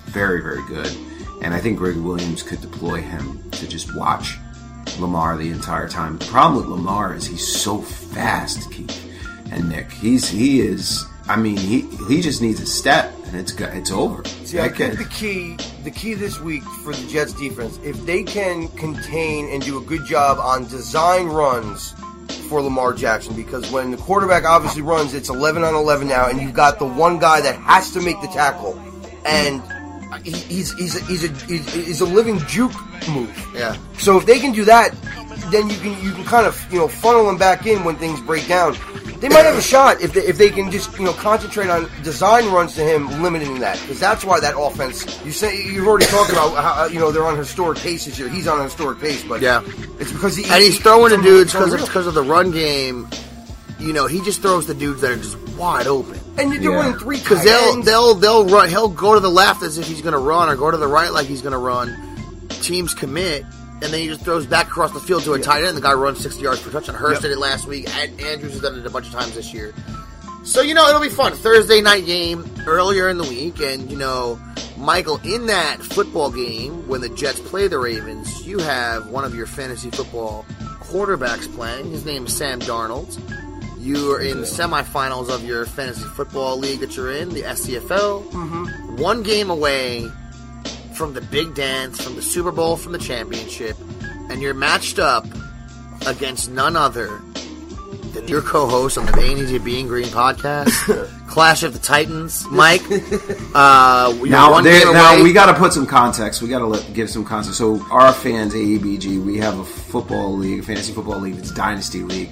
very 0.06 0.42
very 0.42 0.66
good, 0.66 0.94
and 1.42 1.52
I 1.52 1.60
think 1.60 1.78
Gregg 1.78 1.96
Williams 1.96 2.42
could 2.42 2.60
deploy 2.60 3.00
him 3.00 3.50
to 3.52 3.68
just 3.68 3.94
watch 3.96 4.38
Lamar 4.98 5.36
the 5.36 5.50
entire 5.50 5.88
time. 5.88 6.18
The 6.18 6.26
problem 6.26 6.60
with 6.60 6.70
Lamar 6.70 7.14
is 7.14 7.26
he's 7.26 7.46
so 7.46 7.78
fast, 7.80 8.70
Keith 8.70 9.11
and 9.52 9.68
Nick. 9.68 9.92
He's 9.92 10.28
he 10.28 10.60
is. 10.60 11.04
I 11.28 11.36
mean, 11.36 11.56
he 11.56 11.82
he 12.08 12.20
just 12.20 12.42
needs 12.42 12.60
a 12.60 12.66
step 12.66 13.12
and 13.26 13.40
it's 13.40 13.52
it's 13.52 13.90
over. 13.90 14.24
See, 14.44 14.60
I 14.60 14.68
think 14.68 14.98
the 14.98 15.04
key, 15.04 15.56
the 15.84 15.90
key 15.90 16.14
this 16.14 16.40
week 16.40 16.62
for 16.84 16.92
the 16.92 17.08
Jets 17.08 17.32
defense, 17.32 17.78
if 17.82 18.04
they 18.04 18.22
can 18.22 18.68
contain 18.68 19.48
and 19.50 19.62
do 19.62 19.78
a 19.78 19.80
good 19.80 20.04
job 20.04 20.38
on 20.38 20.66
design 20.66 21.26
runs 21.26 21.94
for 22.48 22.60
Lamar 22.60 22.92
Jackson, 22.92 23.34
because 23.34 23.70
when 23.70 23.90
the 23.90 23.96
quarterback 23.96 24.44
obviously 24.44 24.82
runs, 24.82 25.14
it's 25.14 25.28
11 25.28 25.64
on 25.64 25.74
11 25.74 26.08
now, 26.08 26.28
and 26.28 26.40
you've 26.40 26.54
got 26.54 26.78
the 26.78 26.86
one 26.86 27.18
guy 27.18 27.40
that 27.40 27.56
has 27.56 27.90
to 27.92 28.00
make 28.00 28.20
the 28.20 28.28
tackle, 28.28 28.78
and 29.24 29.62
he, 30.24 30.32
he's 30.32 30.72
he's 30.74 30.96
a, 30.96 31.04
he's 31.04 31.24
a 31.24 31.28
he's 31.28 32.00
a 32.00 32.06
living 32.06 32.38
juke 32.40 32.74
move. 33.08 33.48
yeah. 33.54 33.76
So 33.98 34.18
if 34.18 34.26
they 34.26 34.38
can 34.38 34.52
do 34.52 34.64
that, 34.66 34.94
then 35.50 35.68
you 35.70 35.76
can 35.78 36.02
you 36.02 36.12
can 36.12 36.24
kind 36.24 36.46
of 36.46 36.60
you 36.72 36.78
know 36.78 36.88
funnel 36.88 37.26
them 37.26 37.38
back 37.38 37.66
in 37.66 37.84
when 37.84 37.96
things 37.96 38.20
break 38.20 38.46
down. 38.48 38.76
They 39.20 39.28
might 39.28 39.44
have 39.44 39.56
a 39.56 39.62
shot 39.62 40.00
if 40.00 40.14
they, 40.14 40.22
if 40.22 40.36
they 40.36 40.50
can 40.50 40.70
just 40.70 40.98
you 40.98 41.04
know 41.04 41.12
concentrate 41.12 41.68
on 41.70 41.88
design 42.02 42.50
runs 42.50 42.74
to 42.74 42.82
him, 42.82 43.22
limiting 43.22 43.60
that 43.60 43.80
because 43.80 44.00
that's 44.00 44.24
why 44.24 44.40
that 44.40 44.54
offense. 44.58 45.24
You 45.24 45.30
say 45.32 45.64
you've 45.64 45.86
already 45.86 46.06
talked 46.06 46.30
about 46.32 46.54
how 46.56 46.86
you 46.86 46.98
know 46.98 47.12
they're 47.12 47.24
on 47.26 47.36
historic 47.36 47.78
pace 47.78 48.04
this 48.06 48.18
year. 48.18 48.28
He's 48.28 48.48
on 48.48 48.60
a 48.60 48.64
historic 48.64 48.98
pace, 49.00 49.22
but 49.24 49.40
Yeah. 49.40 49.62
it's 50.00 50.10
because 50.12 50.36
he 50.36 50.44
and 50.44 50.62
he's 50.62 50.76
he- 50.76 50.82
throwing 50.82 51.10
to 51.10 51.14
it's 51.16 51.24
dudes 51.24 51.52
because 51.52 51.72
it's 51.74 51.84
because 51.86 52.06
of 52.06 52.14
the 52.14 52.22
run 52.22 52.50
game. 52.50 53.08
You 53.78 53.92
know, 53.92 54.06
he 54.06 54.20
just 54.22 54.42
throws 54.42 54.66
the 54.66 54.74
dudes 54.74 55.00
that 55.00 55.10
are 55.10 55.16
just 55.16 55.36
wide 55.58 55.86
open. 55.88 56.18
and 56.38 56.52
you're 56.54 56.72
Yeah. 56.72 56.78
running 56.80 56.98
three 56.98 57.18
Because 57.18 57.42
they'll 57.44 57.82
they'll 57.82 58.14
they'll 58.14 58.44
run. 58.46 58.68
He'll 58.68 58.88
go 58.88 59.14
to 59.14 59.20
the 59.20 59.30
left 59.30 59.62
as 59.62 59.76
if 59.78 59.86
he's 59.86 60.00
going 60.02 60.12
to 60.14 60.18
run, 60.18 60.48
or 60.48 60.56
go 60.56 60.70
to 60.70 60.76
the 60.76 60.86
right 60.86 61.12
like 61.12 61.26
he's 61.26 61.42
going 61.42 61.52
to 61.52 61.58
run. 61.58 61.96
Teams 62.48 62.94
commit, 62.94 63.44
and 63.82 63.92
then 63.92 64.00
he 64.00 64.06
just 64.08 64.22
throws 64.22 64.46
back 64.46 64.66
across 64.68 64.92
the 64.92 65.00
field 65.00 65.22
to 65.24 65.34
a 65.34 65.38
tight 65.40 65.58
end. 65.58 65.68
And 65.68 65.76
the 65.76 65.80
guy 65.82 65.92
runs 65.92 66.20
sixty 66.20 66.42
yards 66.42 66.62
per 66.62 66.70
touchdown. 66.70 66.94
Hurst 66.96 67.16
Yep. 67.16 67.22
did 67.22 67.30
it 67.32 67.38
last 67.38 67.66
week. 67.66 67.88
Ad- 67.96 68.20
Andrews 68.20 68.52
has 68.52 68.60
done 68.62 68.78
it 68.78 68.86
a 68.86 68.90
bunch 68.90 69.06
of 69.06 69.12
times 69.12 69.34
this 69.34 69.52
year. 69.52 69.74
So 70.44 70.60
you 70.60 70.74
know 70.74 70.88
it'll 70.88 71.00
be 71.00 71.08
fun. 71.08 71.32
Thursday 71.34 71.80
night 71.80 72.04
game 72.06 72.44
earlier 72.66 73.08
in 73.08 73.16
the 73.18 73.24
week, 73.24 73.60
and 73.60 73.90
you 73.90 73.96
know, 73.96 74.40
Michael, 74.76 75.20
in 75.24 75.46
that 75.46 75.80
football 75.82 76.30
game 76.30 76.88
when 76.88 77.00
the 77.00 77.08
Jets 77.10 77.38
play 77.40 77.68
the 77.68 77.78
Ravens, 77.78 78.44
you 78.46 78.58
have 78.58 79.06
one 79.08 79.24
of 79.24 79.34
your 79.36 79.46
fantasy 79.46 79.90
football 79.90 80.44
quarterbacks 80.80 81.52
playing. 81.54 81.90
His 81.90 82.04
name 82.04 82.26
is 82.26 82.36
Sam 82.36 82.58
Darnold. 82.60 83.18
You 83.78 84.12
are 84.14 84.20
in 84.20 84.40
the 84.40 84.46
semifinals 84.46 85.28
of 85.28 85.44
your 85.44 85.64
fantasy 85.66 86.02
football 86.04 86.56
league 86.56 86.80
that 86.80 86.96
you're 86.96 87.12
in, 87.12 87.30
the 87.30 87.42
SCFL. 87.42 88.24
Mm-hmm. 88.30 88.96
One 88.96 89.22
game 89.22 89.50
away 89.50 90.10
from 91.02 91.14
the 91.14 91.20
big 91.20 91.52
dance, 91.52 92.00
from 92.00 92.14
the 92.14 92.22
Super 92.22 92.52
Bowl, 92.52 92.76
from 92.76 92.92
the 92.92 92.98
championship, 92.98 93.76
and 94.30 94.40
you're 94.40 94.54
matched 94.54 95.00
up 95.00 95.26
against 96.06 96.48
none 96.48 96.76
other 96.76 97.20
than 98.12 98.28
your 98.28 98.40
co-host 98.40 98.96
on 98.96 99.06
the 99.06 99.10
They 99.10 99.34
Need 99.34 99.48
to 99.48 99.58
Be 99.58 99.80
in 99.80 99.88
Green 99.88 100.06
podcast, 100.06 101.26
Clash 101.28 101.64
of 101.64 101.72
the 101.72 101.80
Titans, 101.80 102.46
Mike. 102.52 102.82
Uh, 103.52 104.16
Now, 104.26 104.60
there, 104.60 104.92
now 104.92 105.20
we 105.20 105.32
got 105.32 105.46
to 105.46 105.54
put 105.54 105.72
some 105.72 105.86
context. 105.86 106.40
We 106.40 106.48
got 106.48 106.60
to 106.60 106.92
give 106.92 107.10
some 107.10 107.24
context. 107.24 107.58
So, 107.58 107.84
our 107.90 108.12
fans, 108.12 108.54
AEBG, 108.54 109.22
we 109.22 109.38
have 109.38 109.58
a 109.58 109.64
football 109.64 110.32
league, 110.36 110.60
a 110.60 110.62
fantasy 110.62 110.92
football 110.92 111.18
league. 111.18 111.36
It's 111.36 111.50
Dynasty 111.50 112.02
League. 112.02 112.30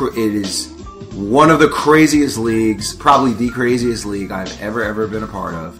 It 0.00 0.34
is 0.34 0.72
one 1.14 1.50
of 1.50 1.60
the 1.60 1.68
craziest 1.68 2.36
leagues, 2.36 2.94
probably 2.94 3.32
the 3.32 3.48
craziest 3.50 4.04
league 4.04 4.32
I've 4.32 4.60
ever 4.60 4.82
ever 4.82 5.06
been 5.06 5.22
a 5.22 5.28
part 5.28 5.54
of. 5.54 5.78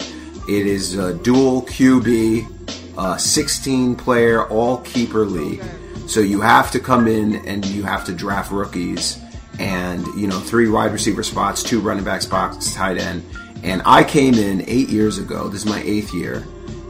It 0.48 0.66
is 0.66 0.96
a 0.96 1.14
dual 1.14 1.62
QB, 1.62 2.98
uh, 2.98 3.16
16 3.16 3.94
player 3.96 4.46
all 4.48 4.78
keeper 4.78 5.24
league. 5.24 5.62
So 6.07 6.20
you 6.20 6.40
have 6.40 6.70
to 6.72 6.81
come 6.81 7.07
in 7.07 7.37
and 7.46 7.64
you 7.66 7.85
have 7.85 8.05
to 8.07 8.12
draft 8.12 8.50
rookies 8.50 9.20
and, 9.59 10.05
you 10.16 10.26
know, 10.26 10.40
three 10.40 10.68
wide 10.68 10.92
receiver 10.92 11.22
spots, 11.22 11.62
two 11.62 11.81
running 11.81 12.05
back 12.05 12.22
spots, 12.22 12.74
tight 12.74 12.98
end. 12.98 13.24
And 13.62 13.83
I 13.87 14.02
came 14.02 14.35
in 14.35 14.62
eight 14.68 14.88
years 14.88 15.18
ago. 15.18 15.48
This 15.48 15.64
is 15.64 15.66
my 15.66 15.81
eighth 15.83 16.12
year. 16.12 16.44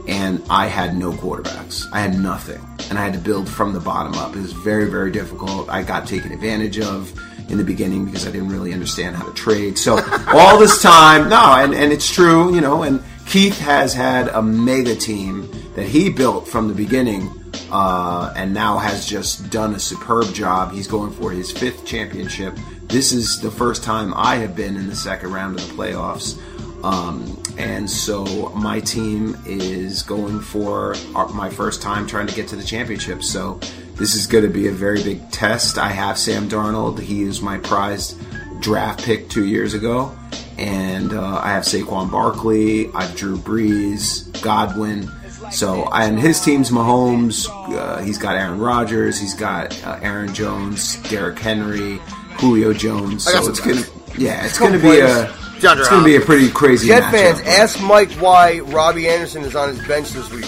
And 0.08 0.42
I 0.50 0.66
had 0.66 0.96
no 0.96 1.12
quarterbacks. 1.12 1.86
I 1.92 2.00
had 2.00 2.18
nothing. 2.18 2.60
And 2.88 2.98
I 2.98 3.04
had 3.04 3.12
to 3.12 3.20
build 3.20 3.48
from 3.48 3.72
the 3.72 3.80
bottom 3.80 4.14
up. 4.14 4.34
It 4.34 4.40
was 4.40 4.52
very, 4.52 4.90
very 4.90 5.12
difficult. 5.12 5.68
I 5.68 5.82
got 5.82 6.06
taken 6.06 6.32
advantage 6.32 6.80
of 6.80 7.12
in 7.50 7.58
the 7.58 7.64
beginning 7.64 8.06
because 8.06 8.26
I 8.26 8.30
didn't 8.30 8.48
really 8.48 8.72
understand 8.72 9.14
how 9.14 9.24
to 9.24 9.32
trade. 9.34 9.78
So 9.78 9.98
all 10.28 10.58
this 10.58 10.82
time, 10.82 11.28
no, 11.28 11.54
and, 11.54 11.74
and 11.74 11.92
it's 11.92 12.10
true, 12.10 12.54
you 12.54 12.60
know, 12.60 12.82
and 12.82 13.02
Keith 13.26 13.58
has 13.60 13.94
had 13.94 14.28
a 14.28 14.42
mega 14.42 14.94
team 14.94 15.50
that 15.74 15.86
he 15.86 16.10
built 16.10 16.46
from 16.46 16.68
the 16.68 16.74
beginning 16.74 17.30
uh, 17.70 18.32
and 18.36 18.52
now 18.52 18.78
has 18.78 19.06
just 19.06 19.50
done 19.50 19.74
a 19.74 19.78
superb 19.78 20.32
job. 20.34 20.72
He's 20.72 20.86
going 20.86 21.12
for 21.12 21.30
his 21.30 21.50
fifth 21.50 21.86
championship. 21.86 22.54
This 22.82 23.12
is 23.12 23.40
the 23.40 23.50
first 23.50 23.82
time 23.82 24.12
I 24.14 24.36
have 24.36 24.54
been 24.54 24.76
in 24.76 24.86
the 24.86 24.96
second 24.96 25.32
round 25.32 25.58
of 25.58 25.66
the 25.66 25.74
playoffs. 25.74 26.38
Um, 26.84 27.40
and 27.58 27.88
so 27.88 28.50
my 28.50 28.80
team 28.80 29.36
is 29.46 30.02
going 30.02 30.40
for 30.40 30.94
our, 31.14 31.28
my 31.28 31.48
first 31.48 31.80
time 31.80 32.06
trying 32.06 32.26
to 32.26 32.34
get 32.34 32.48
to 32.48 32.56
the 32.56 32.64
championship. 32.64 33.22
So 33.22 33.60
this 33.94 34.14
is 34.14 34.26
going 34.26 34.44
to 34.44 34.50
be 34.50 34.68
a 34.68 34.72
very 34.72 35.02
big 35.02 35.30
test. 35.30 35.78
I 35.78 35.88
have 35.88 36.18
Sam 36.18 36.48
Darnold. 36.48 36.98
He 36.98 37.22
is 37.22 37.40
my 37.40 37.58
prized 37.58 38.18
draft 38.62 39.04
pick 39.04 39.28
two 39.28 39.44
years 39.44 39.74
ago. 39.74 40.16
And 40.58 41.12
uh, 41.12 41.40
I 41.42 41.48
have 41.50 41.64
Saquon 41.64 42.10
Barkley. 42.10 42.88
I 42.92 43.04
have 43.04 43.16
Drew 43.16 43.36
Brees, 43.36 44.40
Godwin. 44.42 45.10
So, 45.50 45.88
and 45.92 46.18
his 46.18 46.40
team's 46.40 46.70
Mahomes. 46.70 47.46
Uh, 47.50 47.98
he's 48.02 48.16
got 48.16 48.36
Aaron 48.36 48.58
Rodgers. 48.60 49.18
He's 49.20 49.34
got 49.34 49.84
uh, 49.84 49.98
Aaron 50.00 50.32
Jones, 50.32 50.96
Derrick 51.10 51.38
Henry, 51.38 51.98
Julio 52.38 52.72
Jones. 52.72 53.26
I 53.26 53.32
So 53.32 53.50
it's 53.50 53.60
guys. 53.60 53.84
gonna, 53.88 54.18
yeah, 54.18 54.44
it's 54.46 54.58
gonna 54.58 54.78
be 54.78 55.00
a, 55.00 55.26
DeAndre 55.26 55.78
it's 55.80 55.88
gonna 55.88 56.04
be 56.04 56.16
a 56.16 56.20
pretty 56.20 56.50
crazy. 56.50 56.88
Jet 56.88 57.02
matchup. 57.04 57.10
fans, 57.10 57.40
ask 57.40 57.80
Mike 57.82 58.12
why 58.12 58.60
Robbie 58.60 59.08
Anderson 59.08 59.42
is 59.42 59.54
on 59.56 59.70
his 59.74 59.86
bench 59.86 60.10
this 60.10 60.30
week. 60.30 60.46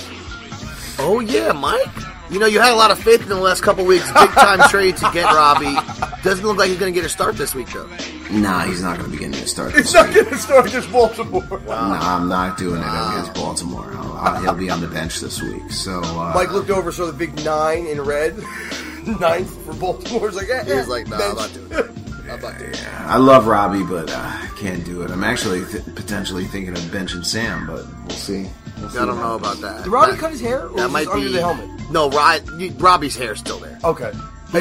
Oh 0.99 1.21
yeah, 1.21 1.53
Mike. 1.53 1.87
You 2.31 2.39
know 2.39 2.47
you 2.47 2.61
had 2.61 2.73
a 2.73 2.77
lot 2.77 2.91
of 2.91 2.99
faith 2.99 3.23
in 3.23 3.29
the 3.29 3.35
last 3.37 3.63
couple 3.63 3.85
weeks. 3.85 4.07
Big 4.13 4.31
time 4.31 4.61
trade 4.71 4.97
to 4.99 5.11
get 5.13 5.25
Robbie. 5.25 5.77
Doesn't 6.25 6.45
look 6.47 6.57
like 6.57 6.71
he's 6.71 6.79
going 6.79 6.93
to 6.93 6.99
get 6.99 7.05
a 7.07 7.09
start 7.11 7.37
this 7.37 7.55
week 7.55 7.69
though. 7.73 7.87
Nah, 8.31 8.61
he's 8.65 8.81
not 8.83 8.97
gonna 8.97 9.11
be 9.11 9.19
getting 9.19 9.35
a 9.35 9.47
start. 9.47 9.75
He's 9.77 9.93
This 9.93 9.95
not 9.95 10.07
week. 10.09 10.15
going 10.17 10.29
to 10.31 10.39
start 10.39 10.67
against 10.67 10.91
Baltimore. 10.91 11.61
Nah, 11.67 12.17
I'm 12.17 12.29
not 12.29 12.57
doing 12.57 12.81
it 12.81 12.87
against 12.87 13.35
Baltimore. 13.35 13.93
I'll, 13.95 14.13
I'll, 14.15 14.43
he'll 14.43 14.55
be 14.55 14.71
on 14.71 14.81
the 14.81 14.87
bench 14.89 15.21
this 15.21 15.43
week. 15.43 15.71
So 15.71 16.01
uh, 16.03 16.33
Mike 16.35 16.51
looked 16.51 16.71
over, 16.71 16.91
saw 16.91 17.07
the 17.07 17.13
big 17.13 17.35
nine 17.45 17.87
in 17.87 18.01
red. 18.01 18.37
Nine 19.21 19.45
for 19.45 19.75
Baltimore. 19.75 20.31
He's 20.31 20.37
like, 20.39 20.49
eh, 20.49 20.65
He 20.65 20.73
was 20.73 20.87
eh, 20.87 20.91
like, 20.91 21.07
"Nah, 21.09 21.17
I'm 21.17 21.37
not 21.37 21.53
bench." 21.53 21.53
doing 21.53 21.73
it. 21.73 22.31
I'm 22.33 22.41
not 22.41 22.59
doing 22.59 22.71
it." 22.71 22.89
I 23.01 23.19
love 23.19 23.47
Robbie, 23.47 23.85
but 23.85 24.11
uh, 24.11 24.17
I 24.17 24.49
can't 24.59 24.83
do 24.83 25.03
it. 25.03 25.11
I'm 25.11 25.23
actually 25.23 25.63
th- 25.67 25.85
potentially 25.95 26.47
thinking 26.47 26.73
of 26.73 26.81
benching 26.85 27.23
Sam, 27.23 27.67
but 27.67 27.85
we'll 28.07 28.17
see. 28.17 28.49
We'll 28.79 28.89
see 28.89 28.99
I 28.99 29.05
don't 29.05 29.17
know 29.19 29.39
happens. 29.39 29.59
about 29.59 29.77
that. 29.77 29.85
Did 29.85 29.93
Robbie 29.93 30.13
That- 30.13 30.21
cut 30.21 30.31
his 30.31 30.41
hair? 30.41 30.69
Or 30.69 30.77
That 30.77 30.85
was 30.85 30.93
might 30.95 31.03
it 31.03 31.09
under 31.09 31.27
be 31.27 31.33
the 31.33 31.41
helmet? 31.43 31.91
No, 31.91 32.09
Ro- 32.09 32.39
you- 32.59 32.71
Robbie's 32.79 33.15
hair's 33.15 33.41
still 33.41 33.59
there. 33.59 33.79
Okay. 33.85 34.11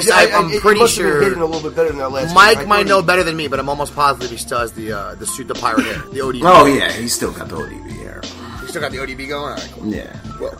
He's- 0.01 0.09
I- 0.11 0.23
I- 0.25 0.25
I- 0.29 0.37
I'm 0.39 0.51
it 0.51 0.61
pretty 0.61 0.79
been 0.79 0.87
sure- 0.89 1.21
a 1.21 1.45
little 1.45 1.61
bit 1.61 1.75
better 1.75 1.89
than 1.89 1.97
that 1.99 2.11
last 2.11 2.33
Mike. 2.33 2.57
I 2.59 2.65
might 2.65 2.85
know 2.87 3.01
better 3.01 3.23
than 3.23 3.35
me, 3.37 3.47
but 3.47 3.59
I'm 3.59 3.69
almost 3.69 3.95
positive 3.95 4.29
he 4.31 4.37
still 4.37 4.59
has 4.59 4.71
the 4.73 4.91
uh, 4.93 5.15
the 5.15 5.25
suit, 5.25 5.47
the 5.47 5.55
pirate 5.55 5.85
hair, 5.85 6.03
the 6.11 6.19
ODB. 6.21 6.41
Oh 6.45 6.65
yeah, 6.65 6.91
he's 6.91 7.13
still 7.13 7.31
got 7.31 7.49
the 7.49 7.55
ODB 7.55 7.91
hair. 7.97 8.21
he 8.61 8.67
still 8.67 8.81
got 8.81 8.91
the 8.91 8.97
ODB 8.99 9.27
going. 9.27 9.43
All 9.43 9.49
right, 9.51 9.69
cool. 9.73 9.87
Yeah. 9.87 10.15
Well, 10.39 10.57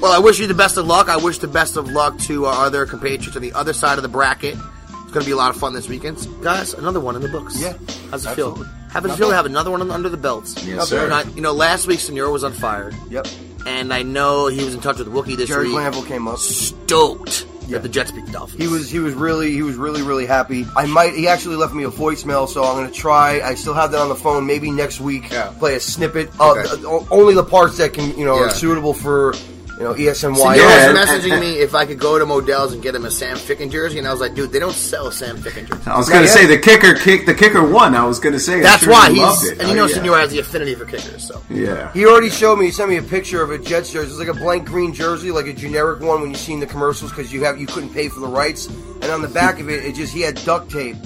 well, 0.00 0.12
I 0.12 0.18
wish 0.18 0.38
you 0.38 0.46
the 0.46 0.54
best 0.54 0.76
of 0.76 0.86
luck. 0.86 1.08
I 1.08 1.16
wish 1.16 1.38
the 1.38 1.48
best 1.48 1.76
of 1.76 1.90
luck 1.90 2.18
to 2.20 2.46
our 2.46 2.66
other 2.66 2.84
compatriots 2.86 3.34
on 3.36 3.42
the 3.42 3.52
other 3.54 3.72
side 3.72 3.98
of 3.98 4.02
the 4.02 4.08
bracket. 4.08 4.54
It's 4.54 5.12
going 5.12 5.24
to 5.24 5.26
be 5.26 5.32
a 5.32 5.36
lot 5.36 5.50
of 5.50 5.56
fun 5.56 5.72
this 5.72 5.88
weekend, 5.88 6.18
guys. 6.42 6.74
Another 6.74 7.00
one 7.00 7.16
in 7.16 7.22
the 7.22 7.28
books. 7.28 7.58
Yeah, 7.60 7.72
how's 8.10 8.26
it 8.26 8.30
absolutely. 8.30 8.64
feel? 8.64 8.72
How 8.90 9.00
does 9.00 9.12
it 9.12 9.16
feel 9.16 9.28
to 9.30 9.34
have 9.36 9.46
another 9.46 9.70
one 9.70 9.88
under 9.90 10.08
the 10.08 10.16
belts? 10.16 10.62
Yes, 10.66 10.88
sir. 10.88 11.10
I- 11.10 11.22
you 11.34 11.40
know, 11.40 11.52
last 11.52 11.86
week 11.86 12.00
Senor 12.00 12.30
was 12.30 12.44
on 12.44 12.52
fire, 12.52 12.92
Yep. 13.08 13.26
and 13.66 13.92
I 13.94 14.02
know 14.02 14.48
he 14.48 14.64
was 14.64 14.74
in 14.74 14.80
touch 14.80 14.98
with 14.98 15.08
Wookie 15.08 15.36
this 15.36 15.48
Jerry 15.48 15.64
week. 15.66 15.72
Glanville 15.74 16.02
came 16.02 16.26
up. 16.28 16.38
Stoked 16.38 17.46
Yeah. 17.66 17.78
that 17.78 17.82
the 17.82 17.88
Jets 17.88 18.10
beat 18.12 18.26
the 18.26 18.32
Dolphins. 18.32 18.60
He 18.62 18.68
was 18.68 18.90
he 18.90 18.98
was 19.00 19.14
really 19.14 19.50
he 19.52 19.62
was 19.62 19.76
really 19.76 20.02
really 20.02 20.26
happy. 20.26 20.66
I 20.76 20.86
might 20.86 21.14
he 21.14 21.26
actually 21.28 21.56
left 21.56 21.74
me 21.74 21.84
a 21.84 21.90
voicemail, 21.90 22.48
so 22.48 22.62
I'm 22.64 22.76
gonna 22.76 22.90
try. 22.90 23.40
I 23.40 23.54
still 23.54 23.74
have 23.74 23.90
that 23.92 24.00
on 24.00 24.08
the 24.08 24.14
phone. 24.14 24.46
Maybe 24.46 24.70
next 24.70 25.00
week 25.00 25.30
Yeah. 25.30 25.52
play 25.58 25.74
a 25.74 25.80
snippet. 25.80 26.28
of 26.40 26.56
Okay. 26.58 26.84
o- 26.86 27.06
only 27.10 27.34
the 27.34 27.44
parts 27.44 27.76
that 27.78 27.92
can 27.92 28.16
you 28.18 28.24
know 28.24 28.36
Yeah. 28.36 28.46
are 28.46 28.50
suitable 28.50 28.94
for 28.94 29.34
you 29.78 29.84
know 29.84 29.94
ESNY. 29.94 30.14
Senor 30.36 30.56
Yeah, 30.56 30.92
was 30.92 30.98
messaging 31.08 31.32
and- 31.32 31.40
me 31.40 31.58
if 31.58 31.74
I 31.74 31.84
could 31.86 31.98
go 31.98 32.18
to 32.18 32.24
Modell's 32.26 32.72
and 32.72 32.82
get 32.82 32.94
him 32.94 33.04
a 33.04 33.10
Sam 33.10 33.36
Ficken 33.36 33.70
jersey, 33.70 33.98
and 33.98 34.06
I 34.08 34.10
was 34.12 34.20
like, 34.20 34.34
dude, 34.34 34.52
they 34.52 34.58
don't 34.58 34.74
sell 34.74 35.10
Sam 35.10 35.36
Ficken 35.36 35.68
jerseys. 35.68 35.86
I 35.86 35.96
was 35.98 36.08
gonna 36.08 36.22
Not 36.22 36.30
say 36.30 36.42
yet. 36.42 36.48
the 36.48 36.58
kicker 36.58 36.94
kick 36.94 37.26
the 37.26 37.34
kicker 37.34 37.62
won. 37.62 37.94
I 37.94 38.04
was 38.04 38.18
gonna 38.18 38.38
say 38.40 38.60
That's 38.60 38.84
sure 38.84 38.92
why 38.92 39.10
he 39.10 39.20
loved 39.20 39.42
he's 39.42 39.50
it. 39.52 39.58
and 39.60 39.68
you 39.68 39.74
Oh, 39.74 39.76
know 39.76 39.86
yeah. 39.86 39.94
Senor 39.94 40.18
has 40.18 40.30
the 40.30 40.38
affinity 40.38 40.74
for 40.74 40.84
kickers, 40.84 41.26
so 41.26 41.42
Yeah. 41.50 41.92
He 41.92 42.06
already 42.06 42.30
showed 42.30 42.56
me. 42.58 42.66
He 42.66 42.72
sent 42.72 42.88
me 42.90 42.96
a 42.96 43.02
picture 43.02 43.42
of 43.42 43.50
a 43.50 43.58
Jets 43.58 43.92
jersey. 43.92 44.08
It's 44.10 44.18
like 44.18 44.28
a 44.28 44.34
blank 44.34 44.66
green 44.66 44.92
jersey, 44.94 45.30
like 45.30 45.46
a 45.46 45.52
generic 45.52 46.00
one 46.00 46.20
when 46.20 46.30
you 46.30 46.36
see 46.36 46.52
in 46.54 46.60
the 46.60 46.66
commercials 46.66 47.10
because 47.10 47.32
you 47.32 47.44
have 47.44 47.58
you 47.60 47.66
couldn't 47.66 47.90
pay 47.90 48.08
for 48.08 48.20
the 48.20 48.28
rights. 48.28 48.66
And 49.02 49.10
on 49.12 49.20
the 49.22 49.28
back 49.28 49.60
of 49.60 49.68
it, 49.68 49.84
it 49.84 49.94
just 49.94 50.12
he 50.12 50.22
had 50.22 50.42
duct 50.44 50.70
tape, 50.70 50.96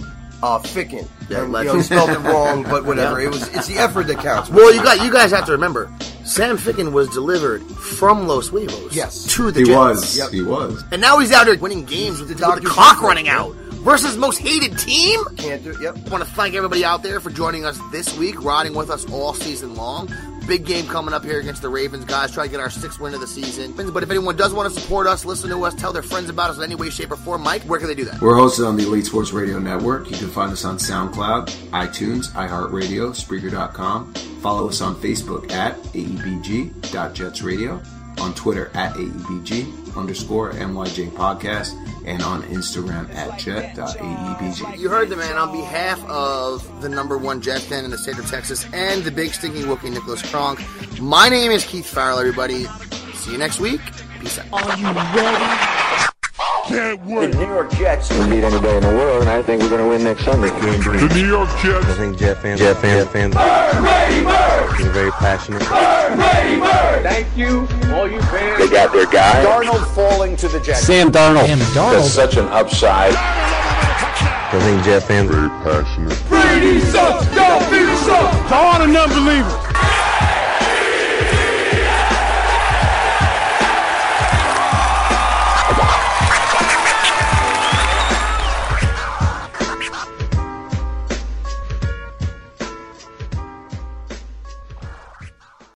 uh, 0.42 0.58
Ficken. 0.60 1.06
Yeah, 1.28 1.44
and, 1.44 1.52
you 1.52 1.64
know, 1.64 1.74
he 1.76 1.82
spelled 1.82 2.10
it 2.10 2.18
wrong, 2.28 2.62
but 2.64 2.84
whatever. 2.84 3.20
Yeah. 3.20 3.26
It 3.28 3.30
was 3.30 3.48
it's 3.54 3.66
the 3.68 3.76
effort 3.78 4.06
that 4.08 4.18
counts. 4.18 4.50
Well, 4.50 4.74
you 4.74 4.82
got 4.82 5.02
you 5.04 5.12
guys 5.12 5.30
have 5.32 5.46
to 5.46 5.52
remember, 5.52 5.92
Sam 6.24 6.56
Ficken 6.56 6.92
was 6.92 7.08
delivered 7.10 7.62
from 7.62 8.26
Los 8.26 8.48
Huevos 8.48 8.94
Yes. 8.94 9.24
to 9.34 9.50
the 9.50 9.60
He 9.60 9.66
Jets. 9.66 9.76
was. 9.76 10.18
Yep. 10.18 10.30
He 10.30 10.42
was. 10.42 10.84
and 10.92 11.00
now 11.00 11.18
he's 11.18 11.32
out 11.32 11.46
there 11.46 11.56
winning 11.58 11.84
games 11.84 12.20
with 12.20 12.28
the, 12.28 12.34
The 12.34 12.50
with 12.54 12.62
the 12.64 12.68
clock 12.70 13.02
running 13.02 13.28
out 13.28 13.52
versus 13.84 14.16
most 14.16 14.38
hated 14.38 14.78
team. 14.78 15.20
Can't 15.36 15.62
do. 15.64 15.70
It. 15.70 15.80
Yep. 15.80 15.96
I 16.06 16.10
want 16.10 16.24
to 16.24 16.30
thank 16.30 16.54
everybody 16.54 16.84
out 16.84 17.02
there 17.02 17.20
for 17.20 17.30
joining 17.30 17.64
us 17.64 17.78
this 17.92 18.16
week, 18.18 18.42
riding 18.42 18.74
with 18.74 18.90
us 18.90 19.10
all 19.10 19.32
season 19.34 19.74
long. 19.74 20.08
Big 20.46 20.64
game 20.64 20.86
coming 20.86 21.14
up 21.14 21.24
here 21.24 21.38
against 21.38 21.62
the 21.62 21.68
Ravens, 21.68 22.04
guys. 22.04 22.32
Try 22.32 22.46
to 22.46 22.50
get 22.50 22.60
our 22.60 22.70
sixth 22.70 23.00
win 23.00 23.14
of 23.14 23.20
the 23.20 23.26
season. 23.26 23.72
But 23.72 24.02
if 24.02 24.10
anyone 24.10 24.36
does 24.36 24.52
want 24.52 24.72
to 24.72 24.80
support 24.80 25.06
us, 25.06 25.24
listen 25.24 25.50
to 25.50 25.64
us, 25.64 25.74
tell 25.74 25.92
their 25.92 26.02
friends 26.02 26.28
about 26.28 26.50
us 26.50 26.56
in 26.56 26.64
any 26.64 26.74
way, 26.74 26.90
shape, 26.90 27.12
or 27.12 27.16
form, 27.16 27.42
Mike, 27.42 27.62
where 27.62 27.78
can 27.78 27.88
they 27.88 27.94
do 27.94 28.04
that? 28.06 28.20
We're 28.20 28.34
hosted 28.34 28.66
on 28.66 28.76
the 28.76 28.84
Elite 28.84 29.06
Sports 29.06 29.32
Radio 29.32 29.58
Network. 29.58 30.10
You 30.10 30.16
can 30.16 30.28
find 30.28 30.52
us 30.52 30.64
on 30.64 30.78
SoundCloud, 30.78 31.46
iTunes, 31.70 32.30
iHeartRadio, 32.32 33.10
Spreaker.com. 33.14 34.14
Follow 34.14 34.68
us 34.68 34.80
on 34.80 34.96
Facebook 34.96 35.50
at 35.52 35.76
aebg.jetsradio, 35.92 38.20
on 38.20 38.34
Twitter 38.34 38.70
at 38.74 38.94
aebg 38.94 39.79
underscore 39.96 40.52
NYJ 40.52 41.10
podcast, 41.10 41.74
and 42.06 42.22
on 42.22 42.42
Instagram 42.44 43.12
at 43.14 43.38
jet.aebg. 43.38 44.78
You 44.78 44.88
heard 44.88 45.08
the 45.08 45.16
man 45.16 45.36
on 45.36 45.52
behalf 45.52 46.02
of 46.08 46.80
the 46.82 46.88
number 46.88 47.18
one 47.18 47.40
Jet 47.40 47.60
fan 47.60 47.84
in 47.84 47.90
the 47.90 47.98
state 47.98 48.18
of 48.18 48.26
Texas 48.28 48.64
and 48.72 49.02
the 49.04 49.10
big 49.10 49.32
stinky 49.34 49.62
Wookie 49.62 49.90
Nicholas 49.92 50.22
Kronk. 50.30 50.60
My 51.00 51.28
name 51.28 51.50
is 51.50 51.64
Keith 51.64 51.86
Farrell, 51.86 52.18
everybody. 52.18 52.64
See 53.14 53.32
you 53.32 53.38
next 53.38 53.60
week. 53.60 53.80
Peace 54.20 54.38
out. 54.38 54.46
Can't 56.66 57.04
The 57.04 57.14
wait. 57.14 57.34
New 57.34 57.46
York 57.46 57.70
Jets 57.72 58.10
We 58.10 58.18
beat 58.28 58.44
anybody 58.44 58.76
in 58.76 58.82
the 58.82 58.88
world, 58.90 59.22
and 59.22 59.30
I 59.30 59.42
think 59.42 59.62
we're 59.62 59.70
going 59.70 59.82
to 59.82 59.88
win 59.88 60.04
next 60.04 60.24
Sunday. 60.24 60.48
The 60.50 61.10
New 61.14 61.26
York 61.26 61.48
Jets. 61.60 61.86
I 61.86 61.94
think 61.94 62.18
Jet 62.18 62.40
fans, 62.40 62.60
Jet 62.60 62.76
fans, 62.76 63.04
Jet 63.04 63.12
fans 63.12 63.34
very 64.88 65.10
passionate. 65.12 65.62
Thank 67.02 67.36
you, 67.36 67.68
all 67.94 68.10
you 68.10 68.20
fans. 68.22 68.58
They 68.58 68.68
got 68.68 68.92
their 68.92 69.06
guy. 69.06 69.44
Darnold 69.44 69.86
falling 69.94 70.36
to 70.36 70.48
the 70.48 70.58
Jets. 70.60 70.82
Sam 70.82 71.12
Darnold. 71.12 71.46
Sam 71.46 71.58
Darnold. 71.58 71.92
That's 71.92 72.10
such 72.10 72.36
an 72.36 72.46
upside. 72.48 73.14
I 73.14 74.58
think 74.62 74.82
Jeff 74.84 75.06
fans 75.06 75.30
very 75.30 75.48
passionate. 75.62 76.18
Brady 76.28 76.80
sucks. 76.80 77.26
Don't 77.34 77.70
be 77.70 77.86
sucks. 78.04 78.48
To 78.48 78.54
all 78.54 78.78
the 78.80 78.86
non-believers. 78.88 79.99